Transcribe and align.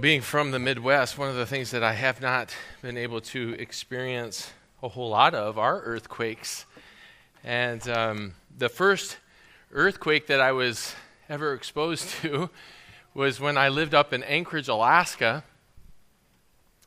Being 0.00 0.20
from 0.20 0.52
the 0.52 0.60
Midwest, 0.60 1.18
one 1.18 1.28
of 1.28 1.34
the 1.34 1.46
things 1.46 1.72
that 1.72 1.82
I 1.82 1.92
have 1.92 2.20
not 2.20 2.54
been 2.82 2.96
able 2.96 3.20
to 3.22 3.56
experience 3.58 4.52
a 4.80 4.88
whole 4.88 5.08
lot 5.08 5.34
of 5.34 5.58
are 5.58 5.80
earthquakes. 5.80 6.66
And 7.42 7.88
um, 7.88 8.34
the 8.56 8.68
first 8.68 9.16
earthquake 9.72 10.28
that 10.28 10.40
I 10.40 10.52
was 10.52 10.94
ever 11.28 11.52
exposed 11.52 12.08
to 12.22 12.48
was 13.12 13.40
when 13.40 13.58
I 13.58 13.70
lived 13.70 13.92
up 13.92 14.12
in 14.12 14.22
Anchorage, 14.22 14.68
Alaska. 14.68 15.42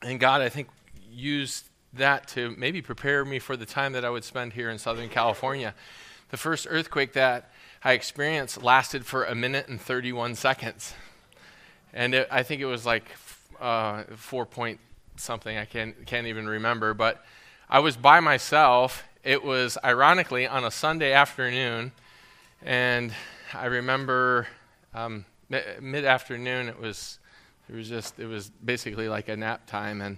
And 0.02 0.18
God, 0.18 0.42
I 0.42 0.48
think, 0.48 0.70
used 1.12 1.66
that 1.92 2.30
to 2.30 2.56
maybe 2.58 2.82
prepare 2.82 3.26
me 3.26 3.40
for 3.40 3.58
the 3.58 3.66
time 3.66 3.92
that 3.92 4.06
I 4.06 4.10
would 4.10 4.24
spend 4.24 4.54
here 4.54 4.70
in 4.70 4.78
Southern 4.78 5.10
California. 5.10 5.74
The 6.30 6.38
first 6.38 6.66
earthquake 6.70 7.12
that 7.14 7.52
I 7.84 7.92
experienced 7.92 8.64
lasted 8.64 9.06
for 9.06 9.26
a 9.26 9.36
minute 9.36 9.68
and 9.68 9.82
31 9.82 10.36
seconds 10.36 10.94
and 11.94 12.14
it, 12.14 12.28
I 12.32 12.44
think 12.44 12.62
it 12.62 12.66
was 12.66 12.86
like 12.86 13.06
uh, 13.60 14.04
four 14.16 14.46
point 14.46 14.80
something. 15.16 15.58
I 15.58 15.66
can't 15.66 16.06
can't 16.06 16.28
even 16.28 16.48
remember. 16.48 16.94
But 16.94 17.24
I 17.70 17.80
was 17.80 17.96
by 17.96 18.20
myself. 18.20 19.04
It 19.24 19.44
was 19.44 19.78
ironically 19.84 20.48
on 20.48 20.64
a 20.64 20.72
Sunday 20.72 21.14
afternoon, 21.14 21.92
and 22.64 23.14
I 23.54 23.66
remember 23.66 24.48
um, 24.94 25.26
mid 25.50 26.06
afternoon. 26.06 26.70
It 26.70 26.80
was 26.80 27.20
it 27.70 27.76
was 27.76 27.88
just 27.88 28.20
it 28.20 28.28
was 28.28 28.50
basically 28.50 29.08
like 29.08 29.30
a 29.30 29.38
nap 29.38 29.68
time, 29.68 30.02
and 30.02 30.18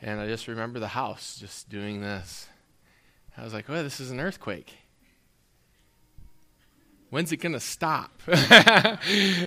and 0.00 0.20
I 0.20 0.26
just 0.26 0.48
remember 0.48 0.78
the 0.78 0.88
house 0.88 1.36
just 1.38 1.68
doing 1.68 2.00
this. 2.00 2.48
I 3.36 3.44
was 3.44 3.52
like, 3.52 3.68
"Oh, 3.68 3.82
this 3.82 4.00
is 4.00 4.10
an 4.10 4.20
earthquake." 4.20 4.74
When's 7.10 7.32
it 7.32 7.38
going 7.38 7.52
to 7.52 7.60
stop? 7.60 8.10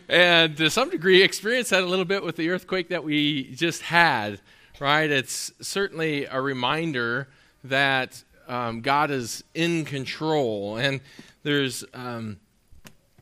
and 0.10 0.58
to 0.58 0.70
some 0.70 0.90
degree, 0.90 1.22
experience 1.22 1.70
that 1.70 1.84
a 1.84 1.86
little 1.86 2.06
bit 2.06 2.24
with 2.24 2.36
the 2.36 2.50
earthquake 2.50 2.90
that 2.90 3.04
we 3.04 3.54
just 3.54 3.82
had, 3.84 4.42
right? 4.80 5.10
It's 5.10 5.52
certainly 5.62 6.26
a 6.26 6.42
reminder 6.42 7.28
that 7.64 8.24
um, 8.48 8.82
God 8.82 9.12
is 9.12 9.44
in 9.54 9.86
control. 9.86 10.78
And 10.78 11.02
there's 11.44 11.84
um, 11.94 12.40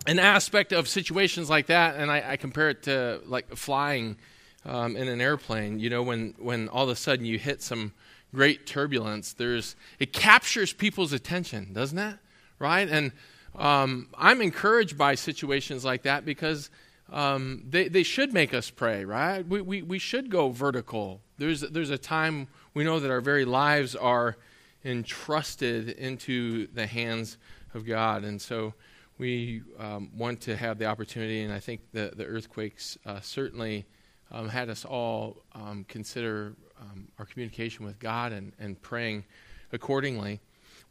an 0.08 0.20
aspect 0.20 0.72
of 0.72 0.88
situations 0.88 1.50
like 1.50 1.68
that, 1.68 1.96
and 1.96 2.12
I, 2.12 2.32
I 2.32 2.38
compare 2.38 2.70
it 2.70 2.84
to 2.84 3.22
like 3.26 3.56
flying 3.56 4.18
um, 4.66 4.96
in 4.96 5.08
an 5.08 5.22
airplane. 5.22 5.80
You 5.80 5.90
know, 5.90 6.04
when, 6.04 6.34
when 6.40 6.70
all 6.70 6.84
of 6.84 6.90
a 6.90 6.96
sudden 6.96 7.26
you 7.26 7.38
hit 7.38 7.62
some 7.62 7.94
great 8.34 8.66
turbulence, 8.66 9.34
there's, 9.34 9.76
it 10.00 10.14
captures 10.14 10.74
people's 10.74 11.14
attention, 11.14 11.74
doesn't 11.74 11.98
it? 11.98 12.18
Right? 12.58 12.90
And 12.90 13.12
um, 13.56 14.08
I'm 14.18 14.42
encouraged 14.42 14.98
by 14.98 15.16
situations 15.16 15.84
like 15.84 16.04
that 16.04 16.26
because 16.26 16.70
um, 17.12 17.64
they, 17.68 17.88
they 17.88 18.04
should 18.04 18.34
make 18.34 18.54
us 18.54 18.70
pray, 18.70 19.06
right? 19.06 19.48
We, 19.48 19.62
we, 19.62 19.82
we 19.82 20.00
should 20.00 20.30
go 20.30 20.50
vertical. 20.50 21.22
There's, 21.38 21.62
there's 21.62 21.90
a 21.90 21.98
time 21.98 22.48
we 22.74 22.84
know 22.84 23.00
that 23.00 23.10
our 23.10 23.22
very 23.22 23.46
lives 23.46 23.96
are 23.96 24.38
entrusted 24.86 25.90
into 25.90 26.68
the 26.68 26.88
hands 26.88 27.38
of 27.74 27.86
God. 27.86 28.24
And 28.24 28.42
so 28.42 28.74
we 29.18 29.62
um, 29.78 30.12
want 30.16 30.42
to 30.42 30.56
have 30.56 30.78
the 30.78 30.86
opportunity, 30.86 31.42
and 31.42 31.52
I 31.52 31.60
think 31.60 31.82
the, 31.92 32.14
the 32.16 32.26
earthquakes 32.26 32.98
uh, 33.06 33.20
certainly 33.20 33.86
um, 34.32 34.48
had 34.48 34.70
us 34.70 34.86
all 34.86 35.44
um, 35.54 35.86
consider 35.88 36.54
um, 36.80 37.10
our 37.18 37.26
communication 37.26 37.86
with 37.86 38.00
God 38.00 38.32
and, 38.32 38.54
and 38.60 38.82
praying 38.82 39.26
accordingly. 39.74 40.40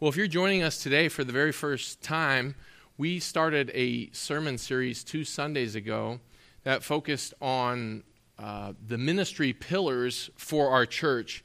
Well, 0.01 0.09
if 0.09 0.17
you're 0.17 0.29
joining 0.29 0.63
us 0.63 0.81
today 0.81 1.09
for 1.09 1.25
the 1.25 1.33
very 1.33 1.51
first 1.51 2.01
time, 2.03 2.55
we 2.99 3.19
started 3.19 3.73
a 3.75 4.11
sermon 4.13 4.57
series 4.57 5.03
two 5.03 5.25
Sundays 5.25 5.75
ago 5.75 6.21
that 6.63 6.85
focused 6.85 7.35
on 7.43 8.05
uh, 8.39 8.75
the 8.87 8.97
ministry 8.97 9.53
pillars 9.53 10.31
for 10.37 10.71
our 10.71 10.87
church. 10.87 11.43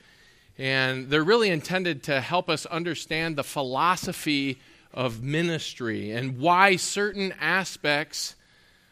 And 0.56 1.10
they're 1.10 1.23
really 1.23 1.50
intended 1.50 2.04
to 2.04 2.22
help 2.22 2.48
us 2.48 2.68
understand 2.68 3.38
the 3.38 3.44
philosophy 3.44 4.60
of 4.94 5.23
ministry 5.23 6.11
and 6.11 6.38
why 6.38 6.76
certain 6.76 7.33
aspects 7.42 8.36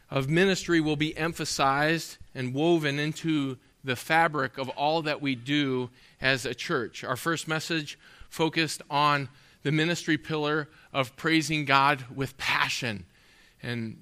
of 0.09 0.27
ministry 0.27 0.81
will 0.81 0.95
be 0.95 1.15
emphasized 1.15 2.17
and 2.33 2.55
woven 2.55 2.97
into 2.97 3.59
the 3.83 3.95
fabric 3.95 4.57
of 4.57 4.69
all 4.69 5.03
that 5.03 5.21
we 5.21 5.35
do 5.35 5.91
as 6.19 6.47
a 6.47 6.55
church. 6.55 7.03
Our 7.03 7.15
first 7.15 7.47
message 7.47 7.99
focused 8.27 8.81
on 8.89 9.29
the 9.63 9.71
ministry 9.71 10.17
pillar 10.17 10.69
of 10.93 11.15
praising 11.15 11.65
God 11.65 12.05
with 12.13 12.37
passion. 12.37 13.05
And 13.61 14.01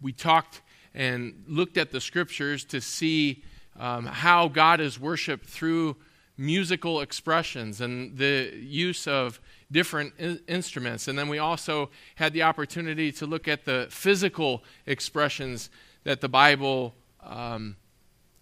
we 0.00 0.12
talked 0.12 0.60
and 0.94 1.44
looked 1.46 1.76
at 1.76 1.90
the 1.90 2.00
scriptures 2.00 2.64
to 2.66 2.80
see 2.80 3.42
um, 3.78 4.06
how 4.06 4.48
God 4.48 4.80
is 4.80 5.00
worshiped 5.00 5.46
through 5.46 5.96
musical 6.36 7.00
expressions 7.00 7.80
and 7.80 8.16
the 8.16 8.52
use 8.54 9.06
of 9.06 9.40
different 9.70 10.12
in- 10.18 10.40
instruments. 10.48 11.08
And 11.08 11.18
then 11.18 11.28
we 11.28 11.38
also 11.38 11.90
had 12.16 12.32
the 12.32 12.42
opportunity 12.42 13.12
to 13.12 13.26
look 13.26 13.48
at 13.48 13.64
the 13.64 13.86
physical 13.90 14.62
expressions 14.86 15.70
that 16.04 16.20
the 16.20 16.28
Bible 16.28 16.94
um, 17.22 17.76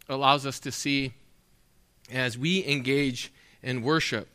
allows 0.08 0.46
us 0.46 0.58
to 0.60 0.72
see 0.72 1.12
as 2.10 2.36
we 2.36 2.66
engage 2.66 3.32
in 3.62 3.82
worship. 3.82 4.28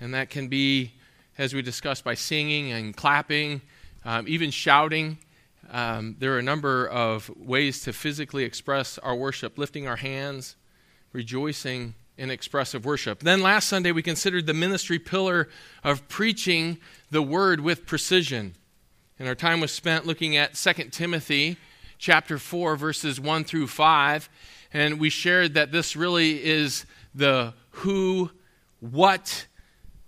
And 0.00 0.14
that 0.14 0.30
can 0.30 0.48
be 0.48 0.92
as 1.38 1.54
we 1.54 1.62
discussed, 1.62 2.04
by 2.04 2.14
singing 2.14 2.72
and 2.72 2.96
clapping, 2.96 3.60
um, 4.04 4.26
even 4.28 4.50
shouting. 4.50 5.18
Um, 5.70 6.16
there 6.18 6.34
are 6.34 6.38
a 6.38 6.42
number 6.42 6.86
of 6.86 7.30
ways 7.36 7.82
to 7.82 7.92
physically 7.92 8.44
express 8.44 8.98
our 8.98 9.14
worship, 9.14 9.58
lifting 9.58 9.86
our 9.86 9.96
hands, 9.96 10.56
rejoicing 11.12 11.94
in 12.16 12.30
expressive 12.30 12.84
worship. 12.84 13.20
Then 13.20 13.42
last 13.42 13.68
Sunday, 13.68 13.92
we 13.92 14.02
considered 14.02 14.46
the 14.46 14.54
ministry 14.54 14.98
pillar 14.98 15.48
of 15.82 16.06
preaching 16.08 16.78
the 17.10 17.22
word 17.22 17.60
with 17.60 17.86
precision. 17.86 18.54
And 19.18 19.28
our 19.28 19.34
time 19.34 19.60
was 19.60 19.72
spent 19.72 20.06
looking 20.06 20.36
at 20.36 20.54
2 20.54 20.72
Timothy 20.90 21.56
chapter 21.98 22.38
4, 22.38 22.76
verses 22.76 23.20
1 23.20 23.44
through 23.44 23.66
5. 23.66 24.28
And 24.72 25.00
we 25.00 25.08
shared 25.08 25.54
that 25.54 25.72
this 25.72 25.96
really 25.96 26.44
is 26.44 26.84
the 27.14 27.54
who, 27.70 28.30
what, 28.80 29.46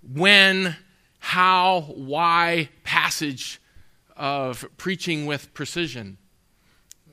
when, 0.02 0.76
how, 1.26 1.80
why 1.96 2.68
passage 2.84 3.60
of 4.16 4.64
preaching 4.76 5.26
with 5.26 5.52
precision. 5.54 6.18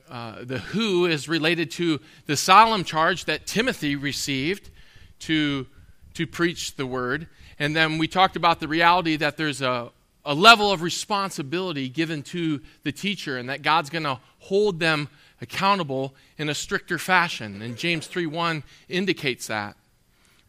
Uh, 0.08 0.44
the 0.44 0.58
who 0.58 1.04
is 1.04 1.28
related 1.28 1.68
to 1.68 1.98
the 2.26 2.36
solemn 2.36 2.84
charge 2.84 3.24
that 3.24 3.44
Timothy 3.44 3.96
received 3.96 4.70
to, 5.18 5.66
to 6.14 6.28
preach 6.28 6.76
the 6.76 6.86
word. 6.86 7.26
And 7.58 7.74
then 7.74 7.98
we 7.98 8.06
talked 8.06 8.36
about 8.36 8.60
the 8.60 8.68
reality 8.68 9.16
that 9.16 9.36
there's 9.36 9.60
a, 9.60 9.90
a 10.24 10.32
level 10.32 10.70
of 10.70 10.80
responsibility 10.80 11.88
given 11.88 12.22
to 12.22 12.60
the 12.84 12.92
teacher 12.92 13.36
and 13.36 13.48
that 13.48 13.62
God's 13.62 13.90
going 13.90 14.04
to 14.04 14.20
hold 14.38 14.78
them 14.78 15.08
accountable 15.40 16.14
in 16.38 16.48
a 16.48 16.54
stricter 16.54 16.98
fashion. 16.98 17.60
And 17.60 17.76
James 17.76 18.06
3:1 18.06 18.62
indicates 18.88 19.48
that. 19.48 19.76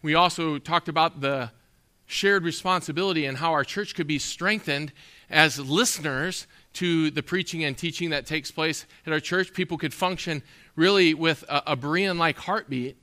We 0.04 0.14
also 0.14 0.60
talked 0.60 0.88
about 0.88 1.22
the 1.22 1.50
shared 2.06 2.44
responsibility 2.44 3.26
and 3.26 3.38
how 3.38 3.52
our 3.52 3.64
church 3.64 3.96
could 3.96 4.08
be 4.08 4.20
strengthened 4.20 4.92
as 5.30 5.60
listeners 5.60 6.48
to 6.74 7.10
the 7.10 7.24
preaching 7.24 7.64
and 7.64 7.78
teaching 7.78 8.10
that 8.12 8.26
takes 8.26 8.52
place 8.52 8.86
at 9.06 9.14
our 9.14 9.20
church. 9.20 9.54
People 9.54 9.78
could 9.78 9.94
function 9.94 10.44
really 10.76 11.14
with 11.14 11.44
a, 11.50 11.74
a 11.74 11.78
Berean 11.78 12.18
like 12.18 12.38
heartbeat 12.38 12.98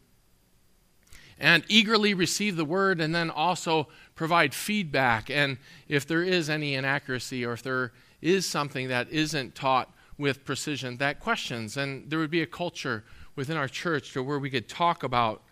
and 1.38 1.64
eagerly 1.68 2.14
receive 2.14 2.56
the 2.56 2.64
word 2.64 3.00
and 3.00 3.14
then 3.14 3.28
also 3.28 3.88
provide 4.14 4.54
feedback. 4.54 5.28
And 5.28 5.58
if 5.88 6.06
there 6.06 6.22
is 6.22 6.48
any 6.48 6.74
inaccuracy 6.74 7.44
or 7.44 7.54
if 7.54 7.62
there 7.62 7.92
is 8.20 8.46
something 8.46 8.88
that 8.88 9.10
isn't 9.10 9.56
taught 9.56 9.92
with 10.16 10.44
precision, 10.44 10.98
that 10.98 11.18
questions. 11.18 11.76
And 11.76 12.08
there 12.08 12.20
would 12.20 12.30
be 12.30 12.42
a 12.42 12.46
culture 12.46 13.02
within 13.34 13.56
our 13.56 13.66
church 13.66 14.12
to 14.12 14.22
where 14.22 14.38
we 14.38 14.50
could 14.50 14.68
talk 14.68 15.02
about 15.02 15.42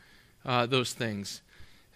uh, 0.44 0.66
those 0.66 0.92
things. 0.92 1.42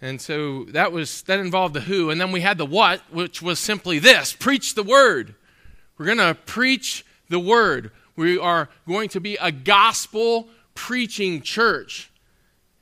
And 0.01 0.21
so 0.21 0.65
that 0.65 0.91
was 0.91 1.21
that 1.23 1.39
involved 1.39 1.73
the 1.73 1.81
who 1.81 2.09
and 2.09 2.19
then 2.19 2.31
we 2.31 2.41
had 2.41 2.57
the 2.57 2.65
what 2.65 3.01
which 3.11 3.41
was 3.41 3.59
simply 3.59 3.97
this 3.99 4.33
preach 4.33 4.75
the 4.75 4.83
word. 4.83 5.35
We're 5.97 6.05
going 6.05 6.17
to 6.17 6.35
preach 6.45 7.05
the 7.29 7.39
word. 7.39 7.91
We 8.15 8.37
are 8.37 8.69
going 8.87 9.09
to 9.09 9.21
be 9.21 9.37
a 9.37 9.51
gospel 9.51 10.49
preaching 10.73 11.41
church. 11.41 12.11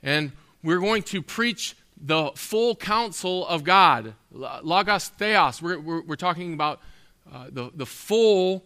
And 0.02 0.32
we're 0.62 0.80
going 0.80 1.02
to 1.04 1.22
preach 1.22 1.76
the 1.96 2.32
full 2.34 2.76
counsel 2.76 3.46
of 3.46 3.64
God. 3.64 4.14
Logos 4.30 5.08
theos. 5.08 5.62
We're, 5.62 5.78
we're, 5.78 6.02
we're 6.02 6.16
talking 6.16 6.52
about 6.52 6.80
uh, 7.32 7.46
the, 7.50 7.70
the 7.74 7.86
full 7.86 8.64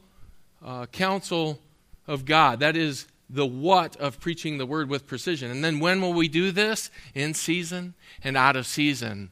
uh, 0.64 0.86
counsel 0.86 1.60
of 2.06 2.24
God. 2.24 2.60
That 2.60 2.76
is 2.76 3.06
the 3.30 3.46
what 3.46 3.96
of 3.96 4.20
preaching 4.20 4.58
the 4.58 4.66
word 4.66 4.88
with 4.88 5.06
precision. 5.06 5.50
And 5.50 5.62
then 5.62 5.80
when 5.80 6.00
will 6.00 6.12
we 6.12 6.28
do 6.28 6.50
this? 6.50 6.90
In 7.14 7.34
season 7.34 7.94
and 8.24 8.36
out 8.36 8.56
of 8.56 8.66
season. 8.66 9.30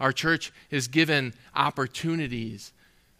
Our 0.00 0.12
church 0.12 0.52
is 0.70 0.88
given 0.88 1.34
opportunities, 1.54 2.72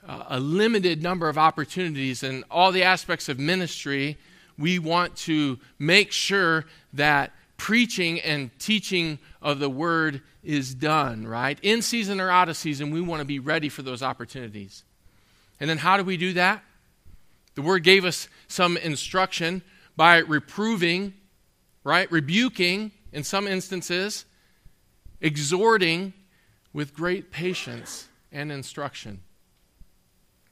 uh, 0.07 0.25
a 0.29 0.41
limited 0.41 1.03
number 1.03 1.29
of 1.29 1.39
opportunities, 1.39 2.23
and 2.23 2.45
all 2.51 2.73
the 2.73 2.83
aspects 2.83 3.29
of 3.29 3.39
ministry 3.39 4.19
we 4.59 4.79
want 4.79 5.17
to 5.17 5.59
make 5.79 6.13
sure 6.13 6.65
that 6.95 7.33
preaching 7.57 8.21
and 8.21 8.57
teaching 8.59 9.19
of 9.43 9.59
the 9.59 9.69
word 9.69 10.23
is 10.43 10.75
done, 10.75 11.27
right? 11.27 11.59
In 11.63 11.83
season 11.83 12.21
or 12.21 12.31
out 12.31 12.49
of 12.49 12.57
season, 12.57 12.91
we 12.91 13.01
want 13.01 13.21
to 13.21 13.27
be 13.27 13.39
ready 13.39 13.69
for 13.69 13.83
those 13.83 14.03
opportunities. 14.03 14.85
And 15.61 15.69
then 15.69 15.79
how 15.79 15.97
do 15.97 16.05
we 16.05 16.17
do 16.17 16.35
that? 16.35 16.63
The 17.55 17.63
word 17.63 17.83
gave 17.83 18.05
us 18.05 18.29
some 18.49 18.77
instruction 18.77 19.63
by 19.97 20.19
reproving, 20.19 21.15
right? 21.85 22.11
Rebuking 22.13 22.93
in 23.13 23.25
some 23.25 23.47
instances, 23.47 24.25
exhorting 25.21 26.13
with 26.73 26.95
great 26.95 27.31
patience 27.31 28.09
and 28.31 28.53
instruction. 28.53 29.21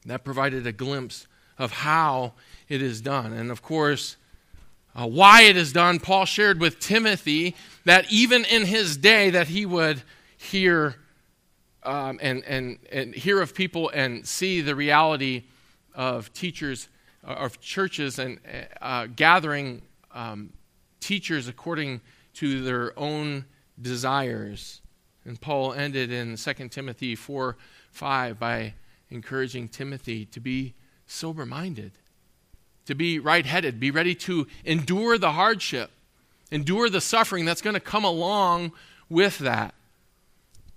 That 0.07 0.25
provided 0.25 0.67
a 0.67 0.73
glimpse 0.73 1.27
of 1.59 1.73
how 1.73 2.33
it 2.69 2.83
is 2.83 3.01
done. 3.01 3.33
And 3.33 3.51
of 3.51 3.63
course, 3.63 4.17
uh, 4.95 5.07
why 5.07 5.43
it 5.43 5.57
is 5.57 5.73
done, 5.73 5.99
Paul 5.99 6.25
shared 6.25 6.61
with 6.61 6.79
Timothy 6.79 7.57
that 7.85 8.11
even 8.13 8.45
in 8.45 8.65
his 8.65 8.97
day 8.97 9.31
that 9.31 9.49
he 9.49 9.67
would 9.67 10.03
hear 10.37 10.97
um, 11.83 12.19
and, 12.23 12.43
and, 12.45 12.79
and 12.91 13.15
hear 13.15 13.43
of 13.43 13.55
people 13.55 13.91
and 13.91 14.27
see 14.27 14.61
the 14.61 14.75
reality 14.75 15.45
of 15.95 16.33
teachers, 16.33 16.89
of 17.25 17.61
churches 17.61 18.19
and 18.19 18.39
uh, 18.81 19.07
gathering 19.07 19.83
um, 20.13 20.53
teachers 21.01 21.49
according 21.49 22.01
to 22.35 22.63
their 22.63 22.99
own 22.99 23.45
desires. 23.81 24.81
And 25.25 25.41
Paul 25.41 25.73
ended 25.73 26.13
in 26.13 26.37
2 26.37 26.69
Timothy 26.69 27.15
4 27.15 27.57
5 27.91 28.39
by 28.39 28.75
encouraging 29.11 29.69
Timothy 29.69 30.27
to 30.27 30.41
be 30.41 30.75
sober 31.07 31.47
minded, 31.47 31.93
to 32.87 32.95
be 32.95 33.19
right 33.19 33.47
headed, 33.47 33.79
be 33.79 33.91
ready 33.91 34.15
to 34.17 34.47
endure 34.65 35.17
the 35.17 35.33
hardship, 35.33 35.91
endure 36.51 36.91
the 36.91 37.01
suffering 37.01 37.45
that's 37.45 37.63
going 37.63 37.75
to 37.75 37.81
come 37.81 38.05
along 38.05 38.73
with 39.09 39.39
that, 39.39 39.75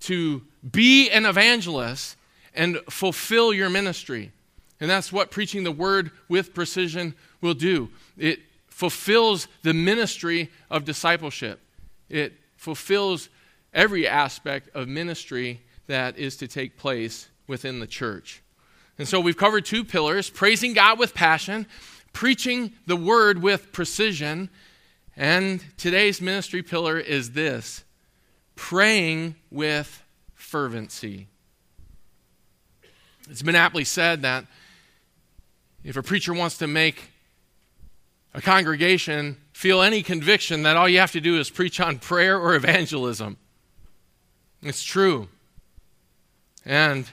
to 0.00 0.42
be 0.70 1.10
an 1.10 1.26
evangelist 1.26 2.16
and 2.54 2.78
fulfill 2.88 3.52
your 3.52 3.68
ministry. 3.68 4.32
And 4.80 4.88
that's 4.88 5.12
what 5.12 5.30
preaching 5.30 5.64
the 5.64 5.72
word 5.72 6.10
with 6.28 6.54
precision 6.54 7.14
will 7.40 7.54
do. 7.54 7.90
It 8.16 8.40
fulfills 8.68 9.48
the 9.62 9.74
ministry 9.74 10.50
of 10.70 10.84
discipleship, 10.84 11.60
it 12.08 12.34
fulfills 12.56 13.28
every 13.74 14.06
aspect 14.08 14.74
of 14.74 14.88
ministry 14.88 15.60
that 15.86 16.16
is 16.18 16.36
to 16.36 16.48
take 16.48 16.76
place 16.76 17.28
within 17.46 17.80
the 17.80 17.86
church. 17.86 18.42
And 18.98 19.06
so 19.06 19.20
we've 19.20 19.36
covered 19.36 19.64
two 19.64 19.84
pillars 19.84 20.28
praising 20.30 20.74
God 20.74 20.98
with 20.98 21.14
passion, 21.14 21.66
preaching 22.12 22.72
the 22.86 22.96
word 22.96 23.42
with 23.42 23.72
precision. 23.72 24.50
And 25.16 25.64
today's 25.76 26.20
ministry 26.20 26.62
pillar 26.62 26.98
is 26.98 27.32
this 27.32 27.84
praying 28.54 29.36
with 29.50 30.02
fervency. 30.34 31.28
It's 33.30 33.42
been 33.42 33.54
aptly 33.54 33.84
said 33.84 34.22
that 34.22 34.46
if 35.84 35.96
a 35.96 36.02
preacher 36.02 36.32
wants 36.32 36.58
to 36.58 36.66
make 36.66 37.10
a 38.34 38.42
congregation 38.42 39.36
feel 39.52 39.82
any 39.82 40.02
conviction, 40.02 40.62
that 40.64 40.76
all 40.76 40.88
you 40.88 40.98
have 40.98 41.12
to 41.12 41.20
do 41.20 41.38
is 41.38 41.50
preach 41.50 41.80
on 41.80 41.98
prayer 41.98 42.38
or 42.38 42.54
evangelism. 42.54 43.36
It's 44.62 44.82
true. 44.82 45.28
And 46.64 47.08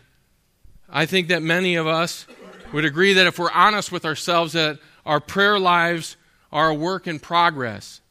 I 0.90 1.06
think 1.06 1.28
that 1.30 1.42
many 1.42 1.76
of 1.76 1.88
us 1.88 2.26
would 2.74 2.86
agree 2.86 3.14
that 3.14 3.28
if 3.28 3.40
we're 3.40 3.52
honest 3.52 3.92
with 3.92 4.06
ourselves, 4.06 4.54
that 4.54 4.80
our 5.06 5.20
prayer 5.20 5.60
lives 5.60 6.18
are 6.52 6.70
a 6.70 6.74
work 6.74 7.08
in 7.08 7.20
progress. 7.20 8.02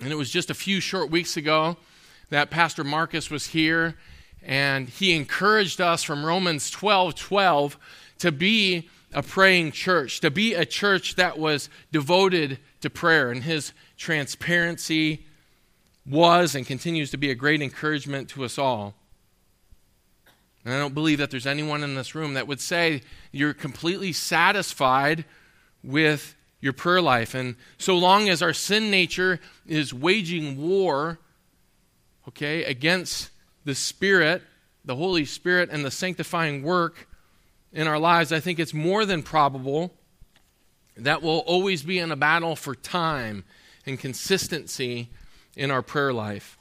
And 0.00 0.10
it 0.10 0.16
was 0.16 0.30
just 0.30 0.50
a 0.50 0.54
few 0.54 0.80
short 0.80 1.10
weeks 1.10 1.36
ago 1.36 1.76
that 2.30 2.50
Pastor 2.50 2.82
Marcus 2.82 3.30
was 3.30 3.48
here, 3.48 3.96
and 4.42 4.88
he 4.88 5.14
encouraged 5.14 5.80
us 5.80 6.02
from 6.02 6.24
Romans 6.24 6.70
12 6.70 7.14
12 7.14 7.78
to 8.18 8.32
be 8.32 8.88
a 9.12 9.22
praying 9.22 9.72
church, 9.72 10.20
to 10.20 10.30
be 10.30 10.54
a 10.54 10.64
church 10.64 11.16
that 11.16 11.38
was 11.38 11.68
devoted 11.90 12.58
to 12.80 12.90
prayer. 12.90 13.30
And 13.30 13.42
his 13.42 13.72
transparency 13.96 15.26
was 16.06 16.54
and 16.54 16.66
continues 16.66 17.10
to 17.10 17.16
be 17.16 17.30
a 17.30 17.34
great 17.34 17.62
encouragement 17.62 18.28
to 18.30 18.44
us 18.44 18.58
all. 18.58 18.94
And 20.64 20.72
I 20.72 20.78
don't 20.78 20.94
believe 20.94 21.18
that 21.18 21.30
there's 21.30 21.46
anyone 21.46 21.82
in 21.82 21.94
this 21.94 22.14
room 22.14 22.34
that 22.34 22.46
would 22.46 22.60
say 22.60 23.02
you're 23.32 23.54
completely 23.54 24.12
satisfied 24.12 25.24
with 25.82 26.36
your 26.60 26.72
prayer 26.72 27.02
life. 27.02 27.34
And 27.34 27.56
so 27.78 27.98
long 27.98 28.28
as 28.28 28.42
our 28.42 28.52
sin 28.52 28.90
nature 28.90 29.40
is 29.66 29.92
waging 29.92 30.60
war, 30.60 31.18
okay, 32.28 32.62
against 32.64 33.30
the 33.64 33.74
Spirit, 33.74 34.42
the 34.84 34.94
Holy 34.94 35.24
Spirit, 35.24 35.70
and 35.70 35.84
the 35.84 35.90
sanctifying 35.90 36.62
work 36.62 37.08
in 37.72 37.86
our 37.86 37.98
lives, 37.98 38.32
I 38.32 38.40
think 38.40 38.58
it's 38.58 38.74
more 38.74 39.04
than 39.04 39.22
probable 39.22 39.94
that 40.96 41.22
we'll 41.22 41.38
always 41.38 41.82
be 41.82 41.98
in 41.98 42.12
a 42.12 42.16
battle 42.16 42.54
for 42.54 42.74
time 42.74 43.44
and 43.86 43.98
consistency 43.98 45.08
in 45.56 45.70
our 45.70 45.82
prayer 45.82 46.12
life. 46.12 46.58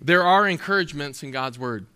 There 0.00 0.22
are 0.22 0.46
encouragements 0.46 1.22
in 1.22 1.30
God's 1.30 1.58
Word. 1.58 1.86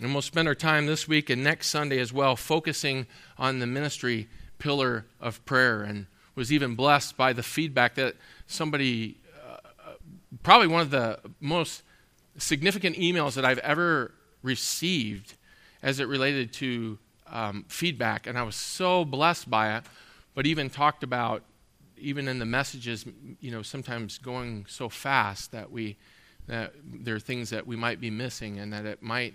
And 0.00 0.14
we'll 0.14 0.22
spend 0.22 0.48
our 0.48 0.54
time 0.54 0.86
this 0.86 1.06
week 1.06 1.28
and 1.28 1.44
next 1.44 1.68
Sunday 1.68 1.98
as 1.98 2.10
well 2.10 2.34
focusing 2.34 3.06
on 3.36 3.58
the 3.58 3.66
ministry 3.66 4.28
pillar 4.58 5.04
of 5.20 5.44
prayer 5.44 5.82
and 5.82 6.06
was 6.34 6.50
even 6.50 6.74
blessed 6.74 7.18
by 7.18 7.34
the 7.34 7.42
feedback 7.42 7.96
that 7.96 8.14
somebody, 8.46 9.18
uh, 9.46 9.58
probably 10.42 10.68
one 10.68 10.80
of 10.80 10.90
the 10.90 11.18
most 11.38 11.82
significant 12.38 12.96
emails 12.96 13.34
that 13.34 13.44
I've 13.44 13.58
ever 13.58 14.14
received 14.42 15.34
as 15.82 16.00
it 16.00 16.08
related 16.08 16.52
to 16.54 16.98
um, 17.28 17.64
feedback. 17.68 18.26
And 18.26 18.38
I 18.38 18.42
was 18.42 18.56
so 18.56 19.04
blessed 19.04 19.48
by 19.48 19.76
it, 19.76 19.84
but 20.34 20.46
even 20.46 20.70
talked 20.70 21.02
about, 21.02 21.42
even 21.96 22.28
in 22.28 22.38
the 22.38 22.46
messages, 22.46 23.04
you 23.40 23.50
know, 23.50 23.62
sometimes 23.62 24.18
going 24.18 24.66
so 24.68 24.88
fast 24.88 25.52
that 25.52 25.70
we, 25.70 25.96
that 26.46 26.72
there 26.84 27.14
are 27.14 27.20
things 27.20 27.50
that 27.50 27.66
we 27.66 27.76
might 27.76 28.00
be 28.00 28.10
missing 28.10 28.58
and 28.58 28.72
that 28.72 28.86
it 28.86 29.02
might 29.02 29.34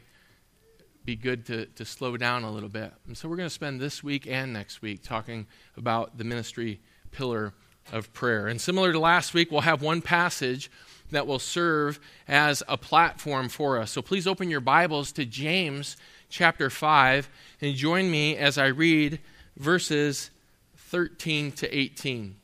be 1.05 1.15
good 1.15 1.45
to, 1.45 1.67
to 1.67 1.85
slow 1.85 2.17
down 2.17 2.43
a 2.43 2.51
little 2.51 2.69
bit. 2.69 2.91
And 3.07 3.15
so 3.15 3.29
we're 3.29 3.35
going 3.35 3.49
to 3.49 3.53
spend 3.53 3.79
this 3.79 4.03
week 4.03 4.25
and 4.27 4.51
next 4.51 4.81
week 4.81 5.03
talking 5.03 5.45
about 5.77 6.17
the 6.17 6.23
ministry 6.23 6.79
pillar 7.11 7.53
of 7.93 8.11
prayer. 8.13 8.47
And 8.47 8.59
similar 8.59 8.91
to 8.91 8.99
last 8.99 9.33
week, 9.33 9.51
we'll 9.51 9.61
have 9.61 9.83
one 9.83 10.01
passage 10.01 10.71
that 11.11 11.27
will 11.27 11.39
serve 11.39 11.99
as 12.27 12.63
a 12.67 12.77
platform 12.77 13.49
for 13.49 13.77
us. 13.79 13.91
So 13.91 14.01
please 14.01 14.25
open 14.25 14.49
your 14.49 14.61
Bibles 14.61 15.11
to 15.13 15.25
James 15.25 15.97
chapter 16.35 16.69
5 16.69 17.29
and 17.61 17.75
join 17.75 18.11
me 18.11 18.35
as 18.35 18.57
I 18.57 18.65
read 18.65 19.19
verses 19.55 20.31
13 20.75 21.53
to 21.53 21.77
18. 21.77 22.35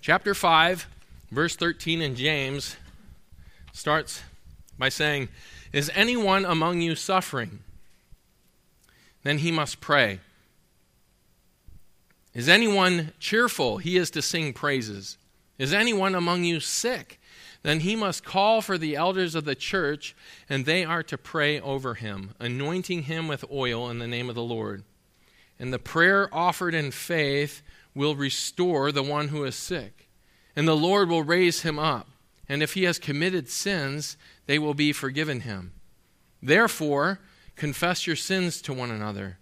Chapter 0.00 0.34
5, 0.34 0.88
verse 1.30 1.54
13 1.54 2.02
in 2.02 2.16
James 2.16 2.76
starts 3.72 4.22
by 4.76 4.88
saying, 4.88 5.28
Is 5.72 5.92
anyone 5.94 6.44
among 6.44 6.80
you 6.80 6.96
suffering? 6.96 7.60
Then 9.22 9.38
he 9.38 9.52
must 9.52 9.80
pray. 9.80 10.18
Is 12.38 12.48
anyone 12.48 13.14
cheerful? 13.18 13.78
He 13.78 13.96
is 13.96 14.12
to 14.12 14.22
sing 14.22 14.52
praises. 14.52 15.18
Is 15.58 15.74
anyone 15.74 16.14
among 16.14 16.44
you 16.44 16.60
sick? 16.60 17.20
Then 17.64 17.80
he 17.80 17.96
must 17.96 18.22
call 18.22 18.62
for 18.62 18.78
the 18.78 18.94
elders 18.94 19.34
of 19.34 19.44
the 19.44 19.56
church, 19.56 20.14
and 20.48 20.64
they 20.64 20.84
are 20.84 21.02
to 21.02 21.18
pray 21.18 21.58
over 21.58 21.94
him, 21.94 22.36
anointing 22.38 23.02
him 23.02 23.26
with 23.26 23.44
oil 23.50 23.90
in 23.90 23.98
the 23.98 24.06
name 24.06 24.28
of 24.28 24.36
the 24.36 24.42
Lord. 24.44 24.84
And 25.58 25.72
the 25.72 25.80
prayer 25.80 26.32
offered 26.32 26.74
in 26.74 26.92
faith 26.92 27.60
will 27.92 28.14
restore 28.14 28.92
the 28.92 29.02
one 29.02 29.28
who 29.28 29.42
is 29.42 29.56
sick, 29.56 30.08
and 30.54 30.68
the 30.68 30.76
Lord 30.76 31.08
will 31.08 31.24
raise 31.24 31.62
him 31.62 31.76
up. 31.76 32.08
And 32.48 32.62
if 32.62 32.74
he 32.74 32.84
has 32.84 33.00
committed 33.00 33.48
sins, 33.48 34.16
they 34.46 34.60
will 34.60 34.74
be 34.74 34.92
forgiven 34.92 35.40
him. 35.40 35.72
Therefore, 36.40 37.18
confess 37.56 38.06
your 38.06 38.14
sins 38.14 38.62
to 38.62 38.72
one 38.72 38.92
another. 38.92 39.37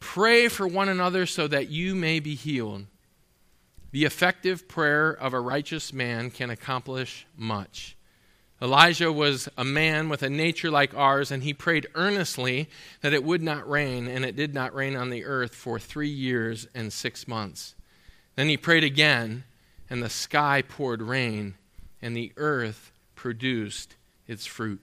Pray 0.00 0.48
for 0.48 0.66
one 0.66 0.88
another 0.88 1.26
so 1.26 1.48
that 1.48 1.70
you 1.70 1.94
may 1.94 2.20
be 2.20 2.34
healed. 2.34 2.86
The 3.90 4.04
effective 4.04 4.68
prayer 4.68 5.10
of 5.10 5.32
a 5.32 5.40
righteous 5.40 5.92
man 5.92 6.30
can 6.30 6.50
accomplish 6.50 7.26
much. 7.36 7.96
Elijah 8.60 9.12
was 9.12 9.48
a 9.56 9.64
man 9.64 10.08
with 10.08 10.22
a 10.22 10.28
nature 10.28 10.70
like 10.70 10.94
ours, 10.94 11.30
and 11.30 11.44
he 11.44 11.54
prayed 11.54 11.86
earnestly 11.94 12.68
that 13.02 13.12
it 13.12 13.22
would 13.22 13.42
not 13.42 13.68
rain, 13.68 14.08
and 14.08 14.24
it 14.24 14.34
did 14.34 14.52
not 14.52 14.74
rain 14.74 14.96
on 14.96 15.10
the 15.10 15.24
earth 15.24 15.54
for 15.54 15.78
three 15.78 16.08
years 16.08 16.66
and 16.74 16.92
six 16.92 17.28
months. 17.28 17.76
Then 18.34 18.48
he 18.48 18.56
prayed 18.56 18.84
again, 18.84 19.44
and 19.88 20.02
the 20.02 20.10
sky 20.10 20.62
poured 20.62 21.02
rain, 21.02 21.54
and 22.02 22.16
the 22.16 22.32
earth 22.36 22.92
produced 23.14 23.94
its 24.26 24.44
fruit. 24.44 24.80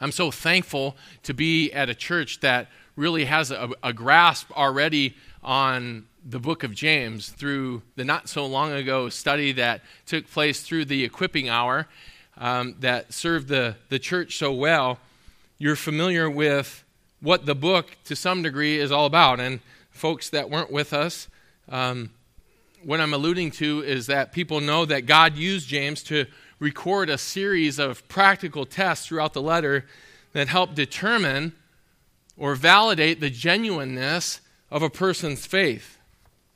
I'm 0.00 0.12
so 0.12 0.30
thankful 0.30 0.96
to 1.24 1.34
be 1.34 1.72
at 1.72 1.90
a 1.90 1.94
church 1.94 2.40
that 2.40 2.68
really 2.98 3.26
has 3.26 3.52
a, 3.52 3.70
a, 3.82 3.92
grasp 3.92 4.50
already 4.56 5.14
on 5.44 6.04
the 6.28 6.40
book 6.40 6.64
of 6.64 6.74
James 6.74 7.28
through 7.28 7.80
the 7.94 8.04
not 8.04 8.28
so 8.28 8.44
long 8.44 8.72
ago 8.72 9.08
study 9.08 9.52
that 9.52 9.82
took 10.04 10.28
place 10.28 10.62
through 10.62 10.84
the 10.84 11.04
equipping 11.04 11.48
hour 11.48 11.86
um, 12.38 12.74
that 12.80 13.12
served 13.14 13.46
the, 13.46 13.76
the 13.88 14.00
church 14.00 14.36
so 14.36 14.52
well. 14.52 14.98
You're 15.58 15.76
familiar 15.76 16.28
with 16.28 16.82
what 17.20 17.46
the 17.46 17.54
book, 17.54 17.96
to 18.06 18.16
some 18.16 18.42
degree, 18.42 18.78
is 18.78 18.90
all 18.90 19.06
about. 19.06 19.38
And 19.38 19.60
folks 19.92 20.28
that 20.30 20.50
weren't 20.50 20.72
with 20.72 20.92
us, 20.92 21.28
um, 21.68 22.10
what 22.82 23.00
I'm 23.00 23.14
alluding 23.14 23.52
to 23.52 23.82
is 23.84 24.06
that 24.06 24.32
people 24.32 24.60
know 24.60 24.84
that 24.84 25.06
God 25.06 25.36
used 25.36 25.68
James 25.68 26.02
to 26.04 26.26
record 26.58 27.10
a 27.10 27.18
series 27.18 27.78
of 27.78 28.06
practical 28.08 28.66
tests 28.66 29.06
throughout 29.06 29.34
the 29.34 29.42
letter 29.42 29.84
that 30.32 30.48
help 30.48 30.74
determine 30.74 31.52
or 32.38 32.54
validate 32.54 33.20
the 33.20 33.28
genuineness 33.28 34.40
of 34.70 34.82
a 34.82 34.88
person's 34.88 35.44
faith. 35.44 35.98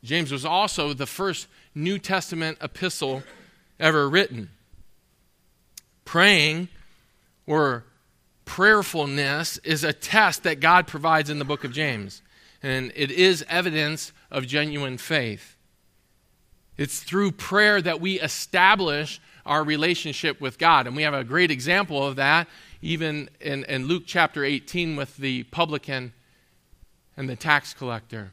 James 0.04 0.32
was 0.32 0.44
also 0.44 0.92
the 0.94 1.06
first 1.06 1.48
New 1.74 1.98
Testament 1.98 2.58
epistle 2.60 3.22
ever 3.78 4.08
written. 4.08 4.50
Praying 6.04 6.68
or 7.46 7.84
prayerfulness 8.44 9.58
is 9.58 9.84
a 9.84 9.92
test 9.92 10.42
that 10.44 10.60
God 10.60 10.86
provides 10.86 11.30
in 11.30 11.38
the 11.38 11.44
book 11.44 11.64
of 11.64 11.72
James, 11.72 12.22
and 12.62 12.92
it 12.94 13.10
is 13.10 13.44
evidence 13.48 14.12
of 14.30 14.46
genuine 14.46 14.98
faith. 14.98 15.56
It's 16.76 17.00
through 17.00 17.32
prayer 17.32 17.80
that 17.82 18.00
we 18.00 18.20
establish 18.20 19.20
our 19.44 19.64
relationship 19.64 20.40
with 20.40 20.58
God. 20.58 20.86
And 20.86 20.96
we 20.96 21.02
have 21.02 21.14
a 21.14 21.24
great 21.24 21.50
example 21.50 22.06
of 22.06 22.16
that 22.16 22.48
even 22.82 23.30
in, 23.40 23.64
in 23.64 23.86
Luke 23.86 24.02
chapter 24.06 24.44
18 24.44 24.96
with 24.96 25.16
the 25.16 25.44
publican 25.44 26.12
and 27.16 27.28
the 27.28 27.36
tax 27.36 27.72
collector. 27.72 28.32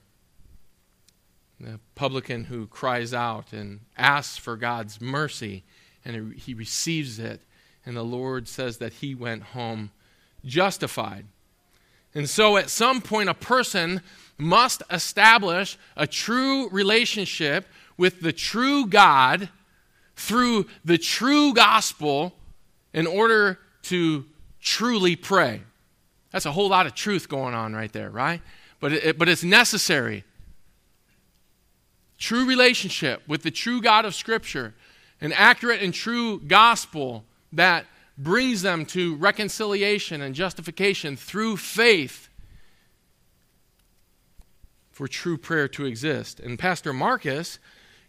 The 1.60 1.80
publican 1.94 2.46
who 2.46 2.66
cries 2.66 3.14
out 3.14 3.54
and 3.54 3.82
asks 3.96 4.38
for 4.38 4.58
God's 4.58 5.00
mercy, 5.00 5.64
and 6.04 6.34
he 6.34 6.54
receives 6.54 7.20
it. 7.20 7.42
And 7.86 7.96
the 7.96 8.04
Lord 8.04 8.48
says 8.48 8.80
that 8.80 8.94
he 8.94 9.14
went 9.14 9.44
home 9.44 9.92
justified. 10.44 11.26
And 12.16 12.28
so, 12.28 12.58
at 12.58 12.72
some 12.72 13.02
point, 13.02 13.30
a 13.30 13.36
person 13.36 14.02
must 14.38 14.82
establish 14.90 15.78
a 15.96 16.08
true 16.08 16.70
relationship 16.70 17.68
with 17.98 18.22
the 18.22 18.34
true 18.34 18.88
God 18.88 19.50
through 20.16 20.66
the 20.84 20.98
true 20.98 21.54
gospel 21.54 22.34
in 22.94 23.06
order 23.06 23.60
to 23.84 24.26
truly 24.62 25.16
pray. 25.16 25.62
That's 26.32 26.46
a 26.46 26.52
whole 26.52 26.70
lot 26.70 26.86
of 26.86 26.94
truth 26.94 27.28
going 27.28 27.54
on 27.54 27.74
right 27.74 27.92
there, 27.92 28.10
right? 28.10 28.42
But, 28.80 28.94
it, 28.94 29.18
but 29.18 29.28
it's 29.28 29.44
necessary. 29.44 30.24
True 32.18 32.46
relationship 32.46 33.22
with 33.28 33.44
the 33.44 33.52
true 33.52 33.82
God 33.82 34.06
of 34.06 34.14
Scripture, 34.14 34.74
an 35.22 35.32
accurate 35.34 35.82
and 35.82 35.94
true 35.94 36.40
gospel 36.40 37.26
that 37.54 37.86
brings 38.18 38.62
them 38.62 38.86
to 38.86 39.16
reconciliation 39.16 40.22
and 40.22 40.36
justification 40.36 41.16
through 41.16 41.58
faith 41.58 42.30
for 44.92 45.08
true 45.08 45.38
prayer 45.38 45.70
to 45.70 45.86
exist. 45.86 46.42
And 46.42 46.60
Pastor 46.60 46.92
Marcus 46.92 47.58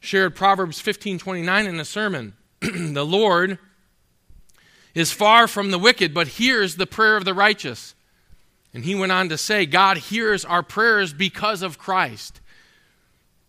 shared 0.00 0.34
Proverbs 0.34 0.82
15:29 0.82 1.68
in 1.68 1.78
a 1.78 1.84
sermon. 1.84 2.34
the 2.60 3.06
Lord 3.06 3.58
is 4.94 5.12
far 5.12 5.46
from 5.46 5.70
the 5.70 5.78
wicked, 5.78 6.12
but 6.12 6.28
hears 6.28 6.76
the 6.76 6.86
prayer 6.86 7.16
of 7.16 7.24
the 7.24 7.34
righteous. 7.34 7.94
And 8.72 8.84
he 8.84 8.94
went 8.94 9.12
on 9.12 9.28
to 9.28 9.38
say, 9.38 9.66
God 9.66 9.98
hears 9.98 10.44
our 10.44 10.62
prayers 10.62 11.12
because 11.12 11.62
of 11.62 11.78
Christ, 11.78 12.40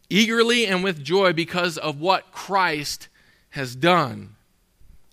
eagerly 0.09 0.65
and 0.65 0.83
with 0.83 1.03
joy 1.03 1.33
because 1.33 1.77
of 1.77 1.99
what 1.99 2.31
Christ 2.31 3.07
has 3.51 3.75
done. 3.75 4.35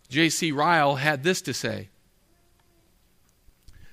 J.C. 0.09 0.53
Ryle 0.53 0.97
had 0.97 1.23
this 1.23 1.43
to 1.43 1.53
say 1.55 1.89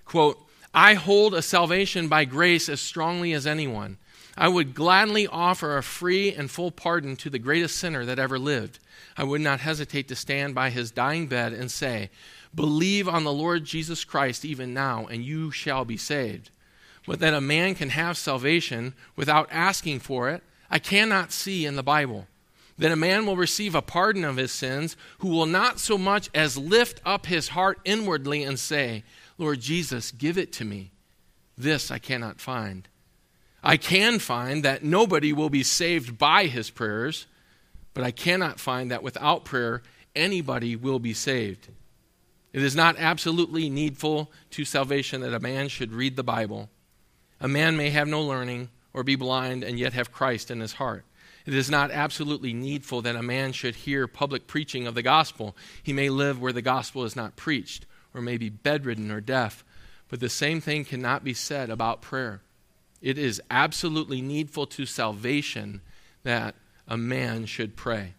quote, 0.06 0.40
I 0.74 0.94
hold 0.94 1.34
a 1.34 1.42
salvation 1.42 2.08
by 2.08 2.26
grace 2.26 2.70
as 2.70 2.80
strongly 2.80 3.34
as 3.34 3.48
anyone. 3.48 3.98
I 4.38 4.48
would 4.48 4.76
gladly 4.76 5.28
offer 5.28 5.78
a 5.78 5.84
free 5.84 6.34
and 6.34 6.52
full 6.52 6.72
pardon 6.72 7.16
to 7.18 7.30
the 7.30 7.40
greatest 7.40 7.78
sinner 7.78 8.06
that 8.06 8.20
ever 8.20 8.38
lived. 8.38 8.80
I 9.18 9.24
would 9.24 9.42
not 9.42 9.62
hesitate 9.62 10.08
to 10.10 10.16
stand 10.16 10.56
by 10.56 10.70
his 10.70 10.92
dying 10.92 11.28
bed 11.28 11.54
and 11.54 11.72
say, 11.72 12.10
Believe 12.54 13.08
on 13.08 13.24
the 13.24 13.34
Lord 13.34 13.66
Jesus 13.66 14.04
Christ 14.04 14.46
even 14.46 14.74
now, 14.74 15.08
and 15.08 15.24
you 15.24 15.52
shall 15.52 15.86
be 15.86 15.98
saved. 15.98 16.50
But 17.06 17.20
that 17.20 17.34
a 17.34 17.42
man 17.42 17.76
can 17.76 17.90
have 17.90 18.18
salvation 18.18 18.94
without 19.16 19.48
asking 19.52 20.00
for 20.00 20.30
it, 20.30 20.42
I 20.70 20.80
cannot 20.80 21.32
see 21.32 21.66
in 21.66 21.76
the 21.76 21.84
Bible. 21.84 22.28
That 22.78 22.92
a 22.92 22.98
man 22.98 23.26
will 23.26 23.38
receive 23.38 23.76
a 23.76 23.82
pardon 23.82 24.26
of 24.26 24.38
his 24.38 24.52
sins 24.52 24.98
who 25.20 25.30
will 25.30 25.46
not 25.46 25.80
so 25.80 25.98
much 25.98 26.30
as 26.34 26.58
lift 26.58 27.00
up 27.06 27.26
his 27.26 27.50
heart 27.50 27.80
inwardly 27.86 28.44
and 28.44 28.60
say, 28.60 29.04
Lord 29.38 29.62
Jesus, 29.62 30.12
give 30.12 30.38
it 30.38 30.52
to 30.54 30.66
me. 30.66 30.92
This 31.58 31.90
I 31.90 32.00
cannot 32.00 32.42
find. 32.42 32.88
I 33.64 33.78
can 33.78 34.20
find 34.20 34.64
that 34.64 34.84
nobody 34.84 35.32
will 35.32 35.50
be 35.50 35.64
saved 35.64 36.18
by 36.18 36.48
his 36.48 36.70
prayers, 36.70 37.28
but 37.96 38.04
I 38.04 38.12
cannot 38.12 38.60
find 38.60 38.92
that 38.92 39.02
without 39.02 39.46
prayer 39.46 39.82
anybody 40.16 40.76
will 40.76 41.00
be 41.00 41.14
saved. 41.14 41.70
It 42.54 42.62
is 42.62 42.76
not 42.76 42.98
absolutely 43.00 43.70
needful 43.70 44.32
to 44.52 44.64
salvation 44.64 45.22
that 45.22 45.34
a 45.34 45.40
man 45.40 45.70
should 45.70 45.92
read 45.92 46.16
the 46.16 46.24
Bible. 46.24 46.70
A 47.42 47.48
man 47.48 47.76
may 47.76 47.90
have 47.90 48.08
no 48.08 48.22
learning 48.22 48.70
or 48.94 49.04
be 49.04 49.16
blind 49.16 49.64
and 49.64 49.80
yet 49.80 49.94
have 49.94 50.12
Christ 50.12 50.52
in 50.52 50.60
his 50.60 50.74
heart. 50.74 51.06
It 51.46 51.54
is 51.54 51.70
not 51.70 51.92
absolutely 51.92 52.54
needful 52.54 53.02
that 53.04 53.16
a 53.16 53.24
man 53.24 53.52
should 53.52 53.76
hear 53.76 54.08
public 54.08 54.48
preaching 54.48 54.88
of 54.88 54.96
the 54.96 55.02
gospel. 55.02 55.56
He 55.82 55.94
may 55.94 56.10
live 56.10 56.42
where 56.42 56.54
the 56.54 56.62
gospel 56.62 57.04
is 57.04 57.16
not 57.16 57.36
preached, 57.36 57.86
or 58.14 58.22
may 58.22 58.38
be 58.38 58.50
bedridden 58.50 59.12
or 59.12 59.22
deaf. 59.22 59.64
But 60.10 60.20
the 60.20 60.30
same 60.30 60.60
thing 60.60 60.86
cannot 60.86 61.24
be 61.24 61.34
said 61.34 61.70
about 61.70 62.02
prayer. 62.02 62.42
It 63.02 63.18
is 63.18 63.42
absolutely 63.52 64.22
needful 64.22 64.66
to 64.68 64.86
salvation 64.86 65.82
that 66.24 66.56
a 66.88 66.98
man 66.98 67.46
should 67.46 67.76
pray. 67.76 68.14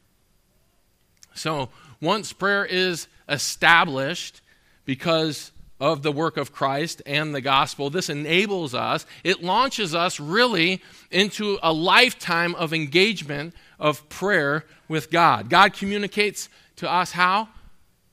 So, 1.35 1.69
once 2.01 2.33
prayer 2.33 2.65
is 2.65 3.09
established 3.29 4.41
because 4.85 5.53
of 5.79 6.03
the 6.03 6.13
work 6.13 6.37
of 6.37 6.53
Christ 6.53 7.03
and 7.05 7.35
the 7.35 7.41
gospel, 7.41 7.91
this 7.91 8.09
enables 8.09 8.75
us, 8.75 9.05
it 9.25 9.43
launches 9.43 9.95
us 9.95 10.19
really 10.19 10.83
into 11.11 11.59
a 11.63 11.73
lifetime 11.73 12.55
of 12.55 12.73
engagement 12.73 13.55
of 13.79 14.09
prayer 14.09 14.65
with 14.89 15.11
God. 15.11 15.51
God 15.51 15.75
communicates 15.75 16.49
to 16.77 16.91
us 16.91 17.13
how? 17.13 17.49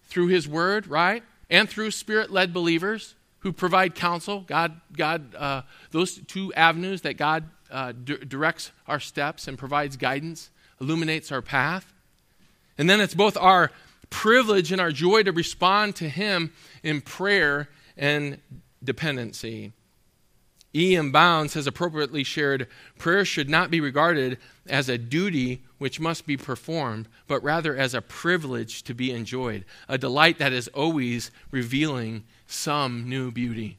Through 0.05 0.27
His 0.27 0.47
Word, 0.47 0.87
right? 0.87 1.23
And 1.49 1.69
through 1.69 1.91
Spirit 1.91 2.31
led 2.31 2.53
believers 2.53 3.15
who 3.39 3.53
provide 3.53 3.95
counsel. 3.95 4.41
God, 4.41 4.79
God, 4.95 5.35
uh, 5.35 5.61
those 5.91 6.17
two 6.17 6.53
avenues 6.53 7.01
that 7.01 7.17
God 7.17 7.43
uh, 7.73 7.91
d- 7.91 8.17
directs 8.27 8.71
our 8.87 8.99
steps 8.99 9.47
and 9.47 9.57
provides 9.57 9.97
guidance, 9.97 10.51
illuminates 10.79 11.31
our 11.31 11.41
path. 11.41 11.91
And 12.77 12.89
then 12.89 13.01
it's 13.01 13.15
both 13.15 13.35
our 13.35 13.71
privilege 14.09 14.71
and 14.71 14.79
our 14.79 14.91
joy 14.91 15.23
to 15.23 15.31
respond 15.31 15.95
to 15.97 16.07
Him 16.07 16.53
in 16.83 17.01
prayer 17.01 17.69
and 17.97 18.37
dependency. 18.83 19.73
E.M. 20.75 21.11
Bounds 21.11 21.53
has 21.53 21.67
appropriately 21.67 22.23
shared 22.23 22.67
prayer 22.97 23.25
should 23.25 23.49
not 23.49 23.69
be 23.69 23.79
regarded 23.79 24.39
as 24.67 24.89
a 24.89 24.97
duty 24.97 25.61
which 25.77 25.99
must 25.99 26.25
be 26.25 26.37
performed, 26.37 27.07
but 27.27 27.43
rather 27.43 27.75
as 27.75 27.93
a 27.93 28.01
privilege 28.01 28.83
to 28.83 28.93
be 28.93 29.11
enjoyed, 29.11 29.65
a 29.87 29.97
delight 29.97 30.39
that 30.39 30.53
is 30.53 30.67
always 30.69 31.29
revealing 31.51 32.23
some 32.47 33.07
new 33.07 33.31
beauty. 33.31 33.77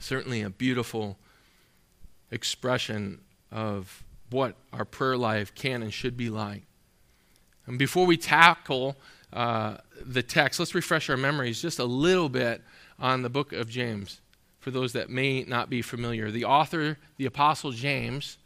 Certainly 0.00 0.42
a 0.42 0.50
beautiful 0.50 1.16
expression 2.30 3.20
of 3.50 4.04
what 4.30 4.54
our 4.72 4.84
prayer 4.84 5.16
life 5.16 5.54
can 5.54 5.82
and 5.82 5.92
should 5.92 6.16
be 6.16 6.30
like. 6.30 6.62
And 7.66 7.78
before 7.78 8.06
we 8.06 8.16
tackle 8.16 8.96
uh, 9.32 9.78
the 10.00 10.22
text, 10.22 10.58
let's 10.58 10.74
refresh 10.74 11.10
our 11.10 11.16
memories 11.16 11.60
just 11.60 11.78
a 11.78 11.84
little 11.84 12.28
bit 12.28 12.62
on 12.98 13.22
the 13.22 13.30
book 13.30 13.52
of 13.52 13.68
James 13.68 14.20
for 14.60 14.70
those 14.70 14.92
that 14.92 15.08
may 15.08 15.42
not 15.44 15.70
be 15.70 15.82
familiar. 15.82 16.30
The 16.30 16.44
author, 16.44 16.98
the 17.16 17.26
Apostle 17.26 17.72
James, 17.72 18.38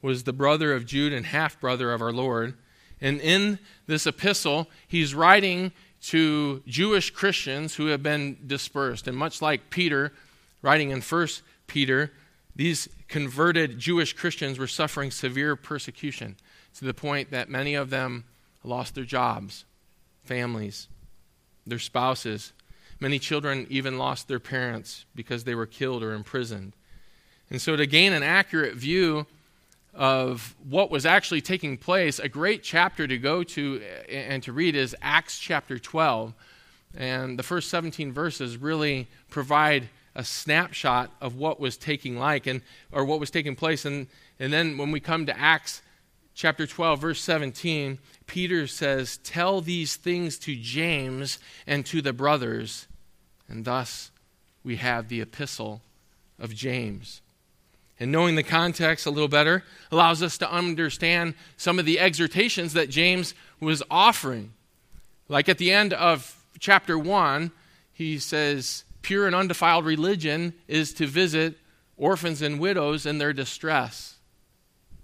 was 0.00 0.22
the 0.22 0.32
brother 0.32 0.72
of 0.72 0.86
Jude 0.86 1.12
and 1.12 1.26
half 1.26 1.60
brother 1.60 1.92
of 1.92 2.00
our 2.00 2.12
Lord. 2.12 2.54
And 3.00 3.20
in 3.20 3.58
this 3.86 4.06
epistle, 4.06 4.68
he's 4.86 5.14
writing 5.14 5.72
to 6.02 6.62
Jewish 6.66 7.10
Christians 7.10 7.74
who 7.74 7.86
have 7.86 8.02
been 8.02 8.38
dispersed. 8.46 9.06
And 9.08 9.16
much 9.16 9.42
like 9.42 9.70
Peter, 9.70 10.12
writing 10.62 10.90
in 10.90 11.00
1 11.00 11.28
Peter, 11.66 12.12
these 12.54 12.88
converted 13.10 13.76
Jewish 13.78 14.12
Christians 14.12 14.56
were 14.56 14.68
suffering 14.68 15.10
severe 15.10 15.56
persecution. 15.56 16.36
to 16.78 16.84
the 16.84 16.94
point 16.94 17.32
that 17.32 17.50
many 17.50 17.74
of 17.74 17.90
them 17.90 18.24
lost 18.62 18.94
their 18.94 19.04
jobs, 19.04 19.64
families, 20.22 20.86
their 21.66 21.80
spouses. 21.80 22.52
Many 23.00 23.18
children 23.18 23.66
even 23.68 23.98
lost 23.98 24.28
their 24.28 24.38
parents 24.38 25.04
because 25.16 25.42
they 25.42 25.56
were 25.56 25.66
killed 25.66 26.04
or 26.04 26.12
imprisoned. 26.12 26.74
And 27.50 27.60
so, 27.60 27.74
to 27.74 27.86
gain 27.86 28.12
an 28.12 28.22
accurate 28.22 28.76
view 28.76 29.26
of 29.92 30.54
what 30.68 30.92
was 30.92 31.04
actually 31.04 31.40
taking 31.40 31.76
place, 31.76 32.20
a 32.20 32.28
great 32.28 32.62
chapter 32.62 33.08
to 33.08 33.18
go 33.18 33.42
to 33.42 33.82
and 34.08 34.40
to 34.44 34.52
read 34.52 34.76
is 34.76 34.94
Acts 35.02 35.40
chapter 35.40 35.76
12. 35.76 36.32
And 36.96 37.36
the 37.36 37.42
first 37.42 37.68
17 37.70 38.12
verses 38.12 38.56
really 38.56 39.08
provide 39.28 39.88
a 40.14 40.24
snapshot 40.24 41.10
of 41.20 41.36
what 41.36 41.60
was 41.60 41.76
taking 41.76 42.18
like 42.18 42.46
and 42.46 42.62
or 42.92 43.04
what 43.04 43.20
was 43.20 43.30
taking 43.30 43.56
place. 43.56 43.84
And 43.84 44.06
and 44.38 44.52
then 44.52 44.78
when 44.78 44.90
we 44.90 45.00
come 45.00 45.26
to 45.26 45.38
Acts 45.38 45.82
chapter 46.34 46.66
12 46.66 47.00
verse 47.00 47.20
17 47.20 47.98
Peter 48.26 48.66
says 48.66 49.18
tell 49.18 49.60
these 49.60 49.96
things 49.96 50.38
to 50.38 50.54
James 50.56 51.38
and 51.66 51.84
to 51.86 52.00
the 52.02 52.12
brothers. 52.12 52.86
And 53.48 53.64
thus 53.64 54.10
we 54.62 54.76
have 54.76 55.08
the 55.08 55.20
epistle 55.20 55.82
of 56.38 56.54
James. 56.54 57.22
And 57.98 58.10
knowing 58.10 58.34
the 58.34 58.42
context 58.42 59.04
a 59.04 59.10
little 59.10 59.28
better 59.28 59.64
allows 59.92 60.22
us 60.22 60.38
to 60.38 60.50
understand 60.50 61.34
some 61.56 61.78
of 61.78 61.84
the 61.84 61.98
exhortations 61.98 62.72
that 62.72 62.88
James 62.88 63.34
was 63.60 63.82
offering. 63.90 64.52
Like 65.28 65.48
at 65.48 65.58
the 65.58 65.72
end 65.72 65.92
of 65.92 66.44
chapter 66.58 66.98
1 66.98 67.50
he 67.92 68.18
says 68.18 68.84
pure 69.02 69.26
and 69.26 69.34
undefiled 69.34 69.84
religion 69.84 70.54
is 70.68 70.92
to 70.94 71.06
visit 71.06 71.58
orphans 71.96 72.42
and 72.42 72.58
widows 72.60 73.06
in 73.06 73.18
their 73.18 73.32
distress 73.32 74.16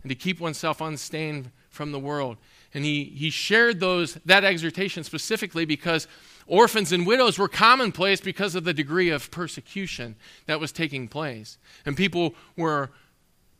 and 0.02 0.10
to 0.10 0.14
keep 0.14 0.40
oneself 0.40 0.80
unstained 0.80 1.50
from 1.68 1.92
the 1.92 1.98
world. 1.98 2.36
And 2.72 2.84
he, 2.84 3.04
he 3.04 3.30
shared 3.30 3.80
those, 3.80 4.14
that 4.24 4.44
exhortation 4.44 5.02
specifically 5.02 5.64
because 5.64 6.06
orphans 6.46 6.92
and 6.92 7.06
widows 7.06 7.38
were 7.38 7.48
commonplace 7.48 8.20
because 8.20 8.54
of 8.54 8.64
the 8.64 8.74
degree 8.74 9.10
of 9.10 9.30
persecution 9.30 10.16
that 10.46 10.60
was 10.60 10.72
taking 10.72 11.08
place. 11.08 11.58
And 11.84 11.96
people 11.96 12.34
were 12.56 12.90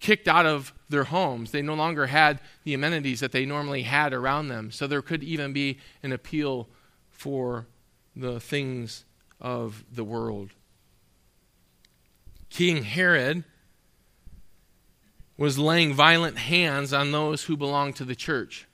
kicked 0.00 0.28
out 0.28 0.46
of 0.46 0.72
their 0.88 1.04
homes. 1.04 1.50
They 1.50 1.62
no 1.62 1.74
longer 1.74 2.06
had 2.06 2.40
the 2.64 2.74
amenities 2.74 3.20
that 3.20 3.32
they 3.32 3.46
normally 3.46 3.82
had 3.82 4.12
around 4.12 4.48
them. 4.48 4.70
So 4.70 4.86
there 4.86 5.02
could 5.02 5.24
even 5.24 5.52
be 5.52 5.78
an 6.02 6.12
appeal 6.12 6.68
for 7.10 7.66
the 8.14 8.38
things 8.38 9.05
of 9.40 9.84
the 9.92 10.04
world. 10.04 10.50
King 12.50 12.84
Herod 12.84 13.44
was 15.36 15.58
laying 15.58 15.92
violent 15.92 16.38
hands 16.38 16.92
on 16.92 17.12
those 17.12 17.44
who 17.44 17.56
belonged 17.56 17.96
to 17.96 18.04
the 18.04 18.14
church. 18.14 18.66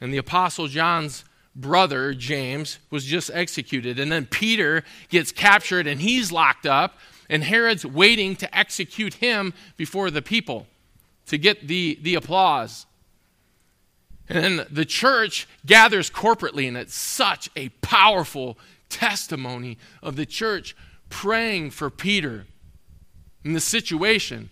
And 0.00 0.14
the 0.14 0.18
Apostle 0.18 0.66
John's 0.66 1.24
brother, 1.54 2.14
James, 2.14 2.78
was 2.90 3.04
just 3.04 3.30
executed. 3.34 3.98
And 3.98 4.10
then 4.10 4.24
Peter 4.26 4.82
gets 5.10 5.32
captured 5.32 5.86
and 5.86 6.00
he's 6.00 6.32
locked 6.32 6.64
up. 6.64 6.98
And 7.28 7.44
Herod's 7.44 7.84
waiting 7.84 8.34
to 8.36 8.58
execute 8.58 9.14
him 9.14 9.52
before 9.76 10.10
the 10.10 10.22
people 10.22 10.66
to 11.26 11.38
get 11.38 11.68
the, 11.68 11.98
the 12.02 12.14
applause. 12.14 12.86
And 14.28 14.60
the 14.70 14.84
church 14.84 15.48
gathers 15.66 16.08
corporately, 16.08 16.66
and 16.66 16.76
it's 16.76 16.94
such 16.94 17.50
a 17.56 17.68
powerful 17.80 18.56
testimony 18.90 19.78
of 20.02 20.16
the 20.16 20.26
church 20.26 20.76
praying 21.08 21.70
for 21.70 21.88
Peter 21.88 22.44
in 23.42 23.54
the 23.54 23.60
situation. 23.60 24.50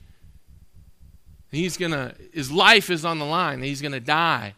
He's 1.51 1.77
gonna, 1.77 2.15
his 2.33 2.51
life 2.51 2.91
is 2.91 3.05
on 3.05 3.19
the 3.19 3.25
line. 3.25 3.63
He's 3.63 3.83
to 3.93 4.01
die. 4.01 4.55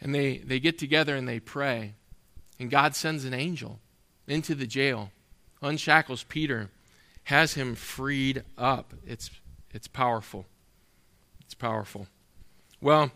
And 0.00 0.14
they, 0.14 0.38
they 0.38 0.60
get 0.60 0.78
together 0.78 1.16
and 1.16 1.28
they 1.28 1.40
pray. 1.40 1.94
And 2.58 2.70
God 2.70 2.94
sends 2.94 3.24
an 3.24 3.34
angel 3.34 3.80
into 4.26 4.54
the 4.54 4.66
jail, 4.66 5.10
unshackles 5.62 6.24
Peter, 6.24 6.70
has 7.24 7.54
him 7.54 7.74
freed 7.74 8.42
up. 8.56 8.94
It's, 9.06 9.30
it's 9.72 9.88
powerful. 9.88 10.46
It's 11.40 11.54
powerful. 11.54 12.08
Well, 12.80 13.10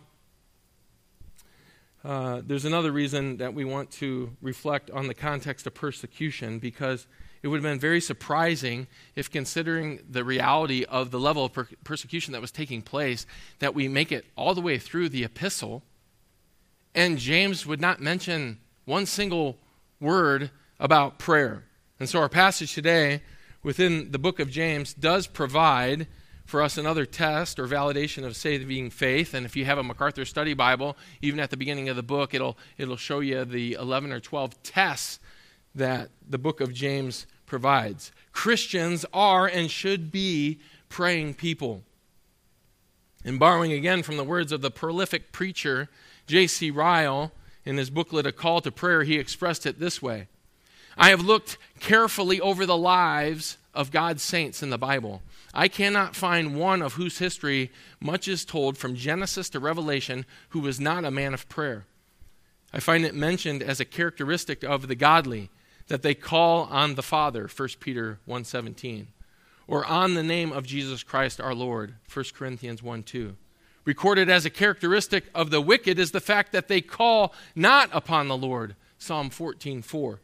uh, 2.04 2.40
there's 2.44 2.64
another 2.64 2.92
reason 2.92 3.36
that 3.38 3.54
we 3.54 3.64
want 3.64 3.90
to 3.92 4.36
reflect 4.40 4.90
on 4.90 5.06
the 5.06 5.14
context 5.14 5.66
of 5.66 5.74
persecution 5.74 6.58
because 6.58 7.06
it 7.42 7.48
would 7.48 7.56
have 7.56 7.70
been 7.70 7.80
very 7.80 8.00
surprising 8.00 8.86
if, 9.14 9.30
considering 9.30 10.00
the 10.08 10.24
reality 10.24 10.84
of 10.84 11.10
the 11.10 11.20
level 11.20 11.44
of 11.44 11.52
per- 11.52 11.68
persecution 11.84 12.32
that 12.32 12.40
was 12.40 12.50
taking 12.50 12.82
place, 12.82 13.26
that 13.58 13.74
we 13.74 13.88
make 13.88 14.12
it 14.12 14.26
all 14.36 14.54
the 14.54 14.60
way 14.60 14.78
through 14.78 15.08
the 15.08 15.24
epistle 15.24 15.82
and 16.94 17.18
James 17.18 17.66
would 17.66 17.80
not 17.80 18.00
mention 18.00 18.58
one 18.84 19.06
single 19.06 19.58
word 20.00 20.50
about 20.78 21.18
prayer. 21.18 21.64
And 21.98 22.08
so, 22.08 22.20
our 22.20 22.28
passage 22.28 22.74
today 22.74 23.22
within 23.62 24.10
the 24.10 24.18
book 24.18 24.40
of 24.40 24.50
James 24.50 24.94
does 24.94 25.26
provide 25.26 26.06
for 26.50 26.60
us 26.60 26.76
another 26.76 27.06
test 27.06 27.60
or 27.60 27.66
validation 27.68 28.26
of 28.26 28.36
saving 28.36 28.90
faith. 28.90 29.34
And 29.34 29.46
if 29.46 29.54
you 29.54 29.64
have 29.64 29.78
a 29.78 29.84
MacArthur 29.84 30.24
Study 30.24 30.52
Bible, 30.52 30.96
even 31.22 31.38
at 31.38 31.50
the 31.50 31.56
beginning 31.56 31.88
of 31.88 31.94
the 31.94 32.02
book, 32.02 32.34
it'll, 32.34 32.58
it'll 32.76 32.96
show 32.96 33.20
you 33.20 33.44
the 33.44 33.74
11 33.74 34.10
or 34.10 34.18
12 34.18 34.60
tests 34.64 35.20
that 35.76 36.10
the 36.28 36.38
book 36.38 36.60
of 36.60 36.74
James 36.74 37.26
provides. 37.46 38.10
Christians 38.32 39.06
are 39.14 39.46
and 39.46 39.70
should 39.70 40.10
be 40.10 40.58
praying 40.88 41.34
people. 41.34 41.82
And 43.24 43.38
borrowing 43.38 43.72
again 43.72 44.02
from 44.02 44.16
the 44.16 44.24
words 44.24 44.50
of 44.50 44.60
the 44.60 44.70
prolific 44.70 45.30
preacher 45.30 45.88
J.C. 46.26 46.70
Ryle, 46.70 47.32
in 47.64 47.76
his 47.76 47.90
booklet, 47.90 48.26
A 48.26 48.32
Call 48.32 48.60
to 48.60 48.72
Prayer, 48.72 49.02
he 49.04 49.18
expressed 49.18 49.66
it 49.66 49.78
this 49.78 50.02
way 50.02 50.26
I 50.96 51.10
have 51.10 51.20
looked 51.20 51.58
carefully 51.78 52.40
over 52.40 52.66
the 52.66 52.76
lives 52.76 53.56
of 53.72 53.92
God's 53.92 54.22
saints 54.22 54.62
in 54.62 54.70
the 54.70 54.78
Bible 54.78 55.22
I 55.52 55.68
cannot 55.68 56.14
find 56.14 56.56
one 56.56 56.80
of 56.80 56.94
whose 56.94 57.18
history 57.18 57.72
much 58.00 58.28
is 58.28 58.44
told 58.44 58.78
from 58.78 58.94
Genesis 58.94 59.48
to 59.50 59.60
Revelation 59.60 60.24
who 60.50 60.60
was 60.60 60.80
not 60.80 61.04
a 61.04 61.10
man 61.10 61.34
of 61.34 61.48
prayer. 61.48 61.86
I 62.72 62.78
find 62.78 63.04
it 63.04 63.14
mentioned 63.14 63.62
as 63.62 63.80
a 63.80 63.84
characteristic 63.84 64.62
of 64.62 64.86
the 64.86 64.94
godly 64.94 65.50
that 65.88 66.02
they 66.02 66.14
call 66.14 66.64
on 66.64 66.94
the 66.94 67.02
Father, 67.02 67.48
1 67.48 67.80
Peter 67.80 68.20
1:17, 68.28 69.08
or 69.66 69.84
on 69.84 70.14
the 70.14 70.22
name 70.22 70.52
of 70.52 70.66
Jesus 70.66 71.02
Christ 71.02 71.40
our 71.40 71.54
Lord, 71.54 71.94
1 72.06 72.32
Corinthians 72.34 72.80
1:2. 72.80 73.34
Recorded 73.84 74.28
as 74.28 74.44
a 74.44 74.50
characteristic 74.50 75.24
of 75.34 75.50
the 75.50 75.60
wicked 75.60 75.98
is 75.98 76.12
the 76.12 76.20
fact 76.20 76.52
that 76.52 76.68
they 76.68 76.80
call 76.80 77.34
not 77.56 77.90
upon 77.92 78.28
the 78.28 78.36
Lord, 78.36 78.76
Psalm 78.98 79.30
14:4. 79.30 80.20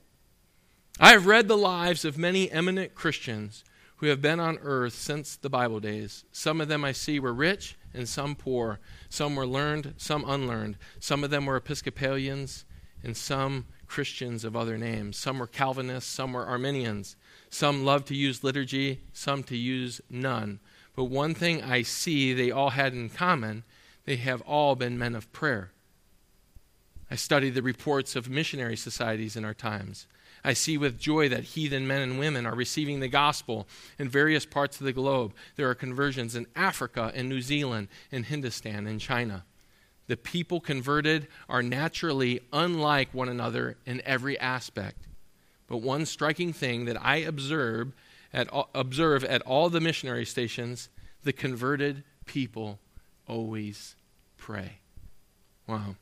I 1.00 1.10
have 1.10 1.26
read 1.26 1.48
the 1.48 1.56
lives 1.56 2.04
of 2.04 2.16
many 2.16 2.50
eminent 2.50 2.94
Christians 2.94 3.64
who 3.96 4.06
have 4.06 4.20
been 4.20 4.40
on 4.40 4.58
earth 4.62 4.92
since 4.92 5.36
the 5.36 5.48
Bible 5.48 5.80
days. 5.80 6.24
Some 6.32 6.60
of 6.60 6.68
them 6.68 6.84
I 6.84 6.92
see 6.92 7.18
were 7.18 7.32
rich 7.32 7.76
and 7.94 8.08
some 8.08 8.34
poor. 8.34 8.78
Some 9.08 9.36
were 9.36 9.46
learned, 9.46 9.94
some 9.96 10.24
unlearned. 10.28 10.76
Some 11.00 11.24
of 11.24 11.30
them 11.30 11.46
were 11.46 11.56
Episcopalians 11.56 12.64
and 13.02 13.16
some 13.16 13.66
Christians 13.86 14.44
of 14.44 14.56
other 14.56 14.76
names. 14.76 15.16
Some 15.16 15.38
were 15.38 15.46
Calvinists, 15.46 16.10
some 16.10 16.32
were 16.32 16.44
Arminians. 16.44 17.16
Some 17.48 17.84
loved 17.84 18.08
to 18.08 18.14
use 18.14 18.44
liturgy, 18.44 19.00
some 19.12 19.42
to 19.44 19.56
use 19.56 20.00
none. 20.10 20.60
But 20.94 21.04
one 21.04 21.34
thing 21.34 21.62
I 21.62 21.82
see 21.82 22.32
they 22.32 22.50
all 22.50 22.70
had 22.70 22.92
in 22.92 23.08
common 23.08 23.64
they 24.04 24.16
have 24.16 24.40
all 24.42 24.76
been 24.76 24.98
men 24.98 25.14
of 25.14 25.32
prayer. 25.32 25.72
I 27.10 27.16
study 27.16 27.50
the 27.50 27.62
reports 27.62 28.16
of 28.16 28.28
missionary 28.28 28.76
societies 28.76 29.36
in 29.36 29.44
our 29.44 29.54
times. 29.54 30.06
I 30.44 30.52
see 30.52 30.78
with 30.78 30.98
joy 30.98 31.28
that 31.28 31.44
heathen 31.44 31.86
men 31.86 32.02
and 32.02 32.18
women 32.18 32.46
are 32.46 32.54
receiving 32.54 33.00
the 33.00 33.08
gospel 33.08 33.66
in 33.98 34.08
various 34.08 34.46
parts 34.46 34.80
of 34.80 34.86
the 34.86 34.92
globe. 34.92 35.32
There 35.56 35.68
are 35.68 35.74
conversions 35.74 36.36
in 36.36 36.46
Africa, 36.54 37.10
in 37.14 37.28
New 37.28 37.40
Zealand, 37.40 37.88
in 38.10 38.24
Hindustan, 38.24 38.86
in 38.86 38.98
China. 38.98 39.44
The 40.06 40.16
people 40.16 40.60
converted 40.60 41.26
are 41.48 41.62
naturally 41.62 42.40
unlike 42.52 43.12
one 43.12 43.28
another 43.28 43.76
in 43.84 44.00
every 44.04 44.38
aspect. 44.38 44.98
But 45.66 45.78
one 45.78 46.06
striking 46.06 46.52
thing 46.52 46.84
that 46.84 47.02
I 47.02 47.16
observe 47.16 47.92
at, 48.32 48.48
observe 48.74 49.24
at 49.24 49.42
all 49.42 49.68
the 49.68 49.80
missionary 49.80 50.24
stations 50.24 50.88
the 51.24 51.32
converted 51.32 52.04
people 52.24 52.78
always 53.26 53.96
pray. 54.36 54.78
Wow. 55.66 55.96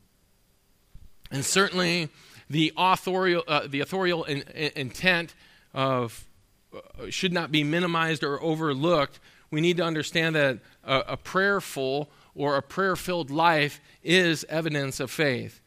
And 1.31 1.45
certainly, 1.45 2.11
the 2.49 2.73
authorial, 2.77 3.43
uh, 3.49 3.67
the 3.69 3.81
authorial 3.81 4.25
in, 4.25 4.43
in, 4.55 4.73
intent 4.77 5.35
of 5.73 6.27
uh, 6.75 7.11
should 7.11 7.33
not 7.33 7.51
be 7.51 7.65
minimized 7.65 8.23
or 8.23 8.43
overlooked. 8.43 9.21
We 9.51 9.61
need 9.61 9.77
to 9.79 9.85
understand 9.85 10.35
that 10.35 10.59
a, 10.85 10.99
a 11.09 11.17
prayerful 11.17 12.11
or 12.35 12.57
a 12.57 12.63
prayer 12.63 12.97
filled 12.97 13.31
life 13.31 13.81
is 14.03 14.45
evidence 14.49 15.01
of 15.01 15.11
faith. 15.11 15.61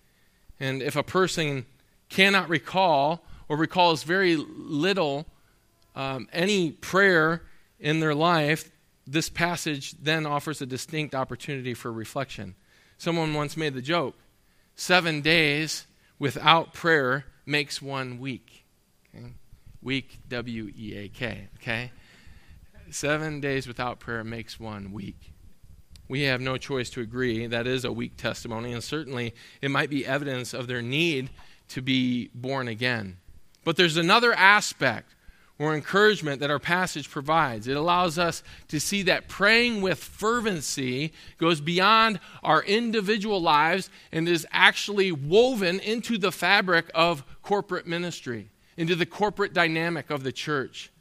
And 0.59 0.81
if 0.81 0.95
a 0.95 1.03
person 1.03 1.65
cannot 2.09 2.49
recall 2.49 3.23
or 3.47 3.57
recalls 3.57 4.03
very 4.03 4.35
little 4.35 5.25
um, 5.95 6.27
any 6.33 6.71
prayer 6.71 7.43
in 7.79 7.99
their 7.99 8.15
life, 8.15 8.69
this 9.05 9.29
passage 9.29 9.93
then 10.01 10.25
offers 10.25 10.61
a 10.61 10.65
distinct 10.65 11.15
opportunity 11.15 11.73
for 11.73 11.91
reflection. 11.91 12.55
Someone 12.97 13.33
once 13.33 13.55
made 13.55 13.73
the 13.73 13.81
joke 13.81 14.15
seven 14.75 15.21
days 15.21 15.87
without 16.19 16.73
prayer 16.73 17.25
makes 17.45 17.81
one 17.81 18.19
weak. 18.19 18.65
Okay? 19.15 19.33
Week, 19.81 20.19
W 20.27 20.71
E 20.75 20.95
A 20.95 21.07
K. 21.07 21.47
Okay? 21.57 21.91
Seven 22.89 23.39
days 23.39 23.67
without 23.67 23.99
prayer 23.99 24.23
makes 24.23 24.59
one 24.59 24.91
weak. 24.91 25.33
We 26.07 26.21
have 26.21 26.39
no 26.39 26.57
choice 26.57 26.89
to 26.91 27.01
agree. 27.01 27.47
That 27.47 27.67
is 27.67 27.83
a 27.83 27.91
weak 27.91 28.15
testimony, 28.15 28.71
and 28.71 28.83
certainly 28.83 29.35
it 29.61 29.69
might 29.69 29.89
be 29.89 30.05
evidence 30.05 30.53
of 30.53 30.67
their 30.67 30.81
need 30.81 31.29
to 31.69 31.81
be 31.81 32.29
born 32.33 32.69
again. 32.69 33.17
But 33.65 33.75
there's 33.75 33.97
another 33.97 34.33
aspect 34.33 35.13
or 35.59 35.73
encouragement 35.73 36.39
that 36.39 36.51
our 36.51 36.59
passage 36.59 37.09
provides. 37.09 37.67
It 37.67 37.77
allows 37.77 38.19
us 38.19 38.43
to 38.67 38.79
see 38.79 39.01
that 39.03 39.27
praying 39.27 39.81
with 39.81 39.97
fervency 39.97 41.13
goes 41.37 41.61
beyond 41.61 42.19
our 42.43 42.63
individual 42.63 43.41
lives 43.41 43.89
and 44.11 44.29
is 44.29 44.45
actually 44.51 45.11
woven 45.11 45.79
into 45.79 46.17
the 46.17 46.31
fabric 46.31 46.91
of 46.93 47.23
corporate 47.41 47.87
ministry, 47.87 48.49
into 48.75 48.95
the 48.95 49.05
corporate 49.05 49.53
dynamic 49.53 50.11
of 50.11 50.23
the 50.23 50.31
church. 50.31 50.91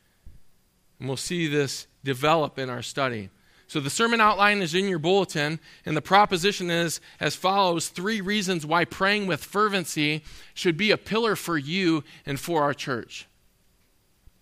And 0.99 1.09
we'll 1.09 1.19
see 1.19 1.47
this 1.47 1.87
develop 2.03 2.59
in 2.59 2.71
our 2.71 2.83
study. 2.83 3.29
So 3.69 3.81
the 3.81 3.91
sermon 3.91 4.21
outline 4.21 4.63
is 4.63 4.75
in 4.75 4.89
your 4.89 5.01
bulletin, 5.01 5.59
and 5.85 5.97
the 5.97 6.03
proposition 6.03 6.71
is 6.71 7.01
as 7.19 7.35
follows 7.35 7.89
three 7.89 8.21
reasons 8.21 8.65
why 8.65 8.85
praying 8.85 9.27
with 9.27 9.43
fervency 9.43 10.23
should 10.55 10.77
be 10.77 10.93
a 10.93 10.97
pillar 10.97 11.35
for 11.35 11.59
you 11.59 12.05
and 12.25 12.39
for 12.39 12.63
our 12.63 12.73
church. 12.73 13.27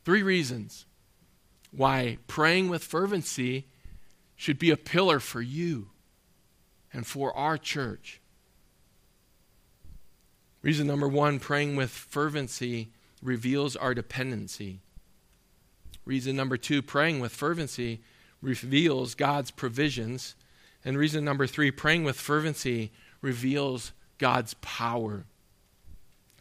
Three 0.05 0.23
reasons 0.23 0.87
why 1.71 2.19
praying 2.27 2.69
with 2.69 2.85
fervency 2.85 3.67
should 4.37 4.59
be 4.59 4.71
a 4.71 4.77
pillar 4.77 5.19
for 5.19 5.41
you 5.41 5.91
and 6.93 7.07
for 7.07 7.37
our 7.37 7.57
church. 7.57 8.21
Reason 10.63 10.87
number 10.87 11.09
one 11.09 11.39
praying 11.41 11.77
with 11.77 11.91
fervency 11.91 12.93
reveals 13.23 13.77
our 13.77 13.95
dependency. 13.95 14.81
Reason 16.05 16.37
number 16.37 16.57
two 16.57 16.83
praying 16.83 17.21
with 17.21 17.33
fervency 17.33 18.03
reveals 18.41 19.15
God's 19.15 19.51
provisions. 19.51 20.35
And 20.85 20.99
reason 20.99 21.25
number 21.25 21.47
three 21.47 21.71
praying 21.71 22.05
with 22.05 22.17
fervency 22.17 22.93
reveals 23.23 23.93
God's 24.19 24.55
power. 24.55 25.25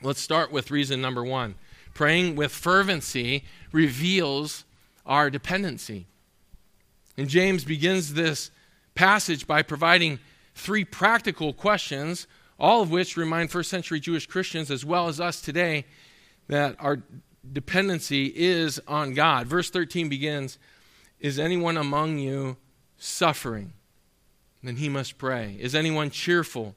Let's 0.01 0.19
start 0.19 0.51
with 0.51 0.69
reason 0.69 1.01
number 1.01 1.23
one 1.23 1.55
Praying 1.93 2.35
with 2.35 2.51
fervency 2.51 3.43
reveals 3.71 4.65
our 5.05 5.29
dependency. 5.29 6.07
And 7.17 7.29
James 7.29 7.63
begins 7.63 8.13
this 8.13 8.49
passage 8.95 9.45
by 9.45 9.61
providing 9.61 10.19
three 10.55 10.85
practical 10.85 11.53
questions, 11.53 12.27
all 12.59 12.81
of 12.81 12.91
which 12.91 13.17
remind 13.17 13.51
first 13.51 13.69
century 13.69 13.99
Jewish 13.99 14.25
Christians, 14.25 14.71
as 14.71 14.85
well 14.85 15.07
as 15.07 15.19
us 15.19 15.41
today, 15.41 15.85
that 16.47 16.75
our 16.79 16.99
dependency 17.51 18.31
is 18.35 18.81
on 18.87 19.13
God. 19.13 19.47
Verse 19.47 19.69
13 19.69 20.09
begins 20.09 20.57
Is 21.19 21.37
anyone 21.37 21.77
among 21.77 22.17
you 22.17 22.57
suffering? 22.97 23.73
Then 24.63 24.77
he 24.77 24.87
must 24.87 25.17
pray. 25.17 25.57
Is 25.59 25.75
anyone 25.75 26.09
cheerful? 26.09 26.75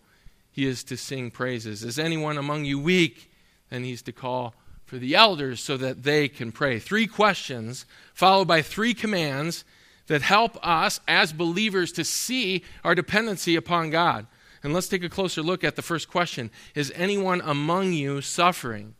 He 0.50 0.66
is 0.66 0.82
to 0.84 0.96
sing 0.96 1.30
praises. 1.30 1.84
Is 1.84 1.98
anyone 1.98 2.36
among 2.36 2.64
you 2.64 2.80
weak? 2.80 3.30
Then 3.70 3.84
he's 3.84 4.02
to 4.02 4.12
call 4.12 4.54
for 4.86 4.98
the 4.98 5.14
elders 5.14 5.60
so 5.60 5.76
that 5.76 6.04
they 6.04 6.28
can 6.28 6.52
pray. 6.52 6.78
Three 6.78 7.06
questions, 7.06 7.84
followed 8.14 8.46
by 8.46 8.62
three 8.62 8.94
commands 8.94 9.64
that 10.06 10.22
help 10.22 10.56
us 10.66 11.00
as 11.08 11.32
believers 11.32 11.90
to 11.92 12.04
see 12.04 12.62
our 12.84 12.94
dependency 12.94 13.56
upon 13.56 13.90
God. 13.90 14.26
And 14.62 14.72
let's 14.72 14.88
take 14.88 15.04
a 15.04 15.08
closer 15.08 15.42
look 15.42 15.64
at 15.64 15.76
the 15.76 15.82
first 15.82 16.08
question 16.08 16.50
Is 16.74 16.92
anyone 16.94 17.42
among 17.44 17.92
you 17.92 18.20
suffering? 18.20 18.94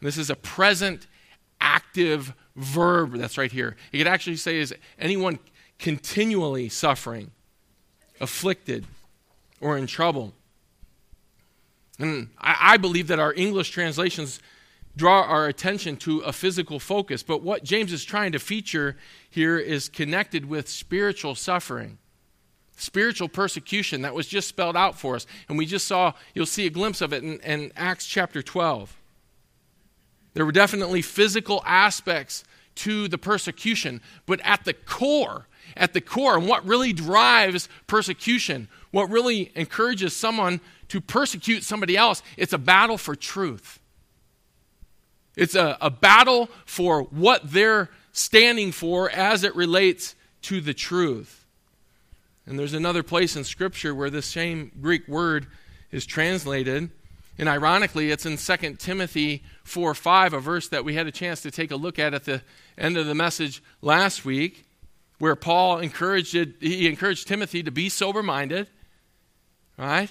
This 0.00 0.16
is 0.16 0.30
a 0.30 0.36
present 0.36 1.06
active 1.60 2.32
verb 2.56 3.12
that's 3.12 3.38
right 3.38 3.52
here. 3.52 3.76
You 3.92 3.98
could 3.98 4.08
actually 4.08 4.36
say, 4.36 4.58
Is 4.58 4.74
anyone 4.98 5.40
continually 5.78 6.68
suffering, 6.68 7.32
afflicted, 8.20 8.86
or 9.60 9.76
in 9.76 9.86
trouble? 9.88 10.32
And 11.98 12.28
I, 12.38 12.56
I 12.60 12.76
believe 12.76 13.08
that 13.08 13.18
our 13.18 13.34
English 13.34 13.70
translations 13.70 14.40
draw 14.96 15.22
our 15.22 15.46
attention 15.46 15.96
to 15.96 16.20
a 16.20 16.32
physical 16.32 16.78
focus. 16.78 17.22
But 17.22 17.42
what 17.42 17.64
James 17.64 17.92
is 17.92 18.04
trying 18.04 18.32
to 18.32 18.38
feature 18.38 18.96
here 19.30 19.58
is 19.58 19.88
connected 19.88 20.46
with 20.46 20.68
spiritual 20.68 21.34
suffering, 21.34 21.98
spiritual 22.76 23.28
persecution 23.28 24.02
that 24.02 24.14
was 24.14 24.26
just 24.26 24.48
spelled 24.48 24.76
out 24.76 24.98
for 24.98 25.16
us. 25.16 25.26
And 25.48 25.56
we 25.56 25.66
just 25.66 25.86
saw, 25.86 26.12
you'll 26.34 26.46
see 26.46 26.66
a 26.66 26.70
glimpse 26.70 27.00
of 27.00 27.12
it 27.12 27.22
in, 27.22 27.40
in 27.40 27.72
Acts 27.76 28.06
chapter 28.06 28.42
12. 28.42 28.96
There 30.34 30.46
were 30.46 30.52
definitely 30.52 31.02
physical 31.02 31.62
aspects 31.66 32.44
to 32.74 33.06
the 33.08 33.18
persecution, 33.18 34.00
but 34.26 34.40
at 34.44 34.64
the 34.64 34.72
core, 34.72 35.46
at 35.76 35.92
the 35.92 36.00
core, 36.00 36.36
and 36.36 36.48
what 36.48 36.66
really 36.66 36.92
drives 36.92 37.68
persecution, 37.86 38.68
what 38.90 39.10
really 39.10 39.52
encourages 39.54 40.16
someone 40.16 40.60
to 40.88 41.00
persecute 41.00 41.64
somebody 41.64 41.96
else, 41.96 42.22
it's 42.36 42.52
a 42.52 42.58
battle 42.58 42.98
for 42.98 43.14
truth. 43.14 43.78
It's 45.36 45.54
a, 45.54 45.78
a 45.80 45.90
battle 45.90 46.50
for 46.66 47.02
what 47.04 47.50
they're 47.50 47.88
standing 48.12 48.72
for 48.72 49.10
as 49.10 49.44
it 49.44 49.56
relates 49.56 50.14
to 50.42 50.60
the 50.60 50.74
truth. 50.74 51.46
And 52.46 52.58
there's 52.58 52.74
another 52.74 53.02
place 53.02 53.36
in 53.36 53.44
Scripture 53.44 53.94
where 53.94 54.10
this 54.10 54.26
same 54.26 54.72
Greek 54.80 55.06
word 55.08 55.46
is 55.90 56.04
translated. 56.04 56.90
And 57.38 57.48
ironically, 57.48 58.10
it's 58.10 58.26
in 58.26 58.36
2 58.36 58.74
Timothy 58.74 59.42
4 59.64 59.94
5, 59.94 60.32
a 60.34 60.40
verse 60.40 60.68
that 60.68 60.84
we 60.84 60.94
had 60.94 61.06
a 61.06 61.12
chance 61.12 61.40
to 61.42 61.50
take 61.50 61.70
a 61.70 61.76
look 61.76 61.98
at 61.98 62.14
at 62.14 62.24
the 62.24 62.42
end 62.76 62.96
of 62.96 63.06
the 63.06 63.14
message 63.14 63.62
last 63.80 64.24
week, 64.24 64.66
where 65.18 65.36
Paul 65.36 65.78
encouraged, 65.78 66.34
he 66.60 66.88
encouraged 66.88 67.28
Timothy 67.28 67.62
to 67.62 67.70
be 67.70 67.88
sober 67.88 68.22
minded, 68.22 68.68
right? 69.78 70.10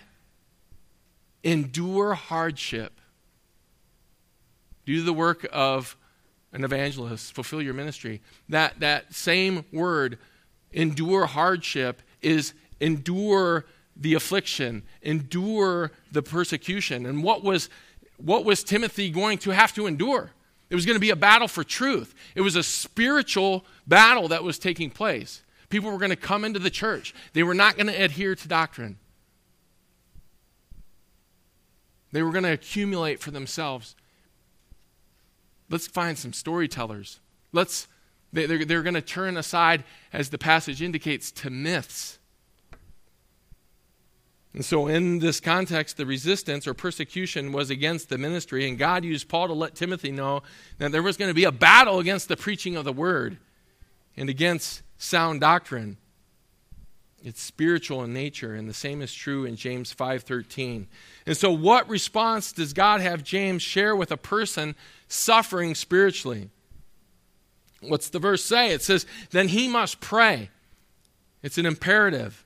Endure 1.43 2.13
hardship 2.13 3.00
do 4.85 5.03
the 5.03 5.13
work 5.13 5.47
of 5.51 5.95
an 6.53 6.63
evangelist, 6.63 7.33
fulfill 7.33 7.61
your 7.61 7.73
ministry. 7.73 8.21
That, 8.49 8.79
that 8.79 9.13
same 9.13 9.65
word, 9.71 10.17
endure 10.71 11.25
hardship, 11.25 12.01
is 12.21 12.53
endure 12.79 13.65
the 13.95 14.15
affliction, 14.15 14.83
endure 15.01 15.91
the 16.11 16.21
persecution. 16.21 17.05
And 17.05 17.23
what 17.23 17.43
was, 17.43 17.69
what 18.17 18.43
was 18.45 18.63
Timothy 18.63 19.09
going 19.09 19.37
to 19.39 19.51
have 19.51 19.73
to 19.75 19.87
endure? 19.87 20.31
It 20.69 20.75
was 20.75 20.85
going 20.85 20.95
to 20.95 21.01
be 21.01 21.09
a 21.09 21.15
battle 21.15 21.47
for 21.47 21.63
truth. 21.63 22.15
It 22.35 22.41
was 22.41 22.55
a 22.55 22.63
spiritual 22.63 23.65
battle 23.87 24.29
that 24.29 24.43
was 24.43 24.57
taking 24.57 24.89
place. 24.89 25.41
People 25.69 25.91
were 25.91 25.97
going 25.97 26.11
to 26.11 26.15
come 26.15 26.43
into 26.43 26.59
the 26.59 26.69
church, 26.69 27.13
they 27.33 27.43
were 27.43 27.53
not 27.53 27.75
going 27.75 27.87
to 27.87 27.93
adhere 27.93 28.35
to 28.35 28.47
doctrine. 28.47 28.97
They 32.13 32.23
were 32.23 32.31
going 32.31 32.43
to 32.43 32.51
accumulate 32.51 33.21
for 33.21 33.31
themselves 33.31 33.95
Let's 35.71 35.87
find 35.87 36.17
some 36.17 36.33
storytellers. 36.33 37.19
Let's, 37.53 37.87
they're, 38.33 38.65
they're 38.65 38.83
going 38.83 38.93
to 38.93 39.01
turn 39.01 39.37
aside, 39.37 39.85
as 40.11 40.29
the 40.29 40.37
passage 40.37 40.81
indicates, 40.81 41.31
to 41.31 41.49
myths. 41.49 42.19
And 44.53 44.65
so, 44.65 44.87
in 44.87 45.19
this 45.19 45.39
context, 45.39 45.95
the 45.95 46.05
resistance 46.05 46.67
or 46.67 46.73
persecution 46.73 47.53
was 47.53 47.69
against 47.69 48.09
the 48.09 48.17
ministry, 48.17 48.67
and 48.67 48.77
God 48.77 49.05
used 49.05 49.29
Paul 49.29 49.47
to 49.47 49.53
let 49.53 49.75
Timothy 49.75 50.11
know 50.11 50.43
that 50.77 50.91
there 50.91 51.01
was 51.01 51.15
going 51.15 51.29
to 51.29 51.35
be 51.35 51.45
a 51.45 51.53
battle 51.53 51.99
against 51.99 52.27
the 52.27 52.35
preaching 52.35 52.75
of 52.75 52.83
the 52.83 52.91
word 52.91 53.37
and 54.17 54.29
against 54.29 54.81
sound 54.97 55.39
doctrine. 55.39 55.95
It's 57.23 57.41
spiritual 57.41 58.03
in 58.03 58.13
nature, 58.13 58.55
and 58.55 58.67
the 58.67 58.73
same 58.73 59.01
is 59.01 59.13
true 59.13 59.45
in 59.45 59.55
James 59.55 59.93
5:13. 59.93 60.87
And 61.25 61.37
so, 61.37 61.51
what 61.51 61.87
response 61.87 62.51
does 62.51 62.73
God 62.73 63.01
have 63.01 63.23
James 63.23 63.61
share 63.61 63.95
with 63.95 64.11
a 64.11 64.17
person 64.17 64.75
suffering 65.07 65.75
spiritually? 65.75 66.49
What's 67.81 68.09
the 68.09 68.19
verse 68.19 68.43
say? 68.43 68.71
It 68.71 68.81
says, 68.81 69.05
"Then 69.29 69.49
he 69.49 69.67
must 69.67 70.01
pray." 70.01 70.49
It's 71.43 71.57
an 71.57 71.65
imperative. 71.65 72.45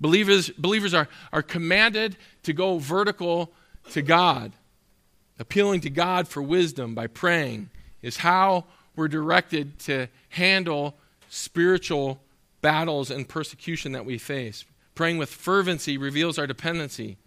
Believers, 0.00 0.50
believers 0.50 0.92
are, 0.94 1.08
are 1.32 1.42
commanded 1.42 2.16
to 2.42 2.52
go 2.52 2.78
vertical 2.78 3.52
to 3.92 4.02
God. 4.02 4.52
Appealing 5.38 5.80
to 5.82 5.90
God 5.90 6.28
for 6.28 6.42
wisdom 6.42 6.94
by 6.94 7.06
praying 7.06 7.70
is 8.02 8.18
how 8.18 8.64
we're 8.96 9.08
directed 9.08 9.78
to 9.80 10.08
handle 10.30 10.96
spiritual 11.28 12.20
battles 12.64 13.10
and 13.10 13.28
persecution 13.28 13.92
that 13.92 14.06
we 14.06 14.16
face. 14.16 14.64
Praying 14.94 15.18
with 15.18 15.28
fervency 15.28 15.98
reveals 15.98 16.38
our 16.38 16.46
dependency. 16.46 17.18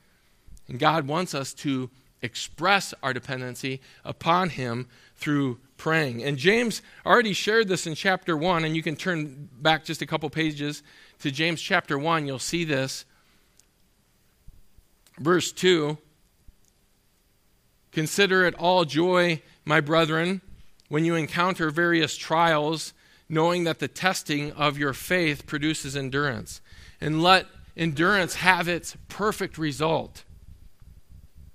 And 0.67 0.79
God 0.79 1.07
wants 1.07 1.35
us 1.35 1.53
to 1.53 1.91
express 2.23 2.91
our 3.03 3.13
dependency 3.13 3.79
upon 4.03 4.49
Him 4.49 4.87
through 5.15 5.59
praying. 5.77 6.23
And 6.23 6.37
James 6.37 6.81
already 7.05 7.33
shared 7.33 7.67
this 7.67 7.85
in 7.85 7.93
chapter 7.93 8.35
1, 8.35 8.65
and 8.65 8.75
you 8.75 8.81
can 8.81 8.95
turn 8.95 9.47
back 9.61 9.85
just 9.85 10.01
a 10.01 10.07
couple 10.07 10.27
pages 10.31 10.81
to 11.19 11.29
James 11.29 11.61
chapter 11.61 11.99
1. 11.99 12.25
You'll 12.25 12.39
see 12.39 12.63
this. 12.63 13.05
Verse 15.19 15.51
2 15.51 15.99
Consider 17.91 18.43
it 18.43 18.55
all 18.55 18.85
joy, 18.85 19.43
my 19.65 19.81
brethren, 19.81 20.41
when 20.89 21.05
you 21.05 21.13
encounter 21.13 21.69
various 21.69 22.17
trials, 22.17 22.93
knowing 23.29 23.63
that 23.65 23.79
the 23.79 23.87
testing 23.87 24.51
of 24.53 24.77
your 24.77 24.93
faith 24.93 25.45
produces 25.45 25.95
endurance. 25.95 26.61
And 26.99 27.21
let 27.21 27.45
endurance 27.75 28.35
have 28.35 28.67
its 28.67 28.95
perfect 29.07 29.57
result, 29.57 30.23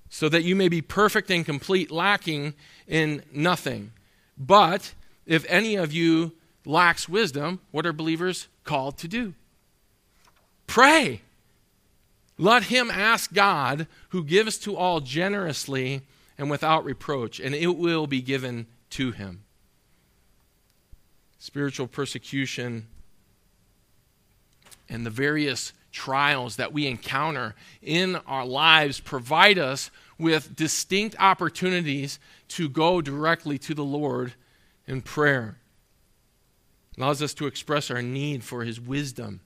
so 0.09 0.29
that 0.29 0.45
you 0.45 0.55
may 0.55 0.69
be 0.69 0.83
perfect 0.83 1.31
and 1.31 1.45
complete, 1.45 1.91
lacking 1.91 2.55
in 2.87 3.23
nothing. 3.33 3.93
But 4.37 4.95
if 5.27 5.45
any 5.49 5.77
of 5.77 5.93
you 5.93 6.33
lacks 6.65 7.09
wisdom, 7.09 7.61
what 7.71 7.87
are 7.87 7.93
believers 7.93 8.49
called 8.65 8.99
to 8.99 9.09
do? 9.09 9.35
Pray. 10.67 11.23
Let 12.39 12.65
him 12.65 12.91
ask 12.91 13.33
God, 13.33 13.87
who 14.11 14.25
gives 14.25 14.59
to 14.59 14.77
all 14.77 15.01
generously 15.01 16.03
and 16.39 16.51
without 16.51 16.85
reproach, 16.85 17.41
and 17.41 17.55
it 17.55 17.77
will 17.77 18.07
be 18.07 18.21
given 18.21 18.67
to 18.91 19.13
him. 19.13 19.42
Spiritual 21.43 21.89
persecution 21.89 22.87
and 24.89 25.05
the 25.05 25.11
various 25.11 25.73
trials 25.91 26.55
that 26.55 26.73
we 26.73 26.87
encounter 26.87 27.57
in 27.83 28.15
our 28.29 28.47
lives 28.47 29.01
provide 29.01 29.59
us 29.59 29.91
with 30.21 30.55
distinct 30.55 31.17
opportunities 31.19 32.21
to 32.47 32.69
go 32.69 33.01
directly 33.01 33.59
to 33.59 33.75
the 33.75 33.83
Lord 33.83 34.35
in 34.87 35.03
prayer. 35.03 35.57
allows 36.97 37.21
us 37.21 37.35
to 37.35 37.49
express 37.49 37.91
our 37.91 38.03
need 38.03 38.45
for 38.45 38.63
his 38.63 38.81
wisdom 38.81 39.41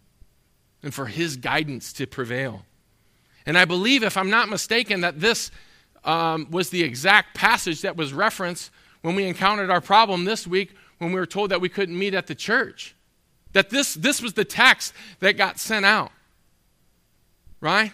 and 0.82 0.92
for 0.92 1.06
his 1.06 1.38
guidance 1.38 1.94
to 1.94 2.06
prevail. 2.06 2.66
And 3.46 3.56
I 3.56 3.64
believe, 3.64 4.02
if 4.02 4.18
I'm 4.18 4.28
not 4.28 4.50
mistaken, 4.50 5.00
that 5.00 5.18
this 5.18 5.50
um, 6.04 6.48
was 6.50 6.68
the 6.68 6.82
exact 6.82 7.34
passage 7.34 7.80
that 7.80 7.96
was 7.96 8.12
referenced 8.12 8.70
when 9.00 9.14
we 9.14 9.24
encountered 9.24 9.70
our 9.70 9.80
problem 9.80 10.26
this 10.26 10.46
week 10.46 10.74
when 10.98 11.12
we 11.12 11.20
were 11.20 11.26
told 11.26 11.50
that 11.50 11.60
we 11.60 11.68
couldn't 11.68 11.98
meet 11.98 12.14
at 12.14 12.26
the 12.26 12.34
church. 12.34 12.94
That 13.52 13.70
this, 13.70 13.94
this 13.94 14.20
was 14.20 14.34
the 14.34 14.44
text 14.44 14.92
that 15.20 15.36
got 15.36 15.58
sent 15.58 15.84
out. 15.86 16.12
Right? 17.60 17.92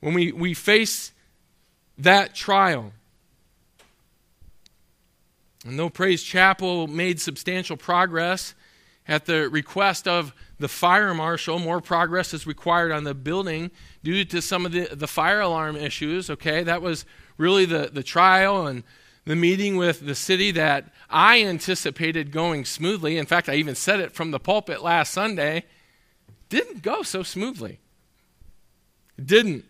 When 0.00 0.14
we, 0.14 0.32
we 0.32 0.54
face 0.54 1.12
that 1.98 2.34
trial. 2.34 2.92
And 5.64 5.78
though 5.78 5.90
Praise 5.90 6.22
Chapel 6.22 6.86
made 6.86 7.20
substantial 7.20 7.76
progress 7.76 8.54
at 9.06 9.26
the 9.26 9.48
request 9.50 10.08
of 10.08 10.32
the 10.58 10.68
fire 10.68 11.12
marshal, 11.14 11.58
more 11.58 11.80
progress 11.80 12.32
is 12.32 12.46
required 12.46 12.92
on 12.92 13.04
the 13.04 13.14
building 13.14 13.70
due 14.02 14.24
to 14.24 14.40
some 14.40 14.64
of 14.64 14.72
the, 14.72 14.88
the 14.92 15.06
fire 15.06 15.40
alarm 15.40 15.76
issues. 15.76 16.30
Okay, 16.30 16.62
that 16.62 16.80
was 16.80 17.04
really 17.36 17.64
the, 17.64 17.90
the 17.92 18.02
trial 18.02 18.66
and 18.66 18.84
the 19.30 19.36
meeting 19.36 19.76
with 19.76 20.04
the 20.04 20.14
city 20.16 20.50
that 20.50 20.92
I 21.08 21.44
anticipated 21.44 22.32
going 22.32 22.64
smoothly. 22.64 23.16
In 23.16 23.26
fact, 23.26 23.48
I 23.48 23.54
even 23.54 23.76
said 23.76 24.00
it 24.00 24.10
from 24.10 24.32
the 24.32 24.40
pulpit 24.40 24.82
last 24.82 25.12
Sunday. 25.12 25.66
Didn't 26.48 26.82
go 26.82 27.04
so 27.04 27.22
smoothly. 27.22 27.78
It 29.16 29.28
didn't. 29.28 29.66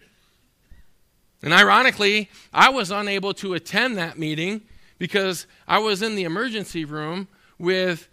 And 1.42 1.52
ironically, 1.52 2.30
I 2.54 2.70
was 2.70 2.90
unable 2.90 3.34
to 3.34 3.52
attend 3.52 3.98
that 3.98 4.18
meeting 4.18 4.62
because 4.96 5.46
I 5.68 5.78
was 5.78 6.00
in 6.00 6.14
the 6.14 6.24
emergency 6.24 6.86
room 6.86 7.28
with 7.58 8.08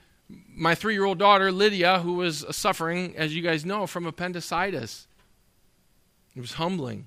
my 0.54 0.76
three 0.76 0.96
year 0.96 1.06
old 1.06 1.18
daughter, 1.18 1.50
Lydia, 1.50 2.00
who 2.00 2.16
was 2.16 2.44
suffering, 2.52 3.16
as 3.16 3.34
you 3.34 3.42
guys 3.42 3.64
know, 3.64 3.88
from 3.88 4.06
appendicitis. 4.06 5.08
It 6.36 6.42
was 6.42 6.56
humbling. 6.56 7.06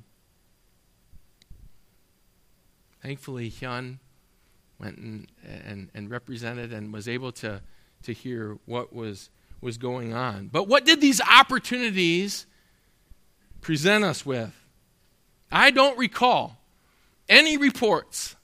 Thankfully, 3.02 3.50
Hyun 3.50 3.98
went 4.80 4.96
and, 4.98 5.26
and, 5.44 5.90
and 5.94 6.10
represented 6.10 6.72
and 6.72 6.92
was 6.92 7.06
able 7.06 7.32
to, 7.32 7.60
to 8.02 8.12
hear 8.12 8.58
what 8.64 8.92
was, 8.92 9.30
was 9.60 9.78
going 9.78 10.14
on. 10.14 10.48
But 10.48 10.66
what 10.68 10.84
did 10.84 11.00
these 11.00 11.20
opportunities 11.20 12.46
present 13.60 14.04
us 14.04 14.24
with? 14.24 14.54
I 15.52 15.70
don't 15.70 15.98
recall 15.98 16.56
any 17.28 17.56
reports 17.56 18.36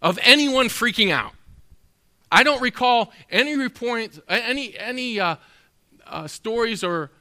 of 0.00 0.18
anyone 0.22 0.66
freaking 0.66 1.10
out. 1.10 1.32
I 2.30 2.42
don't 2.42 2.60
recall 2.60 3.12
any 3.30 3.56
report, 3.56 4.18
any 4.28 4.76
any 4.76 5.20
uh, 5.20 5.36
uh, 6.04 6.26
stories 6.26 6.82
or 6.82 7.12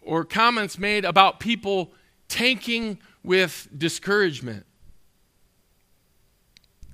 or 0.00 0.24
comments 0.24 0.78
made 0.78 1.04
about 1.04 1.40
people 1.40 1.92
tanking 2.28 2.98
with 3.24 3.68
discouragement. 3.76 4.66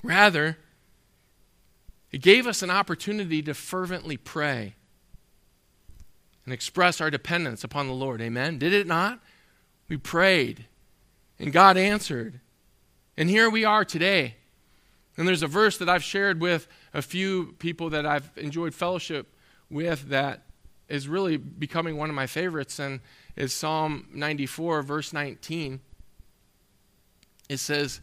Rather, 0.03 0.57
it 2.11 2.23
gave 2.23 2.47
us 2.47 2.63
an 2.63 2.71
opportunity 2.71 3.43
to 3.43 3.55
fervently 3.55 4.17
pray 4.17 4.75
and 6.45 6.55
express 6.55 7.01
our 7.01 7.11
dependence 7.11 7.63
upon 7.65 7.87
the 7.87 7.93
Lord. 7.93 8.23
Amen. 8.23 8.59
Did 8.59 8.73
it 8.73 8.87
not? 8.87 9.21
We 9.89 9.97
prayed 9.97 10.67
and 11.39 11.53
God 11.53 11.77
answered. 11.77 12.41
And 13.17 13.29
here 13.29 13.51
we 13.51 13.65
are 13.65 13.85
today. 13.85 14.37
And 15.17 15.27
there's 15.27 15.43
a 15.43 15.49
verse 15.49 15.79
that 15.79 15.89
I've 15.89 16.05
shared 16.05 16.41
with 16.41 16.69
a 16.95 17.03
few 17.03 17.55
people 17.59 17.91
that 17.91 18.07
I've 18.07 18.31
enjoyed 18.37 18.75
fellowship 18.75 19.35
with 19.69 20.09
that 20.09 20.45
is 20.89 21.09
really 21.09 21.37
becoming 21.37 21.97
one 21.97 22.09
of 22.09 22.15
my 22.15 22.27
favorites 22.27 22.79
and 22.79 23.01
is 23.37 23.53
Psalm 23.53 24.09
94 24.13 24.83
verse 24.83 25.13
19. 25.13 25.81
It 27.49 27.59
says, 27.59 28.01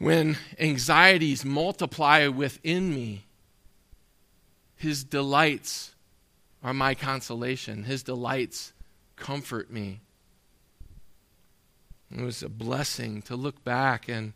"When 0.00 0.38
anxieties 0.58 1.44
multiply 1.44 2.26
within 2.26 2.94
me, 2.94 3.26
his 4.74 5.04
delights 5.04 5.94
are 6.62 6.72
my 6.72 6.94
consolation. 6.94 7.84
His 7.84 8.02
delights 8.02 8.72
comfort 9.16 9.70
me." 9.70 10.00
It 12.10 12.22
was 12.22 12.42
a 12.42 12.48
blessing 12.48 13.20
to 13.22 13.36
look 13.36 13.62
back 13.62 14.08
and 14.08 14.32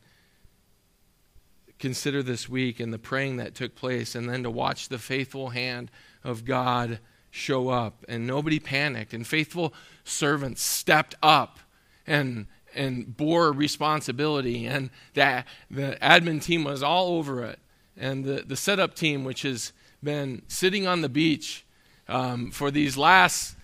consider 1.79 2.23
this 2.23 2.47
week 2.47 2.79
and 2.79 2.93
the 2.93 2.99
praying 2.99 3.39
that 3.39 3.55
took 3.55 3.75
place, 3.75 4.15
and 4.15 4.29
then 4.29 4.43
to 4.43 4.51
watch 4.51 4.91
the 4.91 4.99
faithful 4.99 5.49
hand 5.49 5.91
of 6.23 6.45
God 6.45 7.01
show 7.31 7.71
up. 7.71 8.05
And 8.07 8.27
nobody 8.27 8.61
panicked, 8.61 9.15
and 9.15 9.27
faithful 9.27 9.73
servants 10.05 10.61
stepped 10.61 11.15
up 11.23 11.59
and 12.07 12.49
and 12.75 13.17
bore 13.17 13.53
responsibility 13.53 14.67
and 14.67 14.91
that 15.15 15.47
the 15.71 15.97
admin 16.03 16.43
team 16.43 16.65
was 16.65 16.83
all 16.83 17.17
over 17.17 17.45
it 17.45 17.59
and 17.97 18.25
the, 18.25 18.43
the 18.47 18.57
setup 18.57 18.95
team 18.95 19.25
which 19.25 19.43
has 19.43 19.73
been 20.03 20.43
sitting 20.49 20.87
on 20.87 21.01
the 21.01 21.09
beach 21.09 21.65
um, 22.09 22.51
for 22.51 22.71
these 22.71 22.97
last 22.97 23.57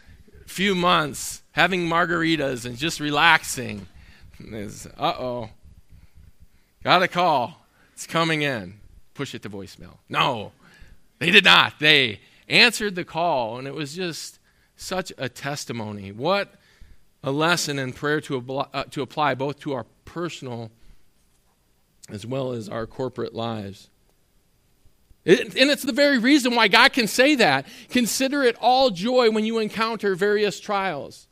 few 0.47 0.75
months 0.75 1.43
having 1.53 1.87
margaritas 1.87 2.65
and 2.65 2.77
just 2.77 3.01
relaxing 3.01 3.87
is 4.41 4.87
uh-oh 4.99 5.51
got 6.83 7.03
a 7.03 7.09
call 7.09 7.61
it's 8.01 8.07
coming 8.07 8.41
in. 8.41 8.81
Push 9.13 9.35
it 9.35 9.43
to 9.43 9.51
voicemail. 9.51 9.99
No, 10.09 10.53
they 11.19 11.31
did 11.31 11.45
not. 11.45 11.79
They 11.79 12.21
answered 12.49 12.95
the 12.95 13.05
call, 13.05 13.59
and 13.59 13.69
it 13.69 13.75
was 13.75 13.95
just 13.95 14.39
such 14.75 15.13
a 15.19 15.29
testimony. 15.29 16.11
What 16.11 16.55
a 17.23 17.31
lesson 17.31 17.79
in 17.79 17.93
prayer 17.93 18.21
to, 18.23 18.39
uh, 18.39 18.85
to 18.85 19.03
apply 19.03 19.35
both 19.35 19.61
to 19.61 19.73
our 19.73 19.85
personal 20.05 20.71
as 22.09 22.27
well 22.27 22.53
as 22.53 22.69
our 22.69 22.87
corporate 22.87 23.35
lives. 23.35 23.91
It, 25.25 25.55
and 25.55 25.71
it's 25.71 25.83
the 25.83 25.93
very 25.93 26.19
reason 26.19 26.55
why 26.55 26.69
God 26.69 26.93
can 26.93 27.07
say 27.07 27.35
that. 27.37 27.67
Consider 27.89 28.43
it 28.43 28.57
all 28.61 28.91
joy 28.91 29.31
when 29.31 29.45
you 29.45 29.59
encounter 29.59 30.15
various 30.15 30.59
trials. 30.61 31.29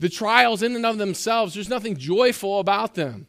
The 0.00 0.08
trials, 0.08 0.62
in 0.62 0.76
and 0.76 0.84
of 0.84 0.98
themselves, 0.98 1.54
there's 1.54 1.68
nothing 1.68 1.96
joyful 1.96 2.60
about 2.60 2.94
them. 2.94 3.26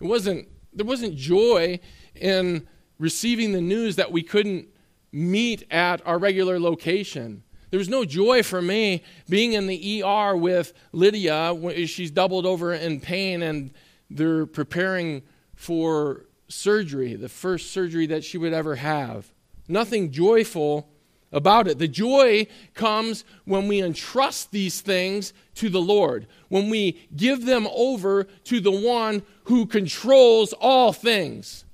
It 0.00 0.06
wasn't 0.06 0.48
there 0.72 0.86
wasn't 0.86 1.16
joy 1.16 1.80
in 2.14 2.66
receiving 2.98 3.52
the 3.52 3.60
news 3.60 3.96
that 3.96 4.10
we 4.10 4.22
couldn't 4.22 4.68
meet 5.12 5.64
at 5.70 6.04
our 6.06 6.18
regular 6.18 6.58
location. 6.58 7.42
There 7.72 7.78
was 7.78 7.88
no 7.88 8.04
joy 8.04 8.42
for 8.42 8.60
me 8.60 9.02
being 9.30 9.54
in 9.54 9.66
the 9.66 10.04
ER 10.04 10.36
with 10.36 10.74
Lydia. 10.92 11.56
She's 11.86 12.10
doubled 12.10 12.44
over 12.44 12.74
in 12.74 13.00
pain, 13.00 13.40
and 13.40 13.70
they're 14.10 14.44
preparing 14.44 15.22
for 15.54 16.26
surgery, 16.48 17.14
the 17.14 17.30
first 17.30 17.70
surgery 17.72 18.04
that 18.08 18.24
she 18.24 18.36
would 18.36 18.52
ever 18.52 18.76
have. 18.76 19.32
Nothing 19.68 20.10
joyful 20.12 20.90
about 21.32 21.66
it. 21.66 21.78
The 21.78 21.88
joy 21.88 22.46
comes 22.74 23.24
when 23.46 23.68
we 23.68 23.80
entrust 23.80 24.50
these 24.50 24.82
things 24.82 25.32
to 25.54 25.70
the 25.70 25.80
Lord, 25.80 26.26
when 26.50 26.68
we 26.68 27.08
give 27.16 27.46
them 27.46 27.66
over 27.74 28.24
to 28.24 28.60
the 28.60 28.70
one 28.70 29.22
who 29.44 29.64
controls 29.64 30.52
all 30.52 30.92
things, 30.92 31.64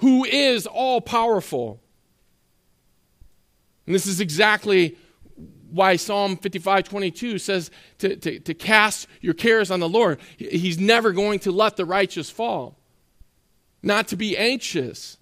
who 0.00 0.26
is 0.26 0.66
all 0.66 1.00
powerful. 1.00 1.80
And 3.86 3.94
this 3.94 4.06
is 4.06 4.20
exactly 4.20 4.98
why 5.70 5.96
Psalm 5.96 6.36
55 6.36 6.84
22 6.84 7.38
says 7.38 7.70
to, 7.98 8.16
to, 8.16 8.38
to 8.40 8.54
cast 8.54 9.06
your 9.20 9.34
cares 9.34 9.70
on 9.70 9.80
the 9.80 9.88
Lord. 9.88 10.18
He's 10.36 10.78
never 10.78 11.12
going 11.12 11.38
to 11.40 11.52
let 11.52 11.76
the 11.76 11.84
righteous 11.84 12.30
fall. 12.30 12.76
Not 13.82 14.08
to 14.08 14.16
be 14.16 14.36
anxious, 14.36 15.16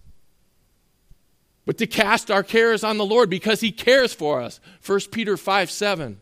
but 1.65 1.79
to 1.79 1.87
cast 1.87 2.31
our 2.31 2.43
cares 2.43 2.83
on 2.83 2.99
the 2.99 3.05
Lord 3.05 3.31
because 3.31 3.61
He 3.61 3.71
cares 3.71 4.15
for 4.15 4.41
us. 4.41 4.61
1 4.85 5.01
Peter 5.13 5.37
5 5.37 5.71
7. 5.71 6.21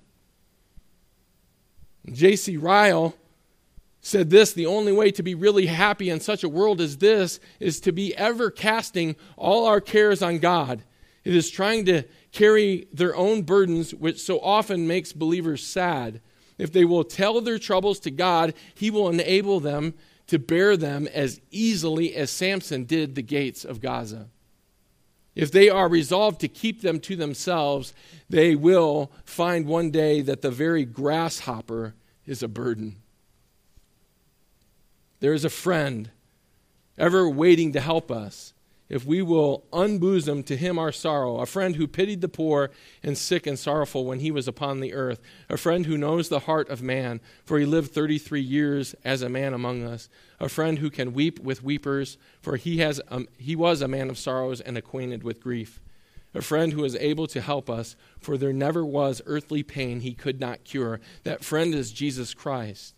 J.C. 2.12 2.56
Ryle 2.56 3.14
said 4.00 4.30
this 4.30 4.52
the 4.52 4.66
only 4.66 4.92
way 4.92 5.10
to 5.10 5.22
be 5.22 5.34
really 5.34 5.66
happy 5.66 6.10
in 6.10 6.20
such 6.20 6.44
a 6.44 6.48
world 6.48 6.80
as 6.80 6.98
this 6.98 7.40
is 7.58 7.80
to 7.80 7.90
be 7.90 8.14
ever 8.16 8.50
casting 8.50 9.16
all 9.36 9.66
our 9.66 9.80
cares 9.80 10.22
on 10.22 10.38
God. 10.38 10.84
It 11.26 11.34
is 11.34 11.50
trying 11.50 11.86
to 11.86 12.04
carry 12.30 12.86
their 12.92 13.16
own 13.16 13.42
burdens, 13.42 13.92
which 13.92 14.20
so 14.20 14.38
often 14.38 14.86
makes 14.86 15.12
believers 15.12 15.66
sad. 15.66 16.20
If 16.56 16.72
they 16.72 16.84
will 16.84 17.02
tell 17.02 17.40
their 17.40 17.58
troubles 17.58 17.98
to 18.00 18.12
God, 18.12 18.54
He 18.76 18.92
will 18.92 19.08
enable 19.08 19.58
them 19.58 19.94
to 20.28 20.38
bear 20.38 20.76
them 20.76 21.08
as 21.08 21.40
easily 21.50 22.14
as 22.14 22.30
Samson 22.30 22.84
did 22.84 23.16
the 23.16 23.22
gates 23.22 23.64
of 23.64 23.80
Gaza. 23.80 24.28
If 25.34 25.50
they 25.50 25.68
are 25.68 25.88
resolved 25.88 26.40
to 26.42 26.48
keep 26.48 26.82
them 26.82 27.00
to 27.00 27.16
themselves, 27.16 27.92
they 28.30 28.54
will 28.54 29.10
find 29.24 29.66
one 29.66 29.90
day 29.90 30.20
that 30.20 30.42
the 30.42 30.50
very 30.52 30.84
grasshopper 30.84 31.96
is 32.24 32.40
a 32.40 32.48
burden. 32.48 32.98
There 35.18 35.34
is 35.34 35.44
a 35.44 35.50
friend 35.50 36.08
ever 36.96 37.28
waiting 37.28 37.72
to 37.72 37.80
help 37.80 38.12
us 38.12 38.54
if 38.88 39.04
we 39.04 39.20
will 39.20 39.64
unbosom 39.72 40.44
to 40.46 40.56
him 40.56 40.78
our 40.78 40.92
sorrow, 40.92 41.38
a 41.38 41.46
friend 41.46 41.76
who 41.76 41.88
pitied 41.88 42.20
the 42.20 42.28
poor 42.28 42.70
and 43.02 43.18
sick 43.18 43.46
and 43.46 43.58
sorrowful 43.58 44.04
when 44.04 44.20
he 44.20 44.30
was 44.30 44.46
upon 44.46 44.80
the 44.80 44.94
earth, 44.94 45.20
a 45.48 45.56
friend 45.56 45.86
who 45.86 45.98
knows 45.98 46.28
the 46.28 46.40
heart 46.40 46.68
of 46.68 46.82
man, 46.82 47.20
for 47.44 47.58
he 47.58 47.66
lived 47.66 47.90
33 47.90 48.40
years 48.40 48.94
as 49.04 49.22
a 49.22 49.28
man 49.28 49.52
among 49.54 49.82
us, 49.84 50.08
a 50.38 50.48
friend 50.48 50.78
who 50.78 50.90
can 50.90 51.12
weep 51.12 51.40
with 51.40 51.64
weepers, 51.64 52.16
for 52.40 52.56
he, 52.56 52.78
has, 52.78 53.00
um, 53.08 53.26
he 53.36 53.56
was 53.56 53.82
a 53.82 53.88
man 53.88 54.08
of 54.08 54.18
sorrows 54.18 54.60
and 54.60 54.78
acquainted 54.78 55.24
with 55.24 55.42
grief, 55.42 55.80
a 56.32 56.42
friend 56.42 56.72
who 56.72 56.84
is 56.84 56.94
able 56.96 57.26
to 57.26 57.40
help 57.40 57.68
us, 57.68 57.96
for 58.20 58.36
there 58.36 58.52
never 58.52 58.84
was 58.84 59.20
earthly 59.26 59.64
pain 59.64 60.00
he 60.00 60.14
could 60.14 60.38
not 60.38 60.62
cure. 60.62 61.00
That 61.24 61.44
friend 61.44 61.74
is 61.74 61.90
Jesus 61.90 62.34
Christ. 62.34 62.94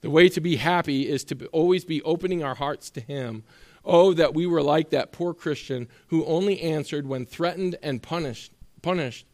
The 0.00 0.10
way 0.10 0.28
to 0.30 0.40
be 0.40 0.56
happy 0.56 1.08
is 1.08 1.24
to 1.24 1.46
always 1.48 1.84
be 1.84 2.02
opening 2.02 2.42
our 2.42 2.54
hearts 2.54 2.90
to 2.90 3.00
him 3.00 3.44
Oh, 3.84 4.12
that 4.14 4.34
we 4.34 4.46
were 4.46 4.62
like 4.62 4.90
that 4.90 5.12
poor 5.12 5.32
Christian 5.32 5.88
who 6.08 6.24
only 6.26 6.60
answered 6.60 7.06
when 7.06 7.24
threatened 7.24 7.76
and 7.82 8.02
punished, 8.02 8.52
punished, 8.82 9.26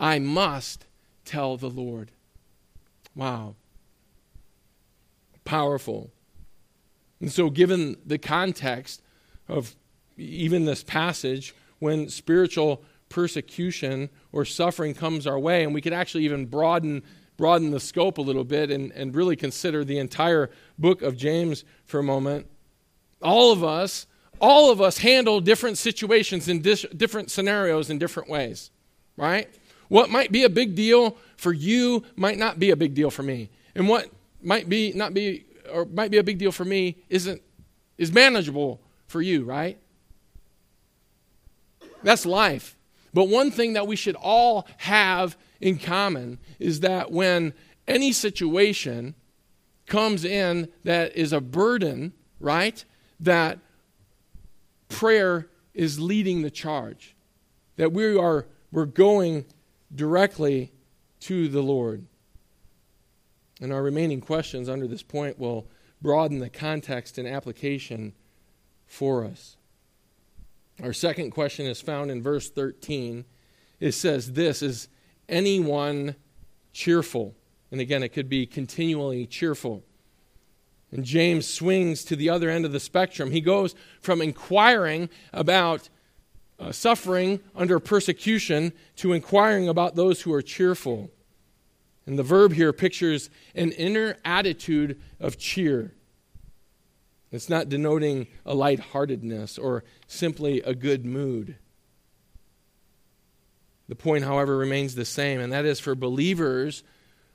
I 0.00 0.18
must 0.18 0.86
tell 1.24 1.56
the 1.56 1.70
Lord. 1.70 2.10
Wow. 3.14 3.54
Powerful. 5.44 6.10
And 7.20 7.30
so, 7.30 7.50
given 7.50 7.96
the 8.04 8.18
context 8.18 9.02
of 9.48 9.76
even 10.16 10.64
this 10.64 10.82
passage, 10.82 11.54
when 11.78 12.08
spiritual 12.08 12.82
persecution 13.08 14.10
or 14.32 14.44
suffering 14.44 14.94
comes 14.94 15.26
our 15.26 15.38
way, 15.38 15.62
and 15.62 15.72
we 15.72 15.80
could 15.80 15.92
actually 15.92 16.24
even 16.24 16.46
broaden, 16.46 17.02
broaden 17.36 17.70
the 17.70 17.80
scope 17.80 18.18
a 18.18 18.22
little 18.22 18.44
bit 18.44 18.70
and, 18.70 18.90
and 18.92 19.14
really 19.14 19.36
consider 19.36 19.84
the 19.84 19.98
entire 19.98 20.50
book 20.78 21.02
of 21.02 21.16
James 21.16 21.64
for 21.84 22.00
a 22.00 22.02
moment, 22.02 22.46
all 23.24 23.50
of 23.50 23.64
us, 23.64 24.06
all 24.40 24.70
of 24.70 24.80
us 24.80 24.98
handle 24.98 25.40
different 25.40 25.78
situations 25.78 26.48
in 26.48 26.60
dis- 26.60 26.86
different 26.96 27.30
scenarios 27.30 27.90
in 27.90 27.98
different 27.98 28.28
ways, 28.28 28.70
right? 29.16 29.48
What 29.88 30.10
might 30.10 30.30
be 30.30 30.44
a 30.44 30.48
big 30.48 30.74
deal 30.74 31.16
for 31.36 31.52
you 31.52 32.04
might 32.16 32.38
not 32.38 32.58
be 32.58 32.70
a 32.70 32.76
big 32.76 32.94
deal 32.94 33.10
for 33.10 33.22
me. 33.22 33.50
And 33.74 33.88
what 33.88 34.10
might 34.42 34.68
be 34.68 34.92
not 34.92 35.14
be 35.14 35.46
or 35.72 35.84
might 35.86 36.10
be 36.10 36.18
a 36.18 36.22
big 36.22 36.38
deal 36.38 36.52
for 36.52 36.64
me 36.64 36.96
isn't 37.08 37.42
is 37.98 38.12
manageable 38.12 38.80
for 39.06 39.22
you, 39.22 39.44
right? 39.44 39.78
That's 42.02 42.26
life. 42.26 42.76
But 43.12 43.28
one 43.28 43.50
thing 43.50 43.74
that 43.74 43.86
we 43.86 43.96
should 43.96 44.16
all 44.16 44.66
have 44.78 45.36
in 45.60 45.78
common 45.78 46.38
is 46.58 46.80
that 46.80 47.10
when 47.10 47.54
any 47.86 48.12
situation 48.12 49.14
comes 49.86 50.24
in 50.24 50.68
that 50.82 51.16
is 51.16 51.32
a 51.32 51.40
burden, 51.40 52.12
right? 52.40 52.84
That 53.24 53.58
prayer 54.88 55.48
is 55.72 55.98
leading 55.98 56.42
the 56.42 56.50
charge, 56.50 57.16
that 57.76 57.92
we 57.92 58.16
are 58.16 58.46
we're 58.70 58.86
going 58.86 59.44
directly 59.94 60.72
to 61.20 61.48
the 61.48 61.62
Lord. 61.62 62.04
And 63.60 63.72
our 63.72 63.82
remaining 63.82 64.20
questions 64.20 64.68
under 64.68 64.88
this 64.88 65.02
point 65.02 65.38
will 65.38 65.68
broaden 66.02 66.40
the 66.40 66.50
context 66.50 67.16
and 67.16 67.26
application 67.26 68.12
for 68.86 69.24
us. 69.24 69.56
Our 70.82 70.92
second 70.92 71.30
question 71.30 71.66
is 71.66 71.80
found 71.80 72.10
in 72.10 72.20
verse 72.20 72.50
13. 72.50 73.24
It 73.78 73.92
says, 73.92 74.32
This 74.32 74.60
is 74.60 74.88
anyone 75.28 76.16
cheerful? 76.72 77.36
And 77.70 77.80
again, 77.80 78.02
it 78.02 78.10
could 78.10 78.28
be 78.28 78.44
continually 78.44 79.26
cheerful. 79.26 79.84
And 80.94 81.04
James 81.04 81.48
swings 81.48 82.04
to 82.04 82.14
the 82.14 82.30
other 82.30 82.48
end 82.48 82.64
of 82.64 82.70
the 82.70 82.78
spectrum. 82.78 83.32
He 83.32 83.40
goes 83.40 83.74
from 84.00 84.22
inquiring 84.22 85.10
about 85.32 85.88
uh, 86.60 86.70
suffering 86.70 87.40
under 87.56 87.80
persecution 87.80 88.72
to 88.96 89.12
inquiring 89.12 89.68
about 89.68 89.96
those 89.96 90.22
who 90.22 90.32
are 90.32 90.40
cheerful. 90.40 91.10
And 92.06 92.16
the 92.16 92.22
verb 92.22 92.52
here 92.52 92.72
pictures 92.72 93.28
an 93.56 93.72
inner 93.72 94.18
attitude 94.24 95.00
of 95.18 95.36
cheer. 95.36 95.94
It's 97.32 97.50
not 97.50 97.68
denoting 97.68 98.28
a 98.46 98.54
lightheartedness 98.54 99.58
or 99.58 99.82
simply 100.06 100.60
a 100.62 100.76
good 100.76 101.04
mood. 101.04 101.56
The 103.88 103.96
point, 103.96 104.22
however, 104.22 104.56
remains 104.56 104.94
the 104.94 105.04
same, 105.04 105.40
and 105.40 105.52
that 105.52 105.64
is 105.64 105.80
for 105.80 105.96
believers, 105.96 106.84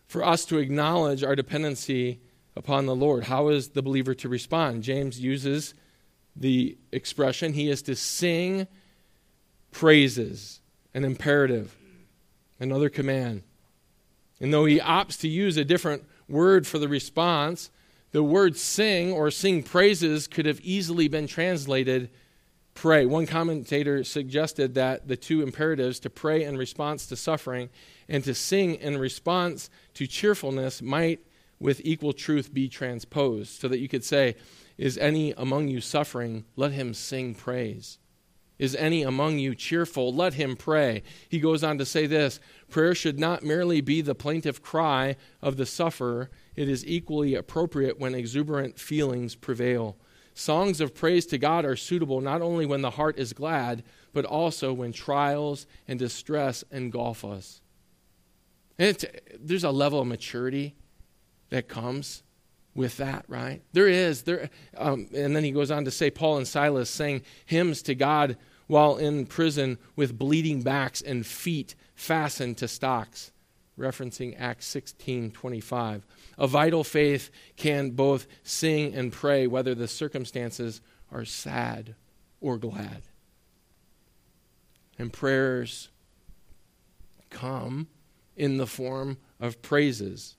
for 0.08 0.24
us 0.24 0.46
to 0.46 0.60
acknowledge 0.60 1.26
our 1.26 1.36
dependency 1.36 2.22
upon 2.60 2.86
the 2.86 2.96
Lord. 2.96 3.24
How 3.24 3.48
is 3.48 3.70
the 3.70 3.82
believer 3.82 4.14
to 4.16 4.28
respond? 4.28 4.84
James 4.84 5.18
uses 5.18 5.74
the 6.36 6.78
expression 6.92 7.54
he 7.54 7.70
is 7.70 7.82
to 7.84 7.96
sing 7.96 8.68
praises, 9.72 10.60
an 10.94 11.06
imperative, 11.06 11.78
another 12.60 12.90
command. 12.90 13.44
And 14.42 14.54
though 14.54 14.66
he 14.66 14.78
opts 14.80 15.18
to 15.22 15.30
use 15.30 15.56
a 15.56 15.64
different 15.64 16.04
word 16.28 16.68
for 16.68 16.78
the 16.80 16.90
response, 16.90 17.72
the 18.12 18.24
word 18.24 18.58
sing 18.58 19.14
or 19.14 19.32
sing 19.32 19.64
praises 19.64 20.28
could 20.28 20.46
have 20.46 20.60
easily 20.60 21.08
been 21.08 21.28
translated 21.28 22.10
pray. 22.74 23.06
One 23.06 23.26
commentator 23.26 24.04
suggested 24.04 24.74
that 24.74 25.08
the 25.08 25.16
two 25.18 25.42
imperatives, 25.42 25.98
to 26.02 26.10
pray 26.10 26.44
in 26.44 26.58
response 26.58 27.06
to 27.08 27.16
suffering 27.16 27.70
and 28.10 28.22
to 28.26 28.34
sing 28.34 28.76
in 28.76 28.98
response 28.98 29.70
to 29.94 30.08
cheerfulness, 30.08 30.82
might 30.82 31.20
with 31.60 31.82
equal 31.84 32.14
truth 32.14 32.54
be 32.54 32.70
transposed, 32.70 33.60
so 33.60 33.68
that 33.68 33.80
you 33.80 33.88
could 33.88 34.04
say, 34.04 34.36
Is 34.78 34.98
any 34.98 35.34
among 35.34 35.68
you 35.68 35.82
suffering? 35.82 36.46
Let 36.56 36.72
him 36.72 36.94
sing 36.94 37.36
praise. 37.36 38.00
Is 38.60 38.76
any 38.76 39.04
among 39.04 39.40
you 39.40 39.56
cheerful? 39.56 40.14
Let 40.14 40.34
him 40.34 40.58
pray. 40.58 41.04
He 41.30 41.40
goes 41.40 41.64
on 41.64 41.78
to 41.78 41.86
say 41.86 42.06
this 42.06 42.42
prayer 42.70 42.94
should 42.94 43.18
not 43.18 43.42
merely 43.42 43.80
be 43.80 44.02
the 44.02 44.14
plaintive 44.14 44.62
cry 44.62 45.16
of 45.42 45.56
the 45.56 45.66
sufferer, 45.66 46.30
it 46.56 46.68
is 46.68 46.86
equally 46.86 47.36
appropriate 47.36 48.00
when 48.00 48.14
exuberant 48.14 48.78
feelings 48.78 49.36
prevail. 49.36 49.98
Songs 50.34 50.80
of 50.82 50.94
praise 50.94 51.26
to 51.28 51.38
God 51.38 51.66
are 51.66 51.76
suitable 51.76 52.22
not 52.22 52.42
only 52.42 52.66
when 52.66 52.82
the 52.82 52.92
heart 52.92 53.18
is 53.18 53.34
glad, 53.34 53.84
but 54.14 54.26
also 54.26 54.74
when 54.74 54.92
trials 54.92 55.66
and 55.88 55.98
distress 55.98 56.64
engulf 56.72 57.24
us. 57.26 57.62
And 58.78 59.04
there's 59.38 59.64
a 59.64 59.72
level 59.72 60.02
of 60.02 60.08
maturity 60.08 60.76
that 61.50 61.68
comes 61.68 62.24
with 62.76 62.98
that, 62.98 63.26
right? 63.28 63.62
There 63.74 63.88
is. 63.88 64.24
There, 64.24 64.50
um, 64.78 65.08
and 65.14 65.36
then 65.36 65.44
he 65.44 65.52
goes 65.52 65.72
on 65.72 65.86
to 65.86 65.92
say, 65.92 66.10
Paul 66.10 66.38
and 66.38 66.48
Silas 66.48 66.90
sang 66.90 67.22
hymns 67.46 67.82
to 67.84 67.96
God 67.96 68.38
while 68.68 68.98
in 68.98 69.26
prison 69.26 69.78
with 69.96 70.18
bleeding 70.18 70.62
backs 70.62 71.02
and 71.02 71.26
feet 71.26 71.76
fastened 71.96 72.58
to 72.58 72.68
stocks, 72.68 73.32
referencing 73.78 74.40
Acts 74.40 74.68
16 74.68 75.32
25. 75.32 76.06
A 76.38 76.48
vital 76.48 76.84
faith 76.84 77.32
can 77.58 77.92
both 77.92 78.28
sing 78.44 78.94
and 78.94 79.12
pray, 79.12 79.48
whether 79.48 79.74
the 79.74 79.88
circumstances 79.88 80.82
are 81.12 81.26
sad 81.26 81.96
or 82.40 82.58
glad. 82.58 83.02
And 84.98 85.12
prayers 85.12 85.90
come 87.30 87.88
in 88.36 88.58
the 88.58 88.68
form 88.68 89.18
of 89.40 89.62
praises. 89.62 90.36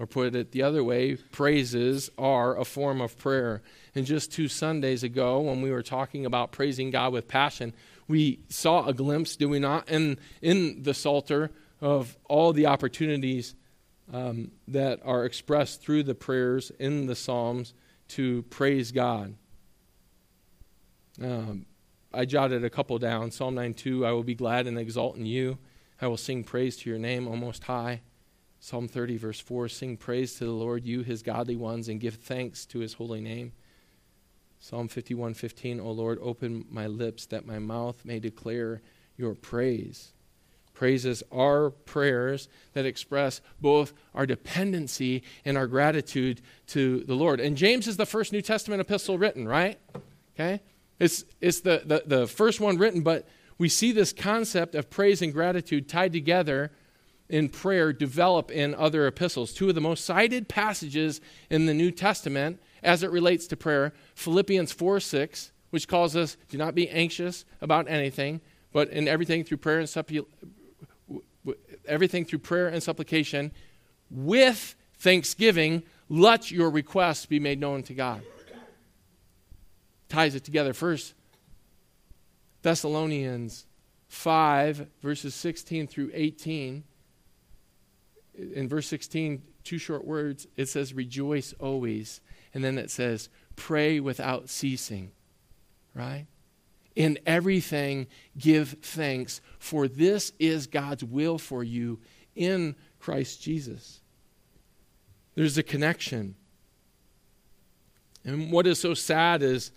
Or 0.00 0.06
put 0.06 0.34
it 0.34 0.52
the 0.52 0.62
other 0.62 0.82
way, 0.82 1.16
praises 1.16 2.10
are 2.16 2.58
a 2.58 2.64
form 2.64 3.02
of 3.02 3.18
prayer. 3.18 3.60
And 3.94 4.06
just 4.06 4.32
two 4.32 4.48
Sundays 4.48 5.02
ago, 5.02 5.40
when 5.40 5.60
we 5.60 5.70
were 5.70 5.82
talking 5.82 6.24
about 6.24 6.52
praising 6.52 6.90
God 6.90 7.12
with 7.12 7.28
passion, 7.28 7.74
we 8.08 8.40
saw 8.48 8.86
a 8.86 8.94
glimpse, 8.94 9.36
do 9.36 9.46
we 9.46 9.58
not, 9.58 9.90
in, 9.90 10.18
in 10.40 10.84
the 10.84 10.94
Psalter 10.94 11.50
of 11.82 12.16
all 12.30 12.54
the 12.54 12.64
opportunities 12.64 13.54
um, 14.10 14.52
that 14.68 15.00
are 15.04 15.26
expressed 15.26 15.82
through 15.82 16.04
the 16.04 16.14
prayers 16.14 16.72
in 16.78 17.04
the 17.04 17.14
Psalms 17.14 17.74
to 18.08 18.40
praise 18.44 18.92
God. 18.92 19.34
Um, 21.22 21.66
I 22.10 22.24
jotted 22.24 22.64
a 22.64 22.70
couple 22.70 22.98
down. 22.98 23.32
Psalm 23.32 23.54
92 23.54 24.06
I 24.06 24.12
will 24.12 24.24
be 24.24 24.34
glad 24.34 24.66
and 24.66 24.78
exult 24.78 25.16
in 25.16 25.26
you. 25.26 25.58
I 26.00 26.06
will 26.06 26.16
sing 26.16 26.42
praise 26.42 26.78
to 26.78 26.88
your 26.88 26.98
name, 26.98 27.28
O 27.28 27.36
Most 27.36 27.64
High. 27.64 28.00
Psalm 28.62 28.86
30, 28.86 29.16
verse 29.16 29.40
4 29.40 29.68
Sing 29.68 29.96
praise 29.96 30.34
to 30.34 30.44
the 30.44 30.50
Lord, 30.50 30.84
you, 30.84 31.02
his 31.02 31.22
godly 31.22 31.56
ones, 31.56 31.88
and 31.88 31.98
give 31.98 32.16
thanks 32.16 32.66
to 32.66 32.78
his 32.80 32.94
holy 32.94 33.20
name. 33.20 33.52
Psalm 34.60 34.86
51, 34.86 35.32
15 35.32 35.80
O 35.80 35.90
Lord, 35.90 36.18
open 36.20 36.66
my 36.70 36.86
lips 36.86 37.24
that 37.26 37.46
my 37.46 37.58
mouth 37.58 38.04
may 38.04 38.20
declare 38.20 38.82
your 39.16 39.34
praise. 39.34 40.12
Praises 40.74 41.22
are 41.32 41.70
prayers 41.70 42.48
that 42.74 42.84
express 42.84 43.40
both 43.60 43.94
our 44.14 44.26
dependency 44.26 45.22
and 45.46 45.56
our 45.56 45.66
gratitude 45.66 46.42
to 46.68 47.02
the 47.04 47.14
Lord. 47.14 47.40
And 47.40 47.56
James 47.56 47.88
is 47.88 47.96
the 47.96 48.06
first 48.06 48.32
New 48.32 48.42
Testament 48.42 48.82
epistle 48.82 49.16
written, 49.16 49.48
right? 49.48 49.78
Okay? 50.34 50.60
It's, 50.98 51.24
it's 51.40 51.60
the, 51.60 51.82
the, 51.84 52.02
the 52.06 52.26
first 52.26 52.60
one 52.60 52.76
written, 52.76 53.00
but 53.00 53.26
we 53.56 53.70
see 53.70 53.92
this 53.92 54.12
concept 54.12 54.74
of 54.74 54.90
praise 54.90 55.22
and 55.22 55.32
gratitude 55.32 55.88
tied 55.88 56.12
together 56.12 56.70
in 57.30 57.48
prayer 57.48 57.92
develop 57.92 58.50
in 58.50 58.74
other 58.74 59.06
epistles. 59.06 59.52
Two 59.52 59.68
of 59.68 59.74
the 59.74 59.80
most 59.80 60.04
cited 60.04 60.48
passages 60.48 61.20
in 61.48 61.66
the 61.66 61.72
New 61.72 61.92
Testament 61.92 62.60
as 62.82 63.02
it 63.02 63.10
relates 63.10 63.46
to 63.46 63.56
prayer 63.56 63.92
Philippians 64.14 64.72
4 64.72 65.00
6, 65.00 65.52
which 65.70 65.86
calls 65.88 66.16
us, 66.16 66.36
do 66.48 66.58
not 66.58 66.74
be 66.74 66.90
anxious 66.90 67.44
about 67.60 67.88
anything, 67.88 68.40
but 68.72 68.90
in 68.90 69.06
everything 69.06 69.44
through 69.44 69.58
prayer 69.58 69.78
and 69.78 69.88
supplication 69.88 70.26
everything 71.86 72.24
through 72.24 72.38
prayer 72.38 72.68
and 72.68 72.82
supplication 72.82 73.50
with 74.10 74.76
thanksgiving 74.98 75.82
let 76.08 76.50
your 76.50 76.70
requests 76.70 77.24
be 77.24 77.40
made 77.40 77.58
known 77.58 77.82
to 77.82 77.94
god 77.94 78.22
ties 80.08 80.34
it 80.34 80.44
together 80.44 80.74
first 80.74 81.14
thessalonians 82.62 83.64
5 84.08 84.86
verses 85.02 85.34
16 85.34 85.86
through 85.86 86.10
18 86.12 86.84
in 88.34 88.68
verse 88.68 88.86
16 88.86 89.42
two 89.64 89.78
short 89.78 90.06
words 90.06 90.46
it 90.56 90.66
says 90.66 90.94
rejoice 90.94 91.52
always 91.58 92.20
and 92.54 92.64
then 92.64 92.78
it 92.78 92.90
says 92.90 93.28
pray 93.56 94.00
without 94.00 94.48
ceasing 94.48 95.10
right 95.94 96.26
in 96.96 97.18
everything, 97.24 98.06
give 98.36 98.76
thanks, 98.82 99.40
for 99.58 99.88
this 99.88 100.32
is 100.38 100.66
God's 100.66 101.04
will 101.04 101.38
for 101.38 101.62
you 101.62 102.00
in 102.34 102.74
Christ 102.98 103.42
Jesus. 103.42 104.00
There's 105.34 105.56
a 105.56 105.62
connection. 105.62 106.34
And 108.24 108.52
what 108.52 108.66
is 108.66 108.80
so 108.80 108.94
sad 108.94 109.42
is 109.42 109.72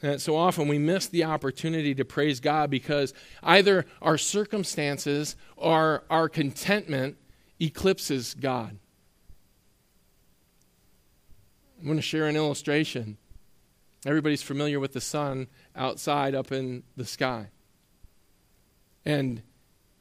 that 0.00 0.20
so 0.20 0.36
often 0.36 0.68
we 0.68 0.78
miss 0.78 1.08
the 1.08 1.24
opportunity 1.24 1.94
to 1.96 2.04
praise 2.04 2.38
God 2.38 2.70
because 2.70 3.12
either 3.42 3.84
our 4.00 4.18
circumstances 4.18 5.34
or 5.56 6.04
our 6.08 6.28
contentment 6.28 7.16
eclipses 7.60 8.34
God. 8.34 8.78
I'm 11.78 11.84
going 11.84 11.96
to 11.96 12.02
share 12.02 12.26
an 12.26 12.36
illustration. 12.36 13.16
Everybody's 14.04 14.42
familiar 14.42 14.80
with 14.80 14.92
the 14.92 15.00
sun 15.00 15.48
outside 15.76 16.34
up 16.34 16.52
in 16.52 16.82
the 16.96 17.04
sky. 17.04 17.48
And 19.04 19.42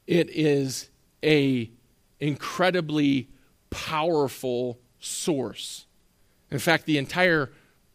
it 0.06 0.30
is 0.30 0.90
a 1.24 1.72
incredibly 2.20 3.30
powerful 3.70 4.80
source. 5.00 5.86
In 6.50 6.60
fact, 6.60 6.86
the 6.86 6.98
entire 6.98 7.52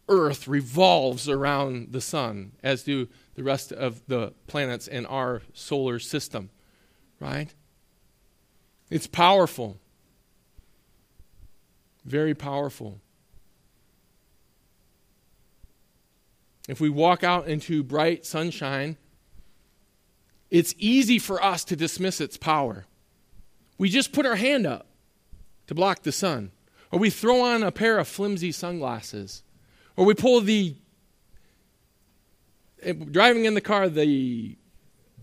earth 0.09 0.47
revolves 0.47 1.29
around 1.29 1.93
the 1.93 2.01
sun 2.01 2.53
as 2.63 2.83
do 2.83 3.09
the 3.35 3.43
rest 3.43 3.73
of 3.73 4.07
the 4.07 4.33
planets 4.47 4.87
in 4.87 5.07
our 5.07 5.43
solar 5.55 5.99
system, 5.99 6.51
right? 7.19 7.55
It's 8.93 9.07
powerful. 9.07 9.79
Very 12.05 12.35
powerful. 12.35 13.01
if 16.69 16.81
we 16.81 16.89
walk 16.89 17.25
out 17.25 17.49
into 17.49 17.83
bright 17.83 18.25
sunshine, 18.25 18.97
it's 20.51 20.75
easy 20.79 21.19
for 21.19 21.43
us 21.43 21.65
to 21.65 21.77
dismiss 21.77 22.21
its 22.21 22.37
power. 22.37 22.87
We 23.79 23.89
just 23.89 24.13
put 24.13 24.27
our 24.27 24.37
hand 24.37 24.67
up 24.67 24.87
to 25.67 25.75
block 25.75 26.03
the 26.03 26.13
sun, 26.13 26.53
or 26.91 26.99
we 26.99 27.11
throw 27.11 27.41
on 27.41 27.63
a 27.63 27.73
pair 27.73 27.99
of 27.99 28.07
flimsy 28.07 28.53
sunglasses, 28.53 29.43
or 29.97 30.05
we 30.05 30.15
pull 30.15 30.41
the 30.41 30.77
eh, 32.83 32.93
driving 32.93 33.45
in 33.45 33.55
the 33.55 33.61
car 33.61 33.89
the 33.89 34.57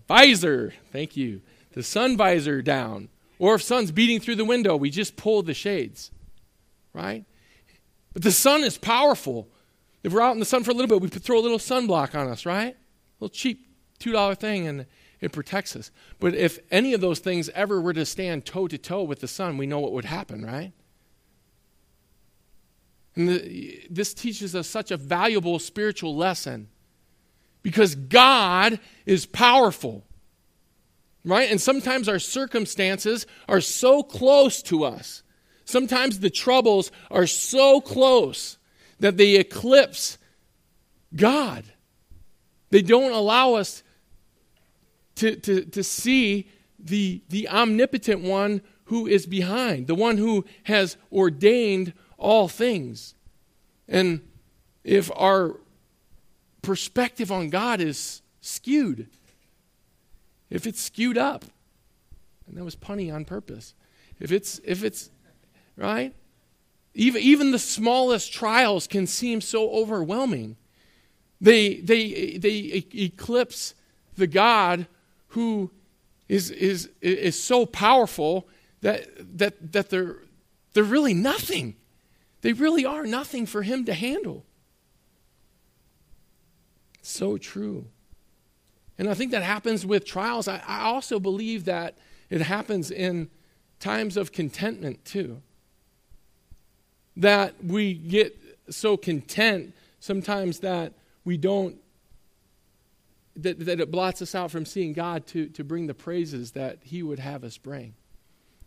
visor, 0.06 0.74
thank 0.92 1.16
you, 1.16 1.40
the 1.72 1.82
sun 1.82 2.16
visor 2.16 2.60
down. 2.60 3.08
Or 3.40 3.54
if 3.54 3.62
sun's 3.62 3.90
beating 3.90 4.20
through 4.20 4.36
the 4.36 4.44
window, 4.44 4.76
we 4.76 4.90
just 4.90 5.16
pull 5.16 5.42
the 5.42 5.54
shades. 5.54 6.10
Right? 6.92 7.24
But 8.12 8.22
the 8.22 8.32
sun 8.32 8.62
is 8.62 8.76
powerful. 8.76 9.48
If 10.04 10.12
we're 10.12 10.20
out 10.20 10.34
in 10.34 10.40
the 10.40 10.44
sun 10.44 10.62
for 10.62 10.72
a 10.72 10.74
little 10.74 10.88
bit, 10.88 11.00
we 11.00 11.08
throw 11.08 11.38
a 11.38 11.40
little 11.40 11.58
sunblock 11.58 12.14
on 12.14 12.28
us, 12.28 12.44
right? 12.44 12.74
A 12.74 12.76
little 13.18 13.32
cheap 13.32 13.66
$2 13.98 14.38
thing, 14.38 14.68
and 14.68 14.84
it 15.20 15.32
protects 15.32 15.74
us. 15.74 15.90
But 16.18 16.34
if 16.34 16.58
any 16.70 16.92
of 16.92 17.00
those 17.00 17.18
things 17.18 17.48
ever 17.50 17.80
were 17.80 17.94
to 17.94 18.04
stand 18.04 18.44
toe 18.44 18.68
to 18.68 18.76
toe 18.76 19.02
with 19.04 19.20
the 19.20 19.28
sun, 19.28 19.56
we 19.56 19.66
know 19.66 19.80
what 19.80 19.92
would 19.92 20.04
happen, 20.04 20.44
right? 20.44 20.72
And 23.16 23.28
the, 23.28 23.86
this 23.88 24.12
teaches 24.12 24.54
us 24.54 24.68
such 24.68 24.90
a 24.90 24.98
valuable 24.98 25.58
spiritual 25.58 26.14
lesson 26.14 26.68
because 27.62 27.94
God 27.94 28.80
is 29.06 29.24
powerful, 29.24 30.04
right? 31.24 31.50
And 31.50 31.60
sometimes 31.60 32.08
our 32.08 32.18
circumstances 32.18 33.26
are 33.48 33.60
so 33.60 34.02
close 34.02 34.62
to 34.62 34.84
us. 34.84 35.22
Sometimes 35.64 36.20
the 36.20 36.30
troubles 36.30 36.90
are 37.10 37.26
so 37.26 37.80
close 37.80 38.58
that 38.98 39.16
they 39.16 39.36
eclipse 39.36 40.18
God. 41.14 41.64
They 42.70 42.82
don't 42.82 43.12
allow 43.12 43.54
us 43.54 43.82
to, 45.16 45.36
to, 45.36 45.64
to 45.64 45.82
see 45.82 46.50
the, 46.78 47.22
the 47.28 47.48
omnipotent 47.48 48.22
one 48.22 48.62
who 48.84 49.06
is 49.06 49.26
behind, 49.26 49.86
the 49.86 49.94
one 49.94 50.16
who 50.16 50.44
has 50.64 50.96
ordained 51.12 51.92
all 52.16 52.48
things. 52.48 53.14
And 53.88 54.20
if 54.82 55.10
our 55.14 55.60
perspective 56.62 57.30
on 57.30 57.50
God 57.50 57.80
is 57.80 58.22
skewed, 58.40 59.08
if 60.50 60.66
it's 60.66 60.82
skewed 60.82 61.16
up, 61.16 61.44
and 62.46 62.56
that 62.56 62.64
was 62.64 62.76
punny 62.76 63.12
on 63.14 63.24
purpose, 63.24 63.74
if 64.18 64.32
it's, 64.32 64.60
if 64.64 64.84
it's, 64.84 65.10
right? 65.76 66.14
Even, 66.94 67.22
even 67.22 67.52
the 67.52 67.58
smallest 67.58 68.32
trials 68.32 68.86
can 68.86 69.06
seem 69.06 69.40
so 69.40 69.70
overwhelming. 69.70 70.56
They, 71.40 71.76
they, 71.76 72.36
they 72.36 72.84
eclipse 72.92 73.74
the 74.16 74.26
God 74.26 74.86
who 75.28 75.70
is, 76.28 76.50
is, 76.50 76.90
is 77.00 77.40
so 77.40 77.64
powerful 77.64 78.48
that, 78.82 79.38
that, 79.38 79.72
that 79.72 79.90
they're, 79.90 80.18
they're 80.72 80.84
really 80.84 81.14
nothing. 81.14 81.76
They 82.42 82.52
really 82.52 82.84
are 82.84 83.06
nothing 83.06 83.46
for 83.46 83.62
him 83.62 83.84
to 83.84 83.94
handle. 83.94 84.44
So 87.02 87.38
true. 87.38 87.86
And 89.00 89.08
I 89.08 89.14
think 89.14 89.30
that 89.30 89.42
happens 89.42 89.86
with 89.86 90.04
trials. 90.04 90.46
I, 90.46 90.62
I 90.66 90.82
also 90.82 91.18
believe 91.18 91.64
that 91.64 91.96
it 92.28 92.42
happens 92.42 92.90
in 92.90 93.30
times 93.78 94.18
of 94.18 94.30
contentment 94.30 95.02
too 95.06 95.40
that 97.16 97.54
we 97.64 97.94
get 97.94 98.38
so 98.68 98.98
content 98.98 99.72
sometimes 100.00 100.60
that 100.60 100.92
we 101.24 101.38
don't 101.38 101.76
that, 103.36 103.58
that 103.64 103.80
it 103.80 103.90
blots 103.90 104.20
us 104.20 104.34
out 104.34 104.50
from 104.50 104.66
seeing 104.66 104.92
God 104.92 105.26
to, 105.28 105.46
to 105.48 105.64
bring 105.64 105.86
the 105.86 105.94
praises 105.94 106.50
that 106.50 106.80
He 106.82 107.02
would 107.02 107.20
have 107.20 107.42
us 107.42 107.56
bring. 107.56 107.94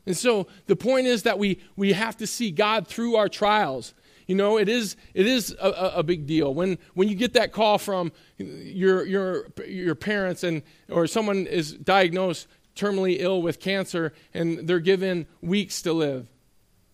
And 0.08 0.18
so 0.18 0.48
the 0.66 0.76
point 0.76 1.06
is 1.06 1.24
that 1.24 1.38
we, 1.38 1.60
we 1.76 1.94
have 1.94 2.18
to 2.18 2.26
see 2.26 2.50
God 2.50 2.88
through 2.88 3.18
our 3.18 3.30
trials. 3.30 3.94
You 4.28 4.36
know, 4.36 4.58
it 4.58 4.70
is, 4.70 4.96
it 5.14 5.28
is 5.28 5.56
a, 5.62 5.94
a, 5.96 6.04
big 6.04 6.26
deal. 6.26 6.54
When, 6.54 6.78
when 6.94 7.10
you 7.10 7.16
get 7.16 7.34
that 7.34 7.52
call 7.52 7.78
from 7.78 8.12
your, 8.38 9.06
your, 9.06 9.48
your 9.68 9.96
parents 9.96 10.44
and, 10.44 10.64
or 10.90 11.08
someone 11.08 11.46
is 11.46 11.74
diagnosed 11.74 12.48
terminally 12.76 13.18
ill 13.20 13.42
with 13.42 13.60
cancer 13.60 14.14
and 14.34 14.68
they're 14.68 14.80
given 14.80 15.28
weeks 15.42 15.82
to 15.84 15.94
live. 15.94 16.28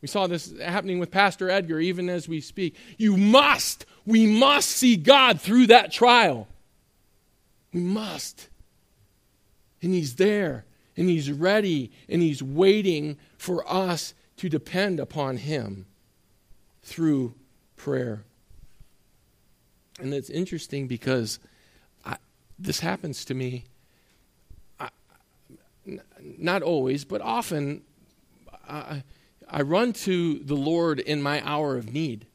We 0.01 0.07
saw 0.07 0.27
this 0.27 0.53
happening 0.59 0.99
with 0.99 1.11
Pastor 1.11 1.49
Edgar 1.49 1.79
even 1.79 2.09
as 2.09 2.27
we 2.27 2.41
speak. 2.41 2.75
You 2.97 3.17
must, 3.17 3.85
we 4.05 4.25
must 4.25 4.69
see 4.69 4.95
God 4.95 5.41
through 5.41 5.67
that 5.67 5.91
trial. 5.91 6.47
We 7.73 7.81
must. 7.81 8.49
And 9.81 9.93
He's 9.93 10.15
there. 10.15 10.65
and 10.95 11.09
He's 11.09 11.31
ready 11.31 11.91
and 12.07 12.21
He's 12.21 12.41
waiting 12.41 13.17
for 13.37 13.69
us 13.71 14.13
to 14.37 14.49
depend 14.49 14.99
upon 14.99 15.37
Him 15.37 15.85
through 16.89 17.35
prayer. 17.75 18.23
And 19.99 20.13
it's 20.13 20.29
interesting 20.29 20.87
because 20.87 21.39
I, 22.03 22.17
this 22.57 22.79
happens 22.79 23.23
to 23.25 23.33
me, 23.33 23.65
I, 24.79 24.89
n- 25.87 26.01
not 26.37 26.63
always, 26.63 27.05
but 27.05 27.21
often. 27.21 27.83
I, 28.67 29.03
I 29.49 29.61
run 29.61 29.93
to 29.93 30.39
the 30.39 30.55
Lord 30.55 30.99
in 30.99 31.21
my 31.21 31.47
hour 31.47 31.77
of 31.77 31.91
need. 31.91 32.25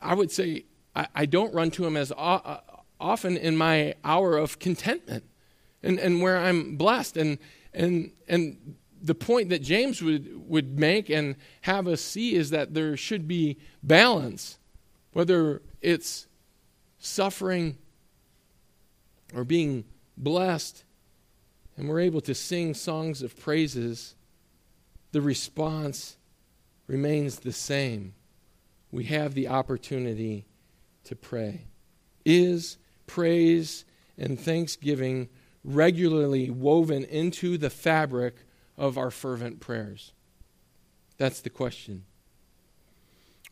I 0.00 0.14
would 0.14 0.30
say 0.30 0.64
I, 0.94 1.06
I 1.14 1.26
don't 1.26 1.54
run 1.54 1.70
to 1.72 1.86
Him 1.86 1.96
as 1.96 2.12
o- 2.12 2.16
uh, 2.16 2.60
often 3.00 3.36
in 3.36 3.56
my 3.56 3.94
hour 4.04 4.36
of 4.36 4.58
contentment 4.58 5.24
and, 5.82 5.98
and 5.98 6.22
where 6.22 6.38
I'm 6.38 6.76
blessed. 6.76 7.16
And, 7.16 7.38
and, 7.72 8.10
and 8.28 8.76
the 9.04 9.14
point 9.14 9.50
that 9.50 9.60
James 9.60 10.00
would, 10.02 10.48
would 10.48 10.78
make 10.78 11.10
and 11.10 11.36
have 11.60 11.86
us 11.86 12.00
see 12.00 12.34
is 12.34 12.50
that 12.50 12.72
there 12.72 12.96
should 12.96 13.28
be 13.28 13.58
balance, 13.82 14.58
whether 15.12 15.60
it's 15.82 16.26
suffering 16.98 17.76
or 19.34 19.44
being 19.44 19.84
blessed, 20.16 20.84
and 21.76 21.86
we're 21.86 22.00
able 22.00 22.22
to 22.22 22.34
sing 22.34 22.72
songs 22.72 23.20
of 23.20 23.38
praises, 23.38 24.14
the 25.12 25.20
response 25.20 26.16
remains 26.86 27.40
the 27.40 27.52
same. 27.52 28.14
We 28.90 29.04
have 29.04 29.34
the 29.34 29.48
opportunity 29.48 30.46
to 31.04 31.14
pray. 31.14 31.66
Is 32.24 32.78
praise 33.06 33.84
and 34.16 34.40
thanksgiving 34.40 35.28
regularly 35.62 36.48
woven 36.48 37.04
into 37.04 37.58
the 37.58 37.70
fabric 37.70 38.36
of 38.76 38.98
our 38.98 39.10
fervent 39.10 39.60
prayers? 39.60 40.12
That's 41.18 41.40
the 41.40 41.50
question. 41.50 42.04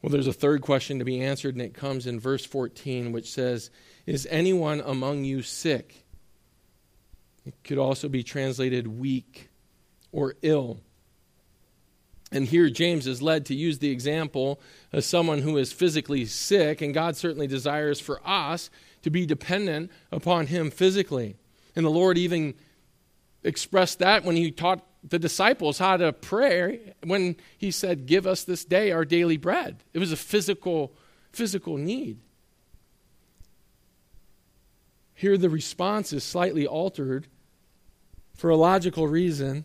Well, 0.03 0.11
there's 0.11 0.27
a 0.27 0.33
third 0.33 0.63
question 0.63 0.99
to 0.99 1.05
be 1.05 1.21
answered, 1.21 1.55
and 1.55 1.63
it 1.63 1.75
comes 1.75 2.07
in 2.09 2.19
verse 2.19 2.45
14, 2.45 3.13
which 3.13 3.31
says, 3.31 3.71
Is 4.05 4.27
anyone 4.31 4.81
among 4.85 5.25
you 5.25 5.43
sick? 5.43 6.05
It 7.47 7.55
could 7.63 7.79
also 7.79 8.09
be 8.09 8.25
translated 8.25 8.87
weak 8.87 9.49
or 10.11 10.35
ill. 10.43 10.81
And 12.33 12.47
here 12.47 12.71
James 12.71 13.07
is 13.07 13.21
led 13.21 13.47
to 13.47 13.55
use 13.55 13.79
the 13.79 13.91
example 13.91 14.61
of 14.93 15.05
someone 15.05 15.43
who 15.43 15.57
is 15.57 15.73
physically 15.73 16.25
sick, 16.25 16.81
and 16.81 16.95
God 16.95 17.17
certainly 17.17 17.47
desires 17.47 18.01
for 18.01 18.21
us 18.25 18.71
to 19.03 19.11
be 19.11 19.27
dependent 19.27 19.91
upon 20.11 20.47
him 20.47 20.71
physically. 20.71 21.37
And 21.77 21.85
the 21.85 21.91
Lord 21.91 22.19
even 22.19 22.55
expressed 23.45 23.99
that 23.99 24.25
when 24.25 24.37
he 24.37 24.51
taught 24.51 24.85
the 25.03 25.19
disciples 25.19 25.79
how 25.79 25.97
to 25.97 26.13
pray 26.13 26.95
when 27.05 27.37
he 27.59 27.71
said, 27.71 28.07
Give 28.07 28.27
us 28.27 28.45
this 28.45 28.65
day 28.65 28.93
our 28.93 29.05
daily 29.05 29.37
bread. 29.37 29.83
It 29.93 29.99
was 29.99 30.13
a 30.13 30.17
physical, 30.17 30.95
physical 31.33 31.77
need. 31.77 32.19
Here 35.15 35.37
the 35.37 35.51
response 35.51 36.13
is 36.13 36.25
slightly 36.25 36.67
altered 36.67 37.27
for 38.35 38.51
a 38.51 38.57
logical 38.57 39.07
reason, 39.07 39.65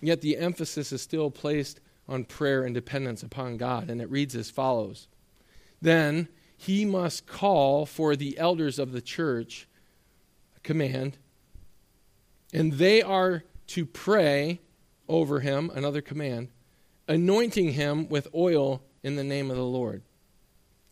yet 0.00 0.20
the 0.20 0.36
emphasis 0.36 0.92
is 0.92 1.02
still 1.02 1.30
placed 1.30 1.80
on 2.08 2.24
prayer 2.24 2.62
and 2.62 2.74
dependence 2.74 3.22
upon 3.22 3.56
God. 3.56 3.90
And 3.90 4.00
it 4.00 4.10
reads 4.10 4.34
as 4.36 4.50
follows 4.50 5.08
Then 5.80 6.28
he 6.56 6.84
must 6.84 7.26
call 7.26 7.86
for 7.86 8.14
the 8.14 8.38
elders 8.38 8.78
of 8.78 8.92
the 8.92 9.02
church, 9.02 9.66
a 10.56 10.60
command, 10.60 11.18
and 12.52 12.74
they 12.74 13.02
are 13.02 13.42
to 13.68 13.86
pray 13.86 14.60
over 15.08 15.40
him, 15.40 15.70
another 15.74 16.00
command, 16.00 16.48
anointing 17.08 17.72
him 17.72 18.08
with 18.08 18.28
oil 18.34 18.82
in 19.02 19.16
the 19.16 19.24
name 19.24 19.50
of 19.50 19.56
the 19.56 19.64
Lord. 19.64 20.02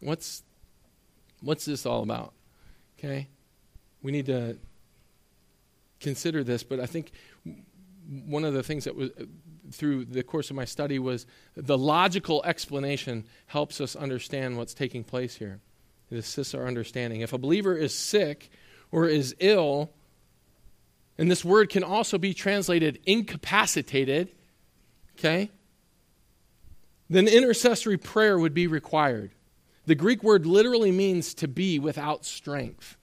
What's 0.01 0.43
what's 1.41 1.65
this 1.65 1.87
all 1.87 2.03
about? 2.03 2.35
Okay? 2.99 3.29
We 4.03 4.13
need 4.13 4.27
to 4.27 4.59
consider 6.01 6.45
this, 6.45 6.63
but 6.63 6.81
I 6.81 6.87
think 6.87 7.13
one 8.27 8.45
of 8.45 8.53
the 8.53 8.63
things 8.63 8.85
that 8.85 8.97
was 8.97 9.11
through 9.71 10.05
the 10.05 10.23
course 10.23 10.51
of 10.51 10.57
my 10.57 10.65
study 10.65 10.99
was 10.99 11.27
the 11.57 11.79
logical 11.79 12.43
explanation 12.45 13.25
helps 13.47 13.81
us 13.81 13.97
understand 13.97 14.57
what's 14.57 14.75
taking 14.75 15.05
place 15.05 15.37
here. 15.37 15.61
It 16.11 16.19
assists 16.19 16.55
our 16.55 16.67
understanding. 16.67 17.21
If 17.23 17.33
a 17.33 17.39
believer 17.39 17.75
is 17.75 17.95
sick 17.95 18.51
or 18.91 19.07
is 19.07 19.35
ill, 19.39 19.91
and 21.23 21.31
this 21.31 21.45
word 21.45 21.69
can 21.69 21.85
also 21.85 22.19
be 22.19 22.35
translated 22.35 22.99
incapacitated, 23.07 24.33
okay? 25.17 25.53
Then 27.09 27.29
intercessory 27.29 27.97
prayer 27.97 28.41
would 28.41 28.53
be 28.53 28.67
required. 28.67 29.31
The 29.87 29.95
Greek 29.95 30.25
word 30.25 30.47
literally 30.47 30.91
means 30.91 31.33
to 31.35 31.47
be 31.47 31.79
without 31.79 32.25
strength. 32.25 32.97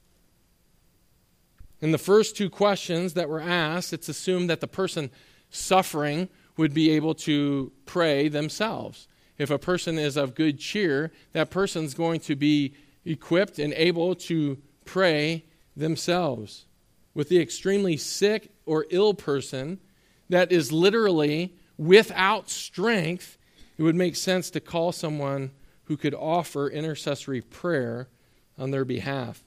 In 1.80 1.93
the 1.93 1.97
first 1.97 2.36
two 2.36 2.49
questions 2.49 3.13
that 3.13 3.30
were 3.30 3.39
asked, 3.39 3.93
it's 3.93 4.09
assumed 4.09 4.49
that 4.49 4.59
the 4.59 4.67
person 4.67 5.11
suffering 5.49 6.28
would 6.57 6.74
be 6.74 6.91
able 6.91 7.15
to 7.15 7.72
pray 7.86 8.28
themselves. 8.28 9.07
If 9.38 9.49
a 9.49 9.57
person 9.57 9.97
is 9.97 10.17
of 10.17 10.36
good 10.36 10.59
cheer, 10.59 11.13
that 11.32 11.51
person's 11.51 11.93
going 11.93 12.20
to 12.20 12.36
be 12.36 12.74
equipped 13.05 13.59
and 13.59 13.72
able 13.76 14.13
to 14.15 14.57
pray 14.84 15.45
themselves. 15.74 16.65
With 17.14 17.30
the 17.30 17.39
extremely 17.39 17.97
sick 17.97 18.51
or 18.66 18.86
ill 18.89 19.14
person 19.14 19.80
that 20.30 20.51
is 20.51 20.72
literally 20.72 21.55
without 21.78 22.49
strength, 22.49 23.38
it 23.78 23.84
would 23.84 23.95
make 23.95 24.16
sense 24.16 24.49
to 24.51 24.60
call 24.60 24.91
someone 24.91 25.51
who 25.86 25.97
could 25.97 26.14
offer 26.14 26.70
intercessory 26.70 27.41
prayer 27.41 28.10
on 28.57 28.72
their 28.72 28.86
behalf. 28.86 29.43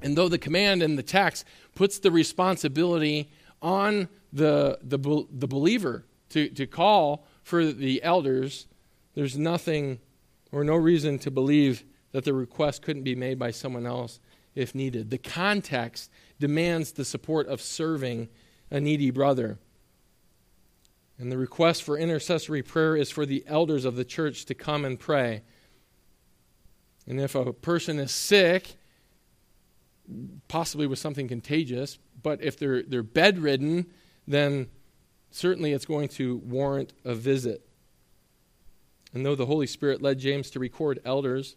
And 0.00 0.16
though 0.16 0.28
the 0.28 0.38
command 0.38 0.82
in 0.82 0.96
the 0.96 1.02
text 1.02 1.46
puts 1.74 1.98
the 1.98 2.10
responsibility 2.10 3.30
on 3.62 4.08
the, 4.32 4.78
the, 4.82 4.98
the 5.30 5.48
believer 5.48 6.04
to, 6.28 6.48
to 6.50 6.66
call 6.66 7.26
for 7.42 7.64
the 7.64 8.02
elders, 8.02 8.66
there's 9.14 9.38
nothing 9.38 9.98
or 10.52 10.62
no 10.62 10.76
reason 10.76 11.18
to 11.20 11.30
believe 11.30 11.84
that 12.12 12.24
the 12.24 12.34
request 12.34 12.82
couldn't 12.82 13.02
be 13.02 13.14
made 13.14 13.38
by 13.38 13.50
someone 13.50 13.86
else 13.86 14.20
if 14.54 14.74
needed. 14.74 15.10
The 15.10 15.18
context 15.18 16.10
demands 16.38 16.92
the 16.92 17.04
support 17.04 17.48
of 17.48 17.60
serving 17.60 18.28
a 18.70 18.80
needy 18.80 19.10
brother. 19.10 19.58
And 21.18 21.30
the 21.30 21.38
request 21.38 21.82
for 21.82 21.96
intercessory 21.96 22.62
prayer 22.62 22.96
is 22.96 23.10
for 23.10 23.24
the 23.24 23.44
elders 23.46 23.84
of 23.84 23.96
the 23.96 24.04
church 24.04 24.46
to 24.46 24.54
come 24.54 24.84
and 24.84 24.98
pray. 24.98 25.42
And 27.06 27.20
if 27.20 27.34
a 27.34 27.52
person 27.52 27.98
is 27.98 28.10
sick, 28.10 28.76
possibly 30.48 30.86
with 30.86 30.98
something 30.98 31.28
contagious, 31.28 31.98
but 32.22 32.42
if 32.42 32.58
they're, 32.58 32.82
they're 32.82 33.02
bedridden, 33.02 33.86
then 34.26 34.68
certainly 35.30 35.72
it's 35.72 35.86
going 35.86 36.08
to 36.08 36.38
warrant 36.38 36.92
a 37.04 37.14
visit. 37.14 37.66
And 39.12 39.24
though 39.24 39.36
the 39.36 39.46
Holy 39.46 39.66
Spirit 39.66 40.02
led 40.02 40.18
James 40.18 40.50
to 40.50 40.58
record 40.58 40.98
elders 41.04 41.56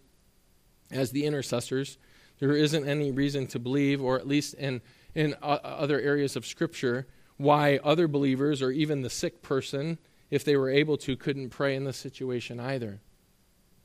as 0.92 1.12
the 1.12 1.26
intercessors, 1.26 1.98
there 2.40 2.56
isn't 2.56 2.88
any 2.88 3.12
reason 3.12 3.48
to 3.48 3.60
believe, 3.60 4.02
or 4.02 4.18
at 4.18 4.28
least 4.28 4.54
in, 4.56 4.82
in 5.16 5.36
other 5.42 6.00
areas 6.00 6.36
of 6.36 6.46
Scripture, 6.46 7.08
why 7.38 7.80
other 7.84 8.08
believers 8.08 8.62
or 8.62 8.72
even 8.72 9.02
the 9.02 9.10
sick 9.10 9.42
person, 9.42 9.98
if 10.30 10.44
they 10.44 10.56
were 10.56 10.70
able 10.70 10.98
to, 10.98 11.16
couldn't 11.16 11.50
pray 11.50 11.76
in 11.76 11.84
this 11.84 11.98
situation 11.98 12.60
either. 12.60 13.02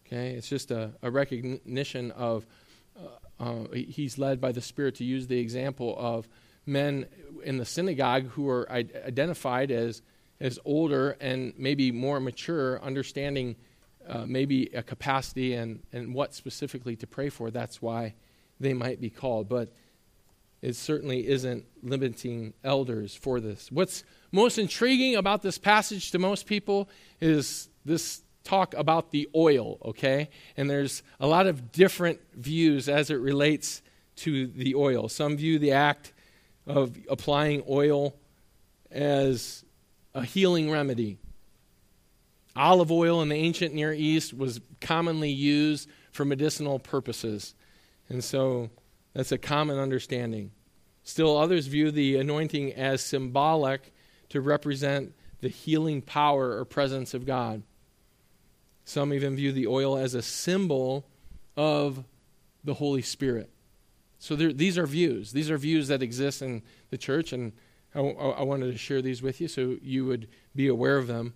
Okay? 0.06 0.32
It's 0.32 0.48
just 0.48 0.70
a, 0.70 0.92
a 1.02 1.10
recognition 1.10 2.10
of 2.12 2.46
uh, 2.98 3.42
uh, 3.42 3.68
he's 3.72 4.18
led 4.18 4.40
by 4.40 4.52
the 4.52 4.60
Spirit 4.60 4.96
to 4.96 5.04
use 5.04 5.26
the 5.26 5.38
example 5.38 5.96
of 5.98 6.28
men 6.66 7.06
in 7.42 7.56
the 7.56 7.64
synagogue 7.64 8.28
who 8.28 8.48
are 8.48 8.70
identified 8.70 9.70
as, 9.70 10.02
as 10.40 10.58
older 10.64 11.16
and 11.20 11.52
maybe 11.56 11.90
more 11.90 12.20
mature, 12.20 12.80
understanding 12.82 13.56
uh, 14.08 14.24
maybe 14.26 14.66
a 14.74 14.82
capacity 14.82 15.54
and, 15.54 15.80
and 15.92 16.14
what 16.14 16.34
specifically 16.34 16.96
to 16.96 17.06
pray 17.06 17.28
for. 17.28 17.50
That's 17.50 17.80
why 17.80 18.14
they 18.62 18.72
might 18.72 19.00
be 19.00 19.10
called. 19.10 19.48
But 19.48 19.72
it 20.62 20.76
certainly 20.76 21.28
isn't 21.28 21.64
limiting 21.82 22.54
elders 22.62 23.14
for 23.14 23.40
this. 23.40 23.70
What's 23.70 24.04
most 24.30 24.58
intriguing 24.58 25.16
about 25.16 25.42
this 25.42 25.58
passage 25.58 26.12
to 26.12 26.18
most 26.18 26.46
people 26.46 26.88
is 27.20 27.68
this 27.84 28.22
talk 28.44 28.74
about 28.74 29.10
the 29.10 29.28
oil, 29.34 29.78
okay? 29.84 30.30
And 30.56 30.70
there's 30.70 31.02
a 31.20 31.26
lot 31.26 31.46
of 31.46 31.72
different 31.72 32.20
views 32.34 32.88
as 32.88 33.10
it 33.10 33.16
relates 33.16 33.82
to 34.16 34.46
the 34.46 34.74
oil. 34.74 35.08
Some 35.08 35.36
view 35.36 35.58
the 35.58 35.72
act 35.72 36.12
of 36.66 36.96
applying 37.08 37.64
oil 37.68 38.14
as 38.90 39.64
a 40.14 40.24
healing 40.24 40.70
remedy. 40.70 41.18
Olive 42.54 42.92
oil 42.92 43.22
in 43.22 43.30
the 43.30 43.36
ancient 43.36 43.74
Near 43.74 43.92
East 43.92 44.34
was 44.34 44.60
commonly 44.80 45.30
used 45.30 45.88
for 46.12 46.24
medicinal 46.24 46.78
purposes. 46.78 47.54
And 48.12 48.22
so 48.22 48.68
that's 49.14 49.32
a 49.32 49.38
common 49.38 49.78
understanding. 49.78 50.52
Still, 51.02 51.36
others 51.36 51.66
view 51.66 51.90
the 51.90 52.16
anointing 52.16 52.74
as 52.74 53.00
symbolic 53.00 53.92
to 54.28 54.42
represent 54.42 55.14
the 55.40 55.48
healing 55.48 56.02
power 56.02 56.58
or 56.58 56.64
presence 56.66 57.14
of 57.14 57.24
God. 57.24 57.62
Some 58.84 59.14
even 59.14 59.34
view 59.34 59.50
the 59.50 59.66
oil 59.66 59.96
as 59.96 60.14
a 60.14 60.20
symbol 60.20 61.06
of 61.56 62.04
the 62.62 62.74
Holy 62.74 63.00
Spirit. 63.02 63.50
So 64.18 64.36
there, 64.36 64.52
these 64.52 64.76
are 64.76 64.86
views. 64.86 65.32
These 65.32 65.50
are 65.50 65.58
views 65.58 65.88
that 65.88 66.02
exist 66.02 66.42
in 66.42 66.62
the 66.90 66.98
church, 66.98 67.32
and 67.32 67.52
I, 67.94 68.00
I 68.00 68.42
wanted 68.42 68.72
to 68.72 68.78
share 68.78 69.00
these 69.00 69.22
with 69.22 69.40
you 69.40 69.48
so 69.48 69.78
you 69.82 70.04
would 70.04 70.28
be 70.54 70.68
aware 70.68 70.98
of 70.98 71.06
them. 71.06 71.34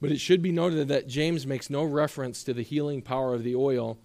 But 0.00 0.12
it 0.12 0.20
should 0.20 0.40
be 0.40 0.52
noted 0.52 0.86
that 0.88 1.08
James 1.08 1.46
makes 1.46 1.68
no 1.68 1.82
reference 1.82 2.44
to 2.44 2.54
the 2.54 2.62
healing 2.62 3.02
power 3.02 3.34
of 3.34 3.42
the 3.42 3.56
oil 3.56 3.98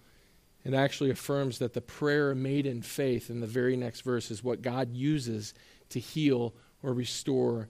and 0.64 0.74
actually 0.74 1.10
affirms 1.10 1.58
that 1.58 1.72
the 1.72 1.80
prayer 1.80 2.34
made 2.34 2.66
in 2.66 2.82
faith 2.82 3.30
in 3.30 3.40
the 3.40 3.46
very 3.46 3.76
next 3.76 4.02
verse 4.02 4.30
is 4.30 4.44
what 4.44 4.62
God 4.62 4.94
uses 4.94 5.54
to 5.88 5.98
heal 5.98 6.54
or 6.82 6.92
restore 6.92 7.68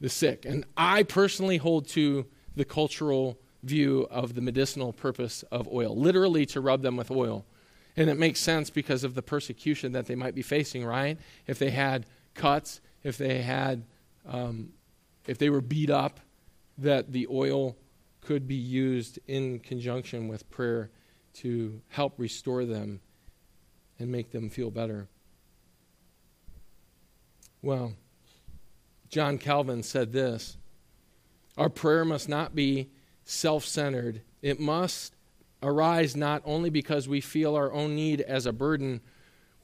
the 0.00 0.08
sick. 0.08 0.44
And 0.44 0.64
I 0.76 1.02
personally 1.02 1.56
hold 1.56 1.88
to 1.88 2.26
the 2.54 2.64
cultural 2.64 3.38
view 3.62 4.06
of 4.10 4.34
the 4.34 4.40
medicinal 4.40 4.92
purpose 4.92 5.42
of 5.44 5.68
oil, 5.68 5.96
literally 5.96 6.46
to 6.46 6.60
rub 6.60 6.82
them 6.82 6.96
with 6.96 7.10
oil. 7.10 7.46
And 7.96 8.10
it 8.10 8.18
makes 8.18 8.40
sense 8.40 8.68
because 8.68 9.04
of 9.04 9.14
the 9.14 9.22
persecution 9.22 9.92
that 9.92 10.06
they 10.06 10.14
might 10.14 10.34
be 10.34 10.42
facing, 10.42 10.84
right? 10.84 11.18
If 11.46 11.58
they 11.58 11.70
had 11.70 12.06
cuts, 12.34 12.80
if 13.02 13.16
they 13.16 13.40
had, 13.40 13.84
um, 14.28 14.70
if 15.26 15.38
they 15.38 15.48
were 15.48 15.62
beat 15.62 15.90
up, 15.90 16.20
that 16.78 17.12
the 17.12 17.26
oil 17.30 17.76
could 18.20 18.46
be 18.46 18.54
used 18.54 19.18
in 19.26 19.60
conjunction 19.60 20.28
with 20.28 20.48
prayer 20.50 20.90
to 21.38 21.80
help 21.88 22.14
restore 22.18 22.64
them 22.64 23.00
and 23.98 24.10
make 24.10 24.30
them 24.30 24.48
feel 24.48 24.70
better. 24.70 25.08
Well, 27.62 27.94
John 29.08 29.38
Calvin 29.38 29.82
said 29.82 30.12
this 30.12 30.56
Our 31.56 31.68
prayer 31.68 32.04
must 32.04 32.28
not 32.28 32.54
be 32.54 32.90
self 33.24 33.64
centered, 33.64 34.22
it 34.42 34.60
must 34.60 35.14
arise 35.62 36.14
not 36.14 36.42
only 36.44 36.70
because 36.70 37.08
we 37.08 37.20
feel 37.20 37.56
our 37.56 37.72
own 37.72 37.96
need 37.96 38.20
as 38.20 38.46
a 38.46 38.52
burden 38.52 39.00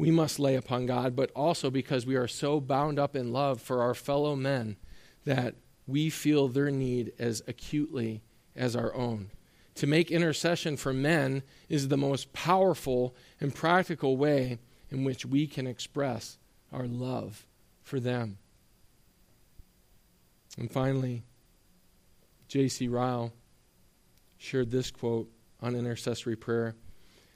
we 0.03 0.11
must 0.11 0.41
lay 0.41 0.57
upon 0.57 0.87
God, 0.87 1.15
but 1.15 1.31
also 1.37 1.71
because 1.71 2.07
we 2.07 2.17
are 2.17 2.27
so 2.27 2.61
bound 2.61 2.99
up 2.99 3.15
in 3.15 3.33
love 3.33 3.63
for 3.63 3.83
our 3.83 3.95
fellow 3.95 4.35
men 4.35 4.77
that 5.25 5.55
we 5.87 6.11
feel 6.11 6.49
their 6.49 6.73
need 6.73 7.13
as 7.21 7.41
acutely 7.47 8.21
as 8.57 8.75
our 8.75 8.93
own. 8.95 9.31
To 9.77 9.87
make 9.87 10.11
intercession 10.11 10.77
for 10.77 10.93
men 10.93 11.43
is 11.69 11.89
the 11.89 11.97
most 11.97 12.33
powerful 12.33 13.15
and 13.41 13.55
practical 13.55 14.17
way 14.17 14.59
in 14.91 15.05
which 15.05 15.25
we 15.25 15.47
can 15.47 15.67
express 15.67 16.39
our 16.73 16.87
love 16.87 17.47
for 17.83 17.99
them. 17.99 18.39
And 20.59 20.71
finally, 20.71 21.23
J.C. 22.49 22.87
Ryle 22.89 23.33
shared 24.37 24.71
this 24.71 24.91
quote 24.91 25.31
on 25.61 25.75
intercessory 25.75 26.37
prayer 26.37 26.75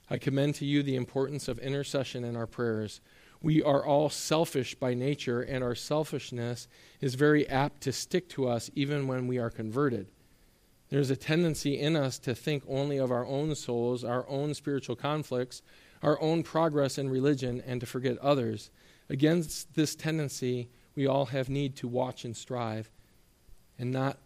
I 0.09 0.17
commend 0.17 0.55
to 0.55 0.65
you 0.65 0.83
the 0.83 0.95
importance 0.95 1.47
of 1.47 1.59
intercession 1.59 2.23
in 2.23 2.37
our 2.37 2.47
prayers. 2.47 3.01
We 3.41 3.61
are 3.61 3.85
all 3.85 4.09
selfish 4.09 4.73
by 4.73 4.93
nature, 4.93 5.41
and 5.41 5.63
our 5.63 5.75
selfishness 5.75 6.67
is 7.01 7.15
very 7.15 7.47
apt 7.49 7.81
to 7.81 7.91
stick 7.91 8.29
to 8.29 8.47
us 8.47 8.71
even 8.73 9.07
when 9.07 9.27
we 9.27 9.37
are 9.37 9.49
converted. 9.49 10.07
There's 10.89 11.09
a 11.09 11.15
tendency 11.15 11.79
in 11.79 11.95
us 11.95 12.17
to 12.19 12.33
think 12.33 12.63
only 12.67 12.97
of 12.97 13.11
our 13.11 13.25
own 13.25 13.55
souls, 13.55 14.03
our 14.03 14.27
own 14.29 14.53
spiritual 14.53 14.95
conflicts, 14.95 15.61
our 16.01 16.19
own 16.21 16.43
progress 16.43 16.97
in 16.97 17.09
religion, 17.09 17.61
and 17.65 17.81
to 17.81 17.85
forget 17.85 18.17
others. 18.19 18.69
Against 19.09 19.73
this 19.75 19.95
tendency, 19.95 20.69
we 20.95 21.05
all 21.05 21.27
have 21.27 21.49
need 21.49 21.75
to 21.77 21.87
watch 21.87 22.23
and 22.23 22.35
strive 22.35 22.89
and 23.77 23.91
not 23.91 24.17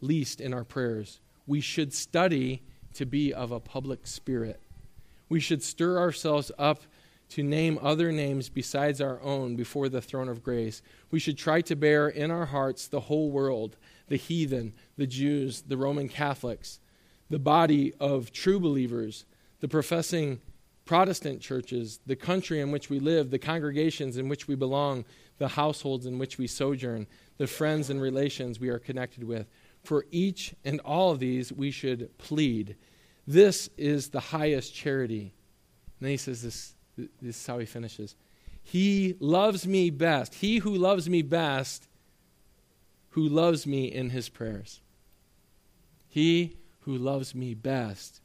least 0.00 0.40
in 0.40 0.52
our 0.52 0.64
prayers. 0.64 1.20
We 1.46 1.60
should 1.60 1.94
study 1.94 2.62
to 2.94 3.06
be 3.06 3.32
of 3.32 3.52
a 3.52 3.60
public 3.60 4.06
spirit. 4.06 4.60
We 5.28 5.40
should 5.40 5.62
stir 5.62 5.98
ourselves 5.98 6.52
up 6.58 6.82
to 7.30 7.42
name 7.42 7.78
other 7.82 8.12
names 8.12 8.48
besides 8.48 9.00
our 9.00 9.20
own 9.22 9.56
before 9.56 9.88
the 9.88 10.00
throne 10.00 10.28
of 10.28 10.42
grace. 10.42 10.82
We 11.10 11.18
should 11.18 11.38
try 11.38 11.60
to 11.62 11.76
bear 11.76 12.08
in 12.08 12.30
our 12.30 12.46
hearts 12.46 12.86
the 12.86 13.00
whole 13.00 13.30
world 13.30 13.76
the 14.08 14.16
heathen, 14.16 14.72
the 14.96 15.06
Jews, 15.06 15.62
the 15.62 15.76
Roman 15.76 16.08
Catholics, 16.08 16.80
the 17.28 17.38
body 17.38 17.92
of 17.98 18.32
true 18.32 18.60
believers, 18.60 19.24
the 19.60 19.68
professing 19.68 20.40
Protestant 20.84 21.40
churches, 21.40 21.98
the 22.06 22.14
country 22.14 22.60
in 22.60 22.70
which 22.70 22.88
we 22.88 23.00
live, 23.00 23.30
the 23.30 23.38
congregations 23.40 24.16
in 24.16 24.28
which 24.28 24.46
we 24.46 24.54
belong, 24.54 25.04
the 25.38 25.48
households 25.48 26.06
in 26.06 26.18
which 26.18 26.38
we 26.38 26.46
sojourn, 26.46 27.08
the 27.38 27.46
friends 27.48 27.90
and 27.90 28.00
relations 28.00 28.60
we 28.60 28.68
are 28.68 28.78
connected 28.78 29.24
with. 29.24 29.48
For 29.82 30.06
each 30.12 30.54
and 30.64 30.80
all 30.80 31.10
of 31.10 31.18
these, 31.18 31.52
we 31.52 31.72
should 31.72 32.16
plead. 32.18 32.76
This 33.26 33.68
is 33.76 34.10
the 34.10 34.20
highest 34.20 34.74
charity. 34.74 35.34
And 35.98 36.06
then 36.06 36.10
he 36.10 36.16
says 36.16 36.42
this, 36.42 36.74
this 36.96 37.36
is 37.36 37.46
how 37.46 37.58
he 37.58 37.66
finishes. 37.66 38.14
He 38.62 39.16
loves 39.18 39.66
me 39.66 39.90
best. 39.90 40.34
He 40.34 40.58
who 40.58 40.74
loves 40.74 41.08
me 41.08 41.22
best, 41.22 41.85
who 43.16 43.26
loves 43.26 43.66
me 43.66 43.86
in 43.86 44.10
his 44.10 44.28
prayers. 44.28 44.82
He 46.06 46.58
who 46.80 46.98
loves 46.98 47.34
me 47.34 47.54
best 47.54 48.20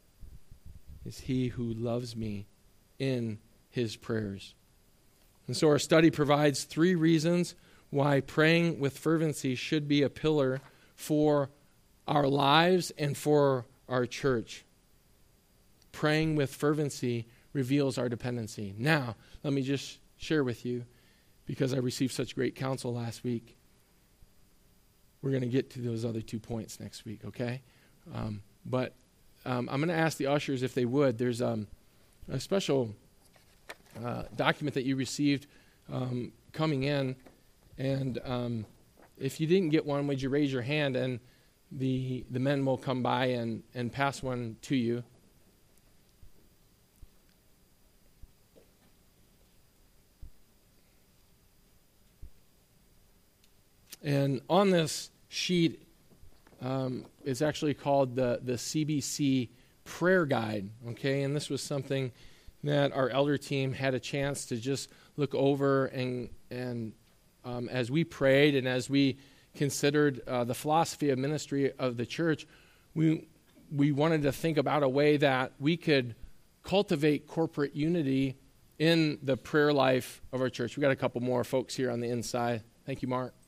is 1.05 1.21
he 1.21 1.47
who 1.47 1.73
loves 1.73 2.13
me 2.13 2.45
in 2.99 3.39
his 3.69 3.95
prayers. 3.95 4.53
And 5.47 5.55
so 5.55 5.69
our 5.69 5.79
study 5.79 6.11
provides 6.11 6.65
three 6.65 6.93
reasons 6.93 7.55
why 7.89 8.19
praying 8.19 8.81
with 8.81 8.97
fervency 8.97 9.55
should 9.55 9.87
be 9.87 10.03
a 10.03 10.09
pillar 10.09 10.59
for 10.93 11.51
our 12.05 12.27
lives 12.27 12.91
and 12.97 13.15
for 13.15 13.67
our 13.87 14.05
church. 14.05 14.65
Praying 15.93 16.35
with 16.35 16.53
fervency 16.53 17.27
reveals 17.53 17.97
our 17.97 18.09
dependency. 18.09 18.75
Now, 18.77 19.15
let 19.41 19.53
me 19.53 19.61
just 19.61 19.99
share 20.17 20.43
with 20.43 20.65
you, 20.65 20.83
because 21.45 21.73
I 21.73 21.77
received 21.77 22.13
such 22.13 22.35
great 22.35 22.57
counsel 22.57 22.93
last 22.93 23.23
week. 23.23 23.57
We're 25.21 25.31
going 25.31 25.41
to 25.43 25.49
get 25.49 25.69
to 25.71 25.79
those 25.79 26.03
other 26.03 26.21
two 26.21 26.39
points 26.39 26.79
next 26.79 27.05
week, 27.05 27.19
okay? 27.25 27.61
Um, 28.13 28.41
but 28.65 28.93
um, 29.45 29.69
I'm 29.71 29.79
going 29.79 29.89
to 29.89 29.95
ask 29.95 30.17
the 30.17 30.27
ushers 30.27 30.63
if 30.63 30.73
they 30.73 30.85
would. 30.85 31.17
There's 31.17 31.41
um, 31.41 31.67
a 32.29 32.39
special 32.39 32.89
uh, 34.03 34.23
document 34.35 34.73
that 34.75 34.83
you 34.83 34.95
received 34.95 35.47
um, 35.91 36.31
coming 36.53 36.83
in, 36.83 37.15
and 37.77 38.19
um, 38.25 38.65
if 39.19 39.39
you 39.39 39.47
didn't 39.47 39.69
get 39.69 39.85
one, 39.85 40.07
would 40.07 40.21
you 40.21 40.29
raise 40.29 40.51
your 40.51 40.61
hand 40.61 40.95
and 40.95 41.19
the 41.71 42.25
the 42.29 42.39
men 42.39 42.65
will 42.65 42.77
come 42.77 43.01
by 43.01 43.25
and, 43.25 43.63
and 43.73 43.91
pass 43.91 44.21
one 44.21 44.57
to 44.63 44.75
you. 44.75 45.03
And 54.03 54.41
on 54.49 54.71
this 54.71 55.11
sheet 55.27 55.81
um, 56.61 57.05
it's 57.23 57.41
actually 57.41 57.73
called 57.73 58.15
the, 58.15 58.39
the 58.43 58.53
CBC 58.53 59.49
Prayer 59.83 60.25
Guide. 60.25 60.69
Okay, 60.89 61.23
and 61.23 61.35
this 61.35 61.49
was 61.49 61.61
something 61.61 62.11
that 62.63 62.93
our 62.93 63.09
elder 63.09 63.37
team 63.37 63.73
had 63.73 63.95
a 63.95 63.99
chance 63.99 64.45
to 64.45 64.57
just 64.57 64.89
look 65.17 65.33
over 65.33 65.87
and 65.87 66.29
and 66.51 66.93
um, 67.43 67.67
as 67.69 67.89
we 67.89 68.03
prayed 68.03 68.55
and 68.55 68.67
as 68.67 68.89
we 68.89 69.17
considered 69.55 70.21
uh, 70.27 70.43
the 70.43 70.53
philosophy 70.53 71.09
of 71.09 71.17
ministry 71.17 71.73
of 71.79 71.97
the 71.97 72.05
church, 72.05 72.45
we 72.93 73.27
we 73.75 73.91
wanted 73.91 74.21
to 74.21 74.31
think 74.31 74.57
about 74.57 74.83
a 74.83 74.89
way 74.89 75.17
that 75.17 75.53
we 75.59 75.77
could 75.77 76.15
cultivate 76.63 77.25
corporate 77.27 77.75
unity 77.75 78.37
in 78.77 79.17
the 79.23 79.37
prayer 79.37 79.73
life 79.73 80.21
of 80.31 80.41
our 80.41 80.49
church. 80.49 80.77
We 80.77 80.81
got 80.81 80.91
a 80.91 80.95
couple 80.95 81.21
more 81.21 81.43
folks 81.43 81.75
here 81.75 81.89
on 81.89 81.99
the 81.99 82.09
inside. 82.09 82.61
Thank 82.85 83.01
you, 83.01 83.07
Mark. 83.07 83.40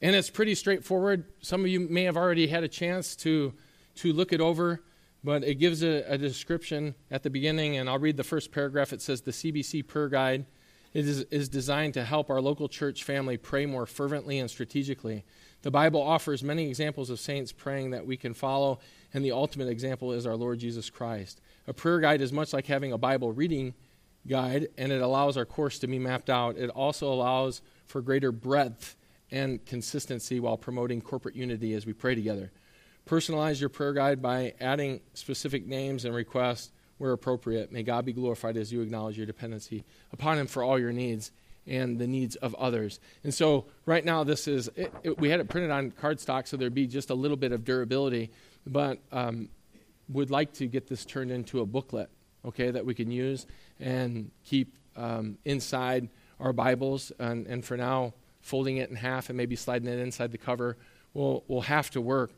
And 0.00 0.14
it's 0.14 0.30
pretty 0.30 0.54
straightforward. 0.54 1.24
Some 1.40 1.62
of 1.62 1.68
you 1.68 1.80
may 1.80 2.04
have 2.04 2.16
already 2.16 2.46
had 2.46 2.62
a 2.62 2.68
chance 2.68 3.16
to, 3.16 3.52
to 3.96 4.12
look 4.12 4.32
it 4.32 4.40
over, 4.40 4.82
but 5.24 5.42
it 5.42 5.56
gives 5.56 5.82
a, 5.82 6.04
a 6.06 6.16
description 6.16 6.94
at 7.10 7.24
the 7.24 7.30
beginning, 7.30 7.76
and 7.76 7.90
I'll 7.90 7.98
read 7.98 8.16
the 8.16 8.24
first 8.24 8.52
paragraph. 8.52 8.92
It 8.92 9.02
says 9.02 9.22
The 9.22 9.32
CBC 9.32 9.86
Prayer 9.86 10.08
Guide 10.08 10.46
is, 10.94 11.20
is 11.24 11.48
designed 11.48 11.94
to 11.94 12.04
help 12.04 12.30
our 12.30 12.40
local 12.40 12.68
church 12.68 13.02
family 13.02 13.36
pray 13.36 13.66
more 13.66 13.86
fervently 13.86 14.38
and 14.38 14.48
strategically. 14.48 15.24
The 15.62 15.70
Bible 15.72 16.00
offers 16.00 16.44
many 16.44 16.68
examples 16.68 17.10
of 17.10 17.18
saints 17.18 17.50
praying 17.50 17.90
that 17.90 18.06
we 18.06 18.16
can 18.16 18.34
follow, 18.34 18.78
and 19.12 19.24
the 19.24 19.32
ultimate 19.32 19.68
example 19.68 20.12
is 20.12 20.26
our 20.26 20.36
Lord 20.36 20.60
Jesus 20.60 20.90
Christ. 20.90 21.40
A 21.66 21.74
prayer 21.74 21.98
guide 21.98 22.20
is 22.20 22.32
much 22.32 22.52
like 22.52 22.66
having 22.66 22.92
a 22.92 22.98
Bible 22.98 23.32
reading 23.32 23.74
guide, 24.28 24.68
and 24.78 24.92
it 24.92 25.02
allows 25.02 25.36
our 25.36 25.44
course 25.44 25.80
to 25.80 25.88
be 25.88 25.98
mapped 25.98 26.30
out. 26.30 26.56
It 26.56 26.70
also 26.70 27.12
allows 27.12 27.62
for 27.86 28.00
greater 28.00 28.30
breadth 28.30 28.94
and 29.30 29.64
consistency 29.66 30.40
while 30.40 30.56
promoting 30.56 31.00
corporate 31.00 31.36
unity 31.36 31.74
as 31.74 31.86
we 31.86 31.92
pray 31.92 32.14
together. 32.14 32.50
Personalize 33.06 33.60
your 33.60 33.68
prayer 33.68 33.92
guide 33.92 34.20
by 34.20 34.54
adding 34.60 35.00
specific 35.14 35.66
names 35.66 36.04
and 36.04 36.14
requests 36.14 36.70
where 36.98 37.12
appropriate. 37.12 37.72
May 37.72 37.82
God 37.82 38.04
be 38.04 38.12
glorified 38.12 38.56
as 38.56 38.72
you 38.72 38.82
acknowledge 38.82 39.16
your 39.16 39.26
dependency 39.26 39.84
upon 40.12 40.38
Him 40.38 40.46
for 40.46 40.62
all 40.62 40.78
your 40.78 40.92
needs 40.92 41.30
and 41.66 41.98
the 41.98 42.06
needs 42.06 42.36
of 42.36 42.54
others. 42.56 42.98
And 43.24 43.32
so, 43.32 43.66
right 43.86 44.04
now, 44.04 44.24
this 44.24 44.48
is, 44.48 44.68
it, 44.74 44.92
it, 45.02 45.18
we 45.18 45.30
had 45.30 45.40
it 45.40 45.48
printed 45.48 45.70
on 45.70 45.90
cardstock 45.92 46.48
so 46.48 46.56
there'd 46.56 46.74
be 46.74 46.86
just 46.86 47.10
a 47.10 47.14
little 47.14 47.36
bit 47.36 47.52
of 47.52 47.64
durability, 47.64 48.30
but 48.66 48.98
um, 49.12 49.48
would 50.08 50.30
like 50.30 50.52
to 50.54 50.66
get 50.66 50.88
this 50.88 51.04
turned 51.04 51.30
into 51.30 51.60
a 51.60 51.66
booklet, 51.66 52.10
okay, 52.44 52.70
that 52.70 52.84
we 52.84 52.94
can 52.94 53.10
use 53.10 53.46
and 53.78 54.30
keep 54.44 54.76
um, 54.96 55.38
inside 55.44 56.08
our 56.40 56.52
Bibles. 56.52 57.12
And, 57.18 57.46
and 57.46 57.64
for 57.64 57.76
now, 57.76 58.14
folding 58.40 58.78
it 58.78 58.90
in 58.90 58.96
half 58.96 59.28
and 59.28 59.36
maybe 59.36 59.56
sliding 59.56 59.88
it 59.88 59.98
inside 59.98 60.32
the 60.32 60.38
cover 60.38 60.76
will, 61.14 61.44
will 61.48 61.62
have 61.62 61.90
to 61.90 62.00
work. 62.00 62.30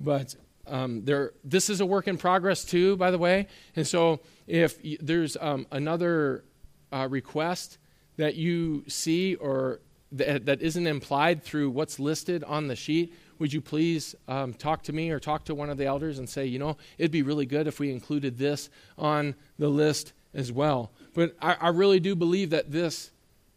But 0.00 0.34
um, 0.66 1.04
there, 1.04 1.32
this 1.44 1.68
is 1.70 1.80
a 1.80 1.86
work 1.86 2.08
in 2.08 2.16
progress 2.18 2.64
too, 2.64 2.96
by 2.96 3.10
the 3.10 3.18
way. 3.18 3.48
And 3.76 3.86
so, 3.86 4.20
if 4.46 4.78
y- 4.82 4.96
there's 5.00 5.36
um, 5.40 5.66
another 5.70 6.44
uh, 6.92 7.08
request 7.10 7.78
that 8.16 8.34
you 8.36 8.84
see 8.88 9.34
or 9.36 9.80
th- 10.16 10.42
that 10.44 10.62
isn't 10.62 10.86
implied 10.86 11.42
through 11.42 11.70
what's 11.70 11.98
listed 11.98 12.44
on 12.44 12.68
the 12.68 12.76
sheet, 12.76 13.14
would 13.38 13.52
you 13.52 13.60
please 13.60 14.14
um, 14.28 14.54
talk 14.54 14.82
to 14.84 14.92
me 14.92 15.10
or 15.10 15.18
talk 15.18 15.44
to 15.46 15.54
one 15.54 15.68
of 15.68 15.78
the 15.78 15.86
elders 15.86 16.18
and 16.18 16.28
say, 16.28 16.46
you 16.46 16.58
know, 16.58 16.76
it'd 16.98 17.10
be 17.10 17.22
really 17.22 17.46
good 17.46 17.66
if 17.66 17.80
we 17.80 17.90
included 17.90 18.38
this 18.38 18.70
on 18.96 19.34
the 19.58 19.68
list 19.68 20.12
as 20.34 20.52
well. 20.52 20.92
But 21.14 21.34
I, 21.42 21.56
I 21.60 21.68
really 21.68 21.98
do 21.98 22.14
believe 22.14 22.50
that 22.50 22.70
this 22.70 23.10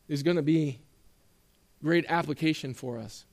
is 0.07 0.23
going 0.23 0.37
to 0.37 0.43
be 0.43 0.79
great 1.85 2.05
application 2.09 2.73
for 2.73 2.97
us. 2.97 3.25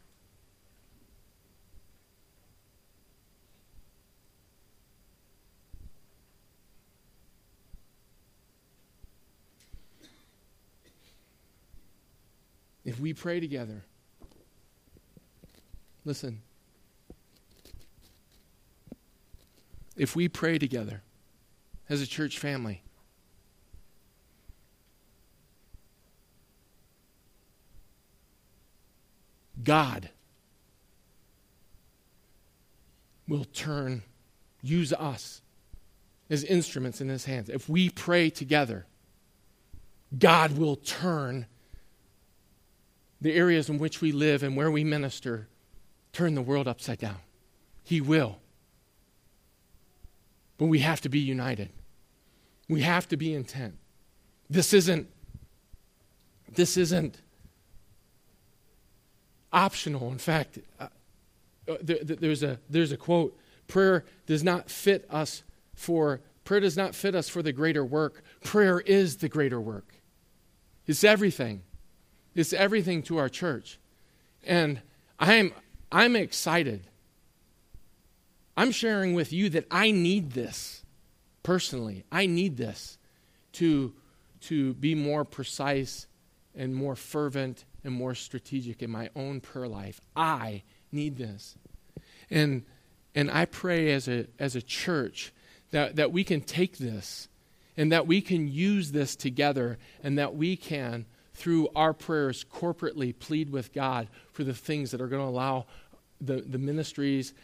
If 12.84 13.00
we 13.00 13.14
pray 13.14 13.40
together, 13.40 13.84
listen, 16.04 16.42
if 19.96 20.14
we 20.14 20.28
pray 20.28 20.58
together 20.58 21.00
as 21.88 22.02
a 22.02 22.06
church 22.06 22.38
family, 22.38 22.82
God 29.62 30.10
will 33.28 33.44
turn, 33.44 34.02
use 34.62 34.92
us 34.92 35.40
as 36.28 36.44
instruments 36.44 37.00
in 37.00 37.08
his 37.08 37.24
hands. 37.24 37.48
If 37.48 37.68
we 37.68 37.90
pray 37.90 38.30
together, 38.30 38.86
God 40.18 40.56
will 40.58 40.76
turn 40.76 41.46
the 43.20 43.32
areas 43.34 43.68
in 43.68 43.78
which 43.78 44.00
we 44.00 44.12
live 44.12 44.42
and 44.42 44.56
where 44.56 44.70
we 44.70 44.82
minister, 44.82 45.48
turn 46.12 46.34
the 46.34 46.42
world 46.42 46.66
upside 46.66 46.98
down. 46.98 47.18
He 47.84 48.00
will. 48.00 48.38
But 50.58 50.66
we 50.66 50.80
have 50.80 51.00
to 51.02 51.08
be 51.08 51.20
united. 51.20 51.70
We 52.68 52.82
have 52.82 53.08
to 53.08 53.16
be 53.16 53.34
intent. 53.34 53.78
This 54.50 54.72
isn't 54.72 55.08
this 56.54 56.76
isn't 56.76 57.16
optional. 59.52 60.10
In 60.10 60.18
fact, 60.18 60.58
uh, 60.80 60.88
uh 61.68 61.76
there, 61.82 61.98
there's, 62.02 62.42
a, 62.42 62.58
there's 62.68 62.92
a 62.92 62.96
quote 62.96 63.36
prayer 63.68 64.04
does 64.26 64.44
not 64.44 64.70
fit 64.70 65.06
us 65.10 65.42
for 65.74 66.20
prayer 66.44 66.60
does 66.60 66.76
not 66.76 66.94
fit 66.94 67.14
us 67.14 67.28
for 67.28 67.42
the 67.42 67.52
greater 67.52 67.84
work. 67.84 68.22
Prayer 68.42 68.80
is 68.80 69.18
the 69.18 69.28
greater 69.28 69.60
work. 69.60 69.94
It's 70.86 71.04
everything. 71.04 71.62
It's 72.34 72.52
everything 72.52 73.02
to 73.04 73.18
our 73.18 73.28
church. 73.28 73.78
And 74.44 74.80
i'm 75.18 75.52
i'm 75.90 76.16
excited. 76.16 76.88
I'm 78.56 78.72
sharing 78.72 79.14
with 79.14 79.32
you 79.32 79.48
that 79.50 79.66
i 79.70 79.90
need 79.90 80.32
this 80.32 80.84
personally. 81.42 82.04
I 82.12 82.26
need 82.26 82.56
this 82.56 82.98
to 83.52 83.94
to 84.42 84.74
be 84.74 84.94
more 84.94 85.24
precise 85.24 86.06
and 86.54 86.74
more 86.74 86.96
fervent 86.96 87.64
and 87.84 87.92
more 87.92 88.14
strategic 88.14 88.82
in 88.82 88.90
my 88.90 89.10
own 89.16 89.40
prayer 89.40 89.68
life. 89.68 90.00
I 90.14 90.62
need 90.90 91.16
this. 91.16 91.56
And, 92.30 92.64
and 93.14 93.30
I 93.30 93.44
pray 93.44 93.92
as 93.92 94.08
a, 94.08 94.26
as 94.38 94.56
a 94.56 94.62
church 94.62 95.32
that, 95.70 95.96
that 95.96 96.12
we 96.12 96.24
can 96.24 96.40
take 96.40 96.78
this 96.78 97.28
and 97.76 97.90
that 97.92 98.06
we 98.06 98.20
can 98.20 98.48
use 98.48 98.92
this 98.92 99.16
together 99.16 99.78
and 100.02 100.18
that 100.18 100.34
we 100.34 100.56
can, 100.56 101.06
through 101.34 101.68
our 101.74 101.94
prayers, 101.94 102.44
corporately 102.44 103.18
plead 103.18 103.50
with 103.50 103.72
God 103.72 104.08
for 104.32 104.44
the 104.44 104.54
things 104.54 104.90
that 104.90 105.00
are 105.00 105.08
going 105.08 105.22
to 105.22 105.28
allow 105.28 105.66
the, 106.20 106.42
the 106.42 106.58
ministries 106.58 107.34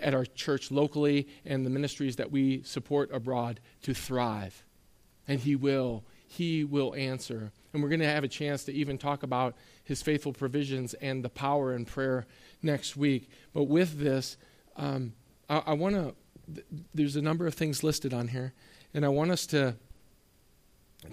at 0.00 0.14
our 0.14 0.26
church 0.26 0.70
locally 0.70 1.26
and 1.44 1.64
the 1.64 1.70
ministries 1.70 2.16
that 2.16 2.30
we 2.30 2.62
support 2.62 3.10
abroad 3.12 3.60
to 3.82 3.94
thrive. 3.94 4.64
And 5.26 5.40
He 5.40 5.56
will. 5.56 6.04
He 6.26 6.64
will 6.64 6.94
answer. 6.94 7.52
And 7.78 7.82
we're 7.84 7.90
going 7.90 8.00
to 8.00 8.06
have 8.06 8.24
a 8.24 8.28
chance 8.28 8.64
to 8.64 8.72
even 8.72 8.98
talk 8.98 9.22
about 9.22 9.54
his 9.84 10.02
faithful 10.02 10.32
provisions 10.32 10.94
and 10.94 11.24
the 11.24 11.28
power 11.28 11.74
in 11.74 11.84
prayer 11.84 12.26
next 12.60 12.96
week. 12.96 13.30
But 13.52 13.68
with 13.68 14.00
this, 14.00 14.36
um, 14.76 15.12
I, 15.48 15.62
I 15.66 15.72
want 15.74 15.94
to, 15.94 16.16
th- 16.52 16.66
there's 16.92 17.14
a 17.14 17.22
number 17.22 17.46
of 17.46 17.54
things 17.54 17.84
listed 17.84 18.12
on 18.12 18.26
here, 18.26 18.52
and 18.94 19.04
I 19.04 19.10
want 19.10 19.30
us 19.30 19.46
to 19.46 19.76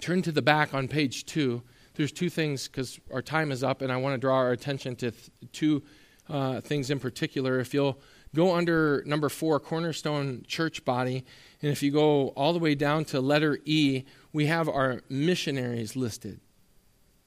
turn 0.02 0.24
to 0.24 0.32
the 0.32 0.42
back 0.42 0.74
on 0.74 0.88
page 0.88 1.28
two. 1.28 1.62
There's 1.94 2.12
two 2.12 2.32
things 2.32 2.68
because 2.68 3.00
our 3.14 3.22
time 3.22 3.52
is 3.52 3.64
up, 3.64 3.84
and 3.84 3.92
I 3.92 3.98
want 3.98 4.16
to 4.16 4.18
draw 4.18 4.38
our 4.38 4.52
attention 4.52 4.96
to 4.96 5.12
th- 5.12 5.30
two 5.52 5.84
uh, 6.28 6.62
things 6.62 6.90
in 6.90 7.00
particular. 7.00 7.60
If 7.60 7.76
you'll 7.76 8.00
go 8.34 8.56
under 8.56 9.04
number 9.06 9.30
four, 9.30 9.60
Cornerstone 9.60 10.44
Church 10.48 10.84
Body, 10.84 11.26
and 11.62 11.72
if 11.72 11.84
you 11.84 11.92
go 11.92 12.30
all 12.30 12.54
the 12.54 12.60
way 12.60 12.74
down 12.74 13.06
to 13.06 13.22
letter 13.22 13.60
E, 13.66 14.04
we 14.34 14.48
have 14.48 14.68
our 14.68 15.04
missionaries 15.10 15.96
listed. 15.96 16.40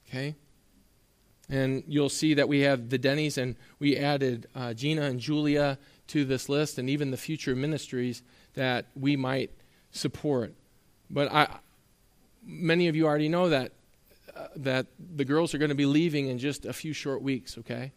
Okay? 0.09 0.35
And 1.51 1.83
you'll 1.87 2.09
see 2.09 2.35
that 2.35 2.49
we 2.49 2.61
have 2.61 2.91
the 2.91 2.99
Denny's, 2.99 3.39
and 3.39 3.57
we 3.79 3.97
added 3.97 4.47
uh, 4.55 4.75
Gina 4.75 5.03
and 5.03 5.19
Julia 5.19 5.79
to 6.09 6.25
this 6.25 6.49
list, 6.49 6.79
and 6.79 6.91
even 6.91 7.11
the 7.11 7.17
future 7.17 7.55
ministries 7.55 8.23
that 8.55 8.87
we 8.95 9.17
might 9.17 9.51
support. 9.91 10.55
But 11.11 11.33
I, 11.33 11.49
many 12.45 12.89
of 12.89 12.97
you 12.97 13.07
already 13.07 13.29
know 13.29 13.49
that 13.49 13.73
uh, 14.37 14.49
that 14.57 14.87
the 15.17 15.25
girls 15.25 15.55
are 15.55 15.59
going 15.59 15.71
to 15.71 15.75
be 15.75 15.87
leaving 15.87 16.29
in 16.29 16.39
just 16.39 16.65
a 16.67 16.73
few 16.73 16.93
short 16.93 17.23
weeks. 17.23 17.57
Okay, 17.59 17.93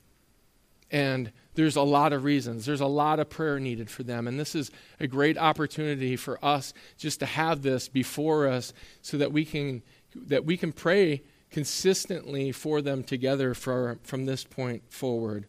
and 0.89 1.32
there's 1.55 1.76
a 1.76 1.82
lot 1.82 2.14
of 2.14 2.24
reasons. 2.24 2.66
There's 2.66 2.82
a 2.82 2.86
lot 2.86 3.20
of 3.20 3.30
prayer 3.30 3.59
needed 3.59 3.89
for 3.89 4.03
them, 4.03 4.28
and 4.28 4.39
this 4.39 4.55
is 4.55 4.72
a 4.99 5.07
great 5.07 5.38
opportunity 5.38 6.16
for 6.16 6.43
us 6.43 6.74
just 6.97 7.20
to 7.20 7.26
have 7.26 7.64
this 7.64 7.89
before 7.89 8.47
us, 8.47 8.74
so 9.01 9.18
that 9.18 9.34
we 9.34 9.43
can 9.43 9.82
that 10.16 10.45
we 10.45 10.55
can 10.55 10.72
pray 10.72 11.22
consistently 11.52 12.52
for 12.52 12.82
them 12.82 13.04
together 13.04 13.54
for, 13.54 13.99
from 14.04 14.26
this 14.26 14.43
point 14.43 14.84
forward. 14.89 15.45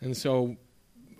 And 0.00 0.16
so 0.16 0.56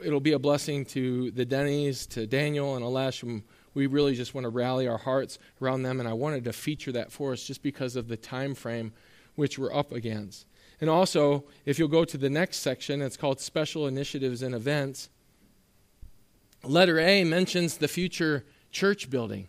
it'll 0.02 0.20
be 0.20 0.32
a 0.32 0.38
blessing 0.38 0.84
to 0.86 1.30
the 1.30 1.44
Denny's, 1.44 2.06
to 2.08 2.26
Daniel 2.26 2.76
and 2.76 2.84
Alesh. 2.84 3.22
And 3.22 3.42
we 3.74 3.86
really 3.86 4.14
just 4.14 4.34
want 4.34 4.44
to 4.44 4.48
rally 4.48 4.88
our 4.88 4.98
hearts 4.98 5.38
around 5.60 5.82
them. 5.82 6.00
And 6.00 6.08
I 6.08 6.14
wanted 6.14 6.44
to 6.44 6.52
feature 6.52 6.92
that 6.92 7.12
for 7.12 7.32
us 7.32 7.44
just 7.44 7.62
because 7.62 7.94
of 7.94 8.08
the 8.08 8.16
time 8.16 8.54
frame 8.54 8.92
which 9.36 9.58
we're 9.58 9.74
up 9.74 9.92
against. 9.92 10.46
And 10.80 10.88
also, 10.88 11.44
if 11.66 11.78
you'll 11.78 11.88
go 11.88 12.04
to 12.04 12.16
the 12.16 12.30
next 12.30 12.58
section, 12.58 13.02
it's 13.02 13.16
called 13.16 13.38
Special 13.40 13.86
Initiatives 13.86 14.42
and 14.42 14.54
Events. 14.54 15.10
Letter 16.64 16.98
A 16.98 17.24
mentions 17.24 17.76
the 17.76 17.88
future 17.88 18.44
church 18.70 19.10
building. 19.10 19.48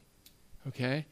Okay? 0.68 1.06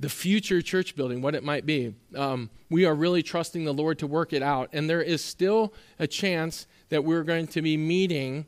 The 0.00 0.08
future 0.08 0.62
church 0.62 0.96
building, 0.96 1.20
what 1.20 1.34
it 1.34 1.44
might 1.44 1.66
be. 1.66 1.94
Um, 2.16 2.48
we 2.70 2.86
are 2.86 2.94
really 2.94 3.22
trusting 3.22 3.64
the 3.64 3.74
Lord 3.74 3.98
to 3.98 4.06
work 4.06 4.32
it 4.32 4.42
out. 4.42 4.70
And 4.72 4.88
there 4.88 5.02
is 5.02 5.22
still 5.22 5.74
a 5.98 6.06
chance 6.06 6.66
that 6.88 7.04
we're 7.04 7.22
going 7.22 7.46
to 7.48 7.60
be 7.60 7.76
meeting 7.76 8.46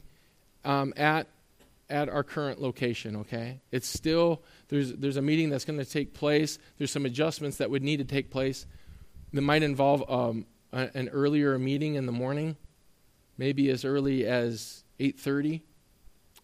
um, 0.64 0.94
at, 0.96 1.26
at 1.90 2.08
our 2.08 2.24
current 2.24 2.60
location, 2.60 3.16
okay? 3.16 3.60
It's 3.70 3.86
still, 3.86 4.40
there's, 4.68 4.94
there's 4.94 5.18
a 5.18 5.22
meeting 5.22 5.50
that's 5.50 5.66
going 5.66 5.78
to 5.78 5.84
take 5.84 6.14
place. 6.14 6.58
There's 6.78 6.90
some 6.90 7.04
adjustments 7.04 7.58
that 7.58 7.70
would 7.70 7.82
need 7.82 7.98
to 7.98 8.04
take 8.04 8.30
place 8.30 8.64
that 9.34 9.42
might 9.42 9.62
involve 9.62 10.10
um, 10.10 10.46
a, 10.72 10.88
an 10.94 11.10
earlier 11.10 11.58
meeting 11.58 11.96
in 11.96 12.06
the 12.06 12.12
morning, 12.12 12.56
maybe 13.36 13.68
as 13.68 13.84
early 13.84 14.26
as 14.26 14.84
8.30. 14.98 15.60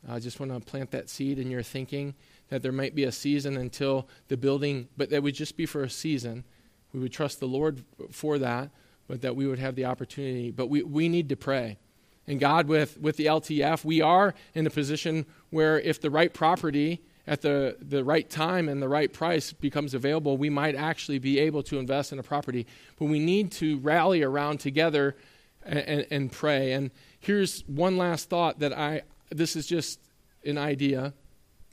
I 0.07 0.19
just 0.19 0.39
want 0.39 0.53
to 0.53 0.61
plant 0.61 0.91
that 0.91 1.09
seed 1.09 1.39
in 1.39 1.51
your 1.51 1.63
thinking 1.63 2.15
that 2.49 2.62
there 2.62 2.72
might 2.72 2.94
be 2.94 3.05
a 3.05 3.12
season 3.12 3.57
until 3.57 4.09
the 4.28 4.36
building, 4.36 4.88
but 4.96 5.11
that 5.11 5.22
would 5.22 5.34
just 5.34 5.57
be 5.57 5.66
for 5.66 5.82
a 5.82 5.90
season. 5.90 6.44
We 6.92 7.01
would 7.01 7.12
trust 7.12 7.40
the 7.40 7.46
Lord 7.46 7.84
for 8.11 8.38
that, 8.38 8.70
but 9.07 9.22
that 9.22 9.36
we 9.36 9.46
would 9.46 9.59
have 9.59 9.74
the 9.74 9.84
opportunity. 9.84 10.51
But 10.51 10.68
we, 10.68 10.82
we 10.82 11.09
need 11.09 11.28
to 11.28 11.36
pray. 11.36 11.78
And 12.26 12.38
God, 12.38 12.68
with, 12.68 12.99
with 13.01 13.16
the 13.16 13.26
LTF, 13.26 13.84
we 13.84 14.03
are 14.03 14.34
in 14.55 14.66
a 14.66 14.70
position 14.70 15.26
where 15.51 15.80
if 15.80 16.01
the 16.01 16.11
right 16.11 16.32
property 16.32 17.03
at 17.26 17.42
the, 17.42 17.76
the 17.80 18.05
right 18.05 18.28
time 18.28 18.68
and 18.68 18.82
the 18.82 18.88
right 18.88 19.12
price 19.12 19.53
becomes 19.53 19.94
available, 19.94 20.36
we 20.36 20.51
might 20.51 20.74
actually 20.74 21.18
be 21.18 21.38
able 21.38 21.62
to 21.64 21.78
invest 21.78 22.12
in 22.12 22.18
a 22.18 22.22
property. 22.22 22.66
But 22.99 23.07
we 23.07 23.18
need 23.18 23.53
to 23.53 23.78
rally 23.78 24.22
around 24.22 24.61
together 24.61 25.16
and, 25.62 25.78
and, 25.78 26.07
and 26.11 26.32
pray. 26.32 26.72
And 26.72 26.90
here's 27.20 27.62
one 27.66 27.96
last 27.96 28.28
thought 28.28 28.59
that 28.61 28.76
I, 28.76 29.03
this 29.30 29.57
is 29.57 29.66
just 29.66 30.01
an 30.44 30.59
idea 30.59 31.14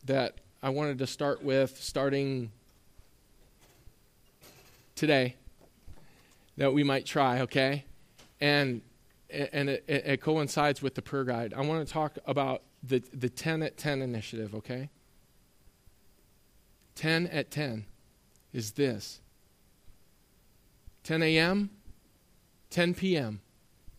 that 0.06 0.40
I 0.66 0.70
wanted 0.70 0.98
to 0.98 1.06
start 1.06 1.44
with 1.44 1.80
starting 1.80 2.52
today 4.96 5.36
that 6.58 6.74
we 6.74 6.84
might 6.84 7.06
try, 7.06 7.42
okay? 7.42 7.86
And 8.42 8.82
and 9.30 9.70
it, 9.70 9.84
it, 9.88 10.22
coincides 10.22 10.82
with 10.82 10.96
the 10.96 11.04
prayer 11.04 11.24
guide. 11.24 11.54
I 11.56 11.62
want 11.62 11.86
to 11.86 11.94
talk 11.94 12.18
about 12.26 12.64
the, 12.82 13.04
the 13.14 13.30
10 13.30 13.62
at 13.62 13.78
10 13.78 14.02
initiative, 14.02 14.56
okay? 14.56 14.90
10 16.96 17.28
at 17.28 17.52
10 17.52 17.86
is 18.52 18.72
this 18.72 19.22
10 21.04 21.22
a.m., 21.22 21.70
10 22.72 22.96
p.m. 22.96 23.42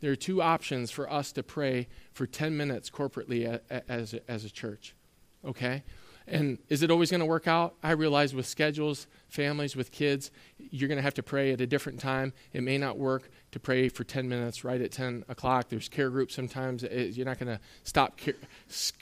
There 0.00 0.10
are 0.10 0.16
two 0.16 0.42
options 0.42 0.90
for 0.90 1.08
us 1.08 1.30
to 1.32 1.44
pray 1.44 1.86
for 2.12 2.26
10 2.26 2.56
minutes 2.56 2.90
corporately 2.90 3.60
as 3.88 4.14
a, 4.14 4.28
as 4.28 4.44
a 4.44 4.50
church, 4.50 4.96
okay? 5.44 5.84
And 6.28 6.58
is 6.68 6.82
it 6.82 6.90
always 6.90 7.10
going 7.10 7.20
to 7.20 7.26
work 7.26 7.46
out? 7.46 7.74
I 7.82 7.92
realize 7.92 8.34
with 8.34 8.46
schedules, 8.46 9.06
families, 9.28 9.76
with 9.76 9.92
kids, 9.92 10.32
you're 10.58 10.88
going 10.88 10.96
to 10.96 11.02
have 11.02 11.14
to 11.14 11.22
pray 11.22 11.52
at 11.52 11.60
a 11.60 11.66
different 11.66 12.00
time. 12.00 12.32
It 12.52 12.62
may 12.62 12.78
not 12.78 12.98
work 12.98 13.30
to 13.52 13.60
pray 13.60 13.88
for 13.88 14.02
10 14.02 14.28
minutes 14.28 14.64
right 14.64 14.80
at 14.80 14.90
10 14.90 15.24
o'clock. 15.28 15.68
There's 15.68 15.88
care 15.88 16.10
group 16.10 16.32
sometimes. 16.32 16.82
You're 16.82 17.26
not 17.26 17.38
going 17.38 17.56
to 17.56 17.60
stop 17.84 18.16
care, 18.16 18.34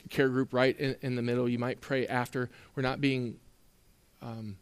care, 0.09 0.29
group 0.29 0.53
right 0.53 0.79
in, 0.79 0.95
in, 1.01 1.15
the 1.15 1.23
middle. 1.23 1.49
You 1.49 1.57
might 1.57 1.81
pray 1.81 2.05
after. 2.05 2.49
We're 2.75 2.83
not 2.83 3.01
being. 3.01 3.37
Um, 4.21 4.57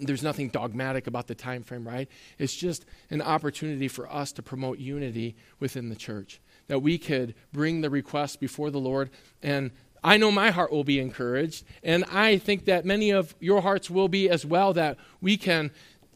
there's 0.00 0.22
nothing 0.22 0.48
dogmatic 0.48 1.06
about 1.06 1.26
the 1.26 1.34
time 1.34 1.62
frame, 1.62 1.86
right? 1.86 2.08
It's 2.38 2.54
just 2.54 2.86
an 3.10 3.20
opportunity 3.20 3.86
for 3.86 4.10
us 4.10 4.32
to 4.32 4.42
promote 4.42 4.78
unity 4.78 5.36
within 5.58 5.90
the 5.90 5.96
church. 5.96 6.40
That 6.68 6.80
we 6.80 6.98
could 6.98 7.34
bring 7.52 7.82
the 7.82 7.90
request 7.90 8.40
before 8.40 8.70
the 8.70 8.80
Lord 8.80 9.10
and 9.42 9.70
I 10.02 10.16
know 10.16 10.30
my 10.30 10.50
heart 10.50 10.72
will 10.72 10.84
be 10.84 10.98
encouraged, 10.98 11.64
and 11.82 12.04
I 12.04 12.38
think 12.38 12.64
that 12.64 12.84
many 12.84 13.10
of 13.10 13.34
your 13.38 13.60
hearts 13.60 13.90
will 13.90 14.08
be 14.08 14.30
as 14.30 14.46
well. 14.46 14.72
That 14.72 14.96
we 15.20 15.36
can 15.36 15.70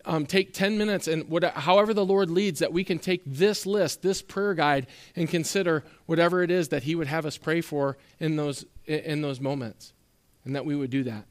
um, 0.06 0.26
take 0.26 0.52
10 0.52 0.76
minutes 0.76 1.08
and 1.08 1.26
however 1.54 1.94
the 1.94 2.04
Lord 2.04 2.30
leads, 2.30 2.60
that 2.60 2.72
we 2.72 2.84
can 2.84 2.98
take 2.98 3.22
this 3.24 3.66
list, 3.66 4.02
this 4.02 4.22
prayer 4.22 4.54
guide, 4.54 4.86
and 5.16 5.28
consider 5.28 5.84
whatever 6.06 6.42
it 6.42 6.50
is 6.50 6.68
that 6.68 6.82
He 6.82 6.94
would 6.94 7.06
have 7.06 7.26
us 7.26 7.36
pray 7.36 7.60
for 7.60 7.96
in 8.18 8.36
those, 8.36 8.64
in 8.86 9.22
those 9.22 9.40
moments, 9.40 9.92
and 10.44 10.54
that 10.54 10.64
we 10.64 10.76
would 10.76 10.90
do 10.90 11.04
that. 11.04 11.24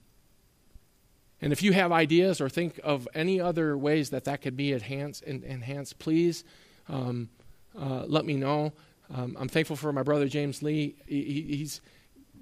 And 1.42 1.52
if 1.52 1.62
you 1.62 1.74
have 1.74 1.92
ideas 1.92 2.40
or 2.40 2.50
think 2.50 2.80
of 2.84 3.08
any 3.14 3.40
other 3.40 3.78
ways 3.78 4.12
that 4.12 4.24
that 4.26 4.42
could 4.42 4.56
be 4.56 4.72
enhanced, 4.72 5.24
enhanced 5.24 6.00
please 6.00 6.44
um, 6.88 7.30
uh, 7.78 8.06
let 8.08 8.26
me 8.26 8.36
know. 8.36 8.74
Um, 9.14 9.36
I'm 9.38 9.50
thankful 9.50 9.76
for 9.76 9.92
my 9.92 10.04
brother 10.04 10.28
James 10.28 10.64
Lee. 10.64 10.96
He, 11.06 11.46
he's 11.50 11.82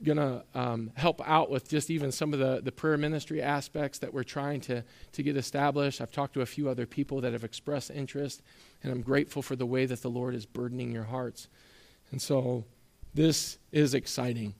going 0.04 0.18
to 0.18 0.43
um, 0.54 0.91
help 0.95 1.22
out 1.28 1.49
with 1.49 1.70
just 1.70 1.89
even 1.89 2.12
some 2.12 2.34
of 2.34 2.39
the, 2.39 2.62
the 2.62 2.72
prayer 2.72 2.97
ministry 2.97 3.41
aspects 3.41 3.99
that 3.99 4.14
we're 4.14 4.24
trying 4.24 4.62
to, 4.62 4.84
to 5.12 5.24
get 5.24 5.38
established. 5.38 6.02
I've 6.02 6.12
talked 6.12 6.34
to 6.34 6.41
a 6.41 6.45
few 6.45 6.70
other 6.70 6.86
people 6.86 7.22
that 7.22 7.34
have 7.34 7.43
expressed 7.43 7.91
interest, 7.91 8.41
and 8.84 8.91
I'm 8.91 9.02
grateful 9.02 9.41
for 9.41 9.56
the 9.56 9.66
way 9.66 9.86
that 9.86 10.02
the 10.02 10.10
Lord 10.10 10.34
is 10.36 10.45
burdening 10.45 10.91
your 10.91 11.04
hearts. 11.04 11.47
And 12.12 12.22
so 12.22 12.66
this 13.14 13.58
is 13.72 13.93
exciting. 13.93 14.56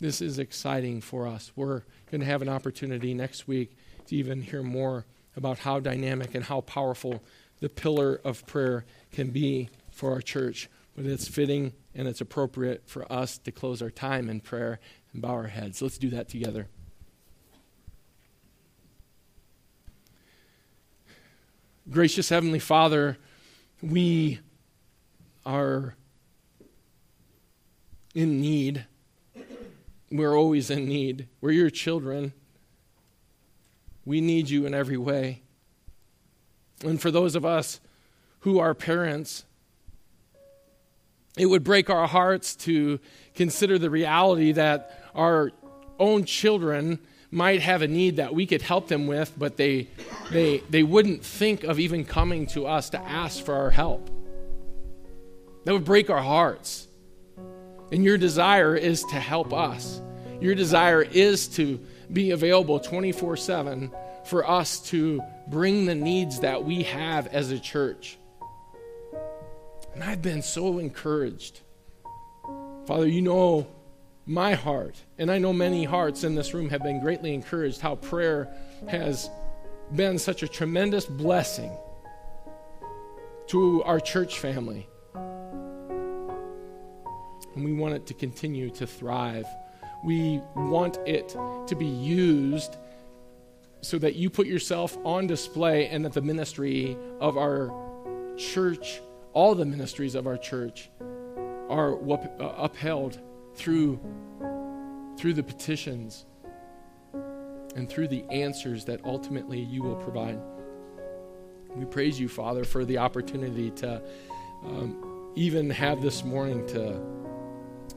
This 0.00 0.20
is 0.20 0.38
exciting 0.38 1.00
for 1.00 1.26
us. 1.26 1.52
We're 1.56 1.82
going 2.10 2.20
to 2.20 2.26
have 2.26 2.42
an 2.42 2.48
opportunity 2.48 3.14
next 3.14 3.48
week 3.48 3.76
to 4.06 4.16
even 4.16 4.42
hear 4.42 4.62
more 4.62 5.06
about 5.36 5.58
how 5.58 5.80
dynamic 5.80 6.34
and 6.34 6.44
how 6.44 6.60
powerful 6.62 7.22
the 7.60 7.68
pillar 7.68 8.20
of 8.24 8.46
prayer 8.46 8.84
can 9.12 9.30
be 9.30 9.70
for 9.90 10.12
our 10.12 10.20
church. 10.20 10.68
But 10.94 11.06
it's 11.06 11.28
fitting 11.28 11.72
and 11.96 12.06
it's 12.06 12.20
appropriate 12.20 12.82
for 12.86 13.10
us 13.10 13.38
to 13.38 13.50
close 13.50 13.80
our 13.80 13.90
time 13.90 14.28
in 14.28 14.40
prayer 14.40 14.78
and 15.12 15.22
bow 15.22 15.30
our 15.30 15.46
heads. 15.46 15.80
Let's 15.80 15.96
do 15.96 16.10
that 16.10 16.28
together. 16.28 16.68
Gracious 21.90 22.28
Heavenly 22.28 22.58
Father, 22.58 23.16
we 23.80 24.40
are 25.46 25.96
in 28.14 28.40
need. 28.40 28.84
We're 30.10 30.36
always 30.36 30.68
in 30.68 30.86
need. 30.86 31.28
We're 31.40 31.52
your 31.52 31.70
children. 31.70 32.34
We 34.04 34.20
need 34.20 34.50
you 34.50 34.66
in 34.66 34.74
every 34.74 34.98
way. 34.98 35.42
And 36.84 37.00
for 37.00 37.10
those 37.10 37.34
of 37.34 37.46
us 37.46 37.80
who 38.40 38.58
are 38.58 38.74
parents, 38.74 39.46
it 41.36 41.46
would 41.46 41.64
break 41.64 41.90
our 41.90 42.06
hearts 42.06 42.56
to 42.56 42.98
consider 43.34 43.78
the 43.78 43.90
reality 43.90 44.52
that 44.52 45.02
our 45.14 45.52
own 45.98 46.24
children 46.24 46.98
might 47.30 47.60
have 47.60 47.82
a 47.82 47.88
need 47.88 48.16
that 48.16 48.34
we 48.34 48.46
could 48.46 48.62
help 48.62 48.88
them 48.88 49.06
with, 49.06 49.32
but 49.36 49.56
they, 49.56 49.88
they, 50.30 50.58
they 50.70 50.82
wouldn't 50.82 51.24
think 51.24 51.64
of 51.64 51.78
even 51.78 52.04
coming 52.04 52.46
to 52.46 52.66
us 52.66 52.90
to 52.90 52.98
ask 53.00 53.44
for 53.44 53.54
our 53.54 53.70
help. 53.70 54.08
That 55.64 55.72
would 55.72 55.84
break 55.84 56.08
our 56.08 56.22
hearts. 56.22 56.86
And 57.92 58.02
your 58.02 58.16
desire 58.16 58.74
is 58.74 59.02
to 59.04 59.16
help 59.16 59.52
us. 59.52 60.00
Your 60.40 60.54
desire 60.54 61.02
is 61.02 61.48
to 61.48 61.80
be 62.12 62.30
available 62.30 62.80
24 62.80 63.36
7 63.36 63.90
for 64.24 64.48
us 64.48 64.80
to 64.90 65.22
bring 65.48 65.86
the 65.86 65.94
needs 65.94 66.40
that 66.40 66.64
we 66.64 66.82
have 66.84 67.26
as 67.28 67.50
a 67.50 67.58
church. 67.58 68.18
And 69.96 70.04
I've 70.04 70.20
been 70.20 70.42
so 70.42 70.78
encouraged. 70.78 71.60
Father, 72.86 73.08
you 73.08 73.22
know 73.22 73.66
my 74.26 74.52
heart, 74.52 75.02
and 75.16 75.30
I 75.30 75.38
know 75.38 75.54
many 75.54 75.84
hearts 75.84 76.22
in 76.22 76.34
this 76.34 76.52
room 76.52 76.68
have 76.68 76.82
been 76.82 77.00
greatly 77.00 77.32
encouraged 77.32 77.80
how 77.80 77.94
prayer 77.94 78.54
has 78.88 79.30
been 79.94 80.18
such 80.18 80.42
a 80.42 80.48
tremendous 80.48 81.06
blessing 81.06 81.74
to 83.46 83.82
our 83.84 83.98
church 83.98 84.38
family. 84.38 84.86
And 87.54 87.64
we 87.64 87.72
want 87.72 87.94
it 87.94 88.06
to 88.08 88.12
continue 88.12 88.68
to 88.72 88.86
thrive. 88.86 89.46
We 90.04 90.42
want 90.54 90.98
it 91.06 91.30
to 91.30 91.74
be 91.74 91.86
used 91.86 92.76
so 93.80 93.96
that 93.96 94.14
you 94.14 94.28
put 94.28 94.46
yourself 94.46 94.98
on 95.06 95.26
display 95.26 95.88
and 95.88 96.04
that 96.04 96.12
the 96.12 96.20
ministry 96.20 96.98
of 97.18 97.38
our 97.38 97.72
church 98.36 99.00
all 99.36 99.54
the 99.54 99.66
ministries 99.66 100.14
of 100.14 100.26
our 100.26 100.38
church 100.38 100.88
are 101.68 101.94
uh, 102.10 102.54
upheld 102.56 103.20
through, 103.54 104.00
through 105.18 105.34
the 105.34 105.42
petitions 105.42 106.24
and 107.74 107.86
through 107.86 108.08
the 108.08 108.24
answers 108.30 108.86
that 108.86 109.04
ultimately 109.04 109.60
you 109.60 109.82
will 109.82 109.96
provide. 109.96 110.38
We 111.74 111.84
praise 111.84 112.18
you, 112.18 112.30
Father, 112.30 112.64
for 112.64 112.86
the 112.86 112.96
opportunity 112.96 113.70
to 113.72 114.02
um, 114.64 115.30
even 115.34 115.68
have 115.68 116.00
this 116.00 116.24
morning 116.24 116.66
to, 116.68 116.98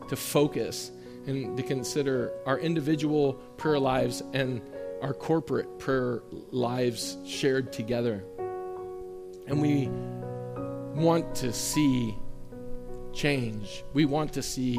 to 0.10 0.18
focus 0.18 0.92
and 1.26 1.56
to 1.56 1.64
consider 1.64 2.34
our 2.46 2.60
individual 2.60 3.36
prayer 3.56 3.80
lives 3.80 4.22
and 4.34 4.62
our 5.02 5.14
corporate 5.14 5.80
prayer 5.80 6.22
lives 6.52 7.16
shared 7.26 7.72
together. 7.72 8.26
And 9.48 9.62
we 9.62 9.90
want 10.96 11.36
to 11.36 11.54
see 11.54 12.16
change. 13.14 13.84
We 13.94 14.06
want 14.06 14.34
to 14.34 14.42
see 14.42 14.78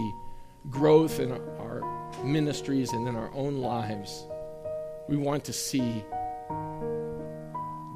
growth 0.68 1.20
in 1.20 1.32
our 1.32 1.82
ministries 2.24 2.92
and 2.92 3.08
in 3.08 3.16
our 3.16 3.30
own 3.34 3.58
lives. 3.58 4.26
We 5.08 5.16
want 5.16 5.44
to 5.44 5.52
see 5.52 6.04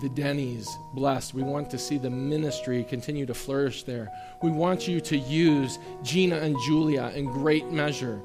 the 0.00 0.08
Denny's 0.08 0.68
blessed. 0.94 1.34
We 1.34 1.42
want 1.42 1.70
to 1.70 1.78
see 1.78 1.98
the 1.98 2.10
ministry 2.10 2.84
continue 2.84 3.26
to 3.26 3.34
flourish 3.34 3.84
there. 3.84 4.10
We 4.42 4.50
want 4.50 4.88
you 4.88 5.00
to 5.02 5.16
use 5.16 5.78
Gina 6.02 6.36
and 6.36 6.56
Julia 6.66 7.12
in 7.14 7.26
great 7.26 7.70
measure. 7.70 8.20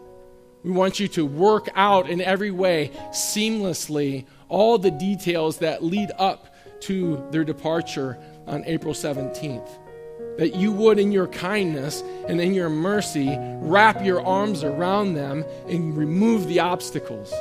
We 0.64 0.72
want 0.72 1.00
you 1.00 1.08
to 1.10 1.26
work 1.26 1.70
out 1.76 2.10
in 2.10 2.20
every 2.22 2.52
way 2.52 2.92
seamlessly 3.12 4.26
all 4.50 4.78
the 4.78 4.92
details 4.92 5.60
that 5.60 5.84
lead 5.84 6.12
up 6.18 6.54
to 6.82 7.26
their 7.32 7.44
departure 7.44 8.18
on 8.50 8.64
April 8.66 8.94
17th. 8.94 9.70
That 10.38 10.56
you 10.56 10.72
would, 10.72 11.00
in 11.00 11.12
your 11.12 11.28
kindness 11.28 12.02
and 12.28 12.40
in 12.40 12.54
your 12.54 12.70
mercy, 12.70 13.38
wrap 13.60 14.04
your 14.04 14.26
arms 14.26 14.64
around 14.64 15.14
them 15.14 15.46
and 15.68 15.96
remove 15.96 16.48
the 16.48 16.60
obstacles. 16.60 17.34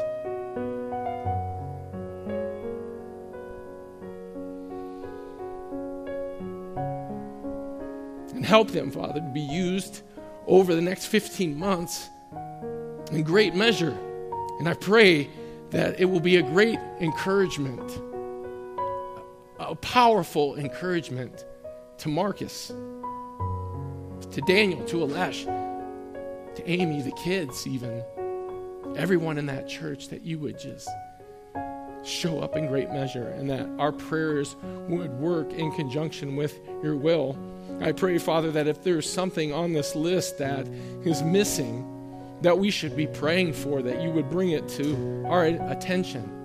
And 8.35 8.45
help 8.45 8.71
them, 8.71 8.91
Father, 8.91 9.21
to 9.21 9.31
be 9.33 9.41
used 9.41 10.03
over 10.47 10.75
the 10.75 10.83
next 10.83 11.07
15 11.07 11.59
months 11.59 12.09
in 13.13 13.23
great 13.23 13.55
measure 13.55 13.97
And 14.59 14.69
I 14.69 14.75
pray 14.75 15.29
that 15.71 16.01
it 16.01 16.07
will 16.07 16.21
be 16.21 16.37
a 16.37 16.43
great 16.43 16.79
encouragement, 17.01 17.89
a 19.59 19.75
powerful 19.75 20.57
encouragement 20.57 21.45
to 21.99 22.09
Marcus, 22.09 22.69
to 22.69 24.41
Daniel, 24.47 24.85
to 24.87 24.97
Alesh, 24.99 25.45
to 26.55 26.69
Amy, 26.69 27.03
the 27.03 27.13
kids, 27.13 27.67
even 27.67 28.03
everyone 28.97 29.39
in 29.39 29.47
that 29.47 29.69
church, 29.69 30.09
that 30.09 30.23
you 30.23 30.39
would 30.39 30.59
just 30.59 30.89
show 32.05 32.41
up 32.41 32.57
in 32.57 32.67
great 32.67 32.91
measure 32.91 33.29
and 33.29 33.51
that 33.51 33.69
our 33.79 33.93
prayers 33.93 34.57
would 34.89 35.11
work 35.19 35.53
in 35.53 35.73
conjunction 35.73 36.37
with 36.37 36.59
your 36.83 36.97
will. 36.97 37.37
I 37.81 37.93
pray, 37.93 38.19
Father, 38.19 38.51
that 38.53 38.67
if 38.67 38.83
there's 38.83 39.11
something 39.11 39.53
on 39.53 39.73
this 39.73 39.95
list 39.95 40.39
that 40.39 40.67
is 41.05 41.23
missing, 41.23 41.85
that 42.43 42.59
we 42.59 42.71
should 42.71 42.97
be 42.97 43.07
praying 43.07 43.53
for, 43.53 43.83
that 43.83 44.01
you 44.01 44.11
would 44.11 44.31
bring 44.31 44.51
it 44.51 44.69
to 44.71 45.25
our 45.27 45.45
attention, 45.45 46.38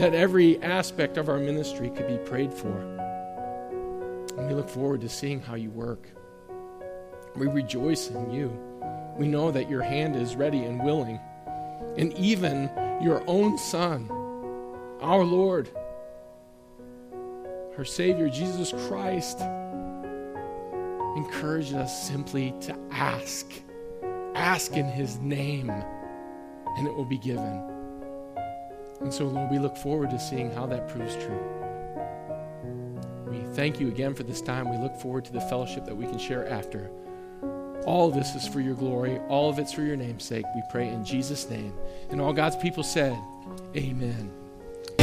that 0.00 0.14
every 0.14 0.60
aspect 0.62 1.18
of 1.18 1.28
our 1.28 1.36
ministry 1.36 1.90
could 1.90 2.08
be 2.08 2.16
prayed 2.24 2.54
for. 2.54 2.74
And 4.38 4.48
we 4.48 4.54
look 4.54 4.70
forward 4.70 5.02
to 5.02 5.10
seeing 5.10 5.42
how 5.42 5.56
you 5.56 5.68
work. 5.68 6.08
We 7.36 7.48
rejoice 7.48 8.08
in 8.08 8.30
you. 8.32 8.48
We 9.18 9.28
know 9.28 9.50
that 9.50 9.68
your 9.68 9.82
hand 9.82 10.16
is 10.16 10.36
ready 10.36 10.64
and 10.64 10.82
willing. 10.82 11.20
And 11.98 12.14
even 12.14 12.70
your 13.02 13.22
own 13.26 13.58
Son, 13.58 14.08
our 15.02 15.22
Lord, 15.22 15.68
our 17.76 17.84
Savior, 17.84 18.30
Jesus 18.30 18.72
Christ, 18.88 19.40
encouraged 21.14 21.74
us 21.74 22.08
simply 22.08 22.54
to 22.62 22.74
ask. 22.90 23.46
Ask 24.34 24.72
in 24.72 24.86
His 24.86 25.18
name, 25.18 25.68
and 25.68 26.86
it 26.86 26.94
will 26.94 27.04
be 27.04 27.18
given. 27.18 27.69
And 29.00 29.12
so, 29.12 29.26
Lord, 29.26 29.50
we 29.50 29.58
look 29.58 29.76
forward 29.76 30.10
to 30.10 30.18
seeing 30.18 30.50
how 30.52 30.66
that 30.66 30.88
proves 30.88 31.14
true. 31.16 31.40
We 33.26 33.40
thank 33.54 33.80
you 33.80 33.88
again 33.88 34.14
for 34.14 34.22
this 34.22 34.42
time. 34.42 34.70
We 34.70 34.76
look 34.76 34.96
forward 34.96 35.24
to 35.26 35.32
the 35.32 35.40
fellowship 35.42 35.86
that 35.86 35.96
we 35.96 36.06
can 36.06 36.18
share 36.18 36.48
after. 36.48 36.90
All 37.86 38.10
this 38.10 38.34
is 38.34 38.46
for 38.46 38.60
your 38.60 38.74
glory. 38.74 39.18
All 39.28 39.48
of 39.48 39.58
it's 39.58 39.72
for 39.72 39.82
your 39.82 39.96
name's 39.96 40.24
sake. 40.24 40.44
We 40.54 40.62
pray 40.70 40.88
in 40.88 41.04
Jesus' 41.04 41.48
name. 41.48 41.72
And 42.10 42.20
all 42.20 42.32
God's 42.32 42.56
people 42.56 42.82
said, 42.82 43.18
Amen. 43.74 44.39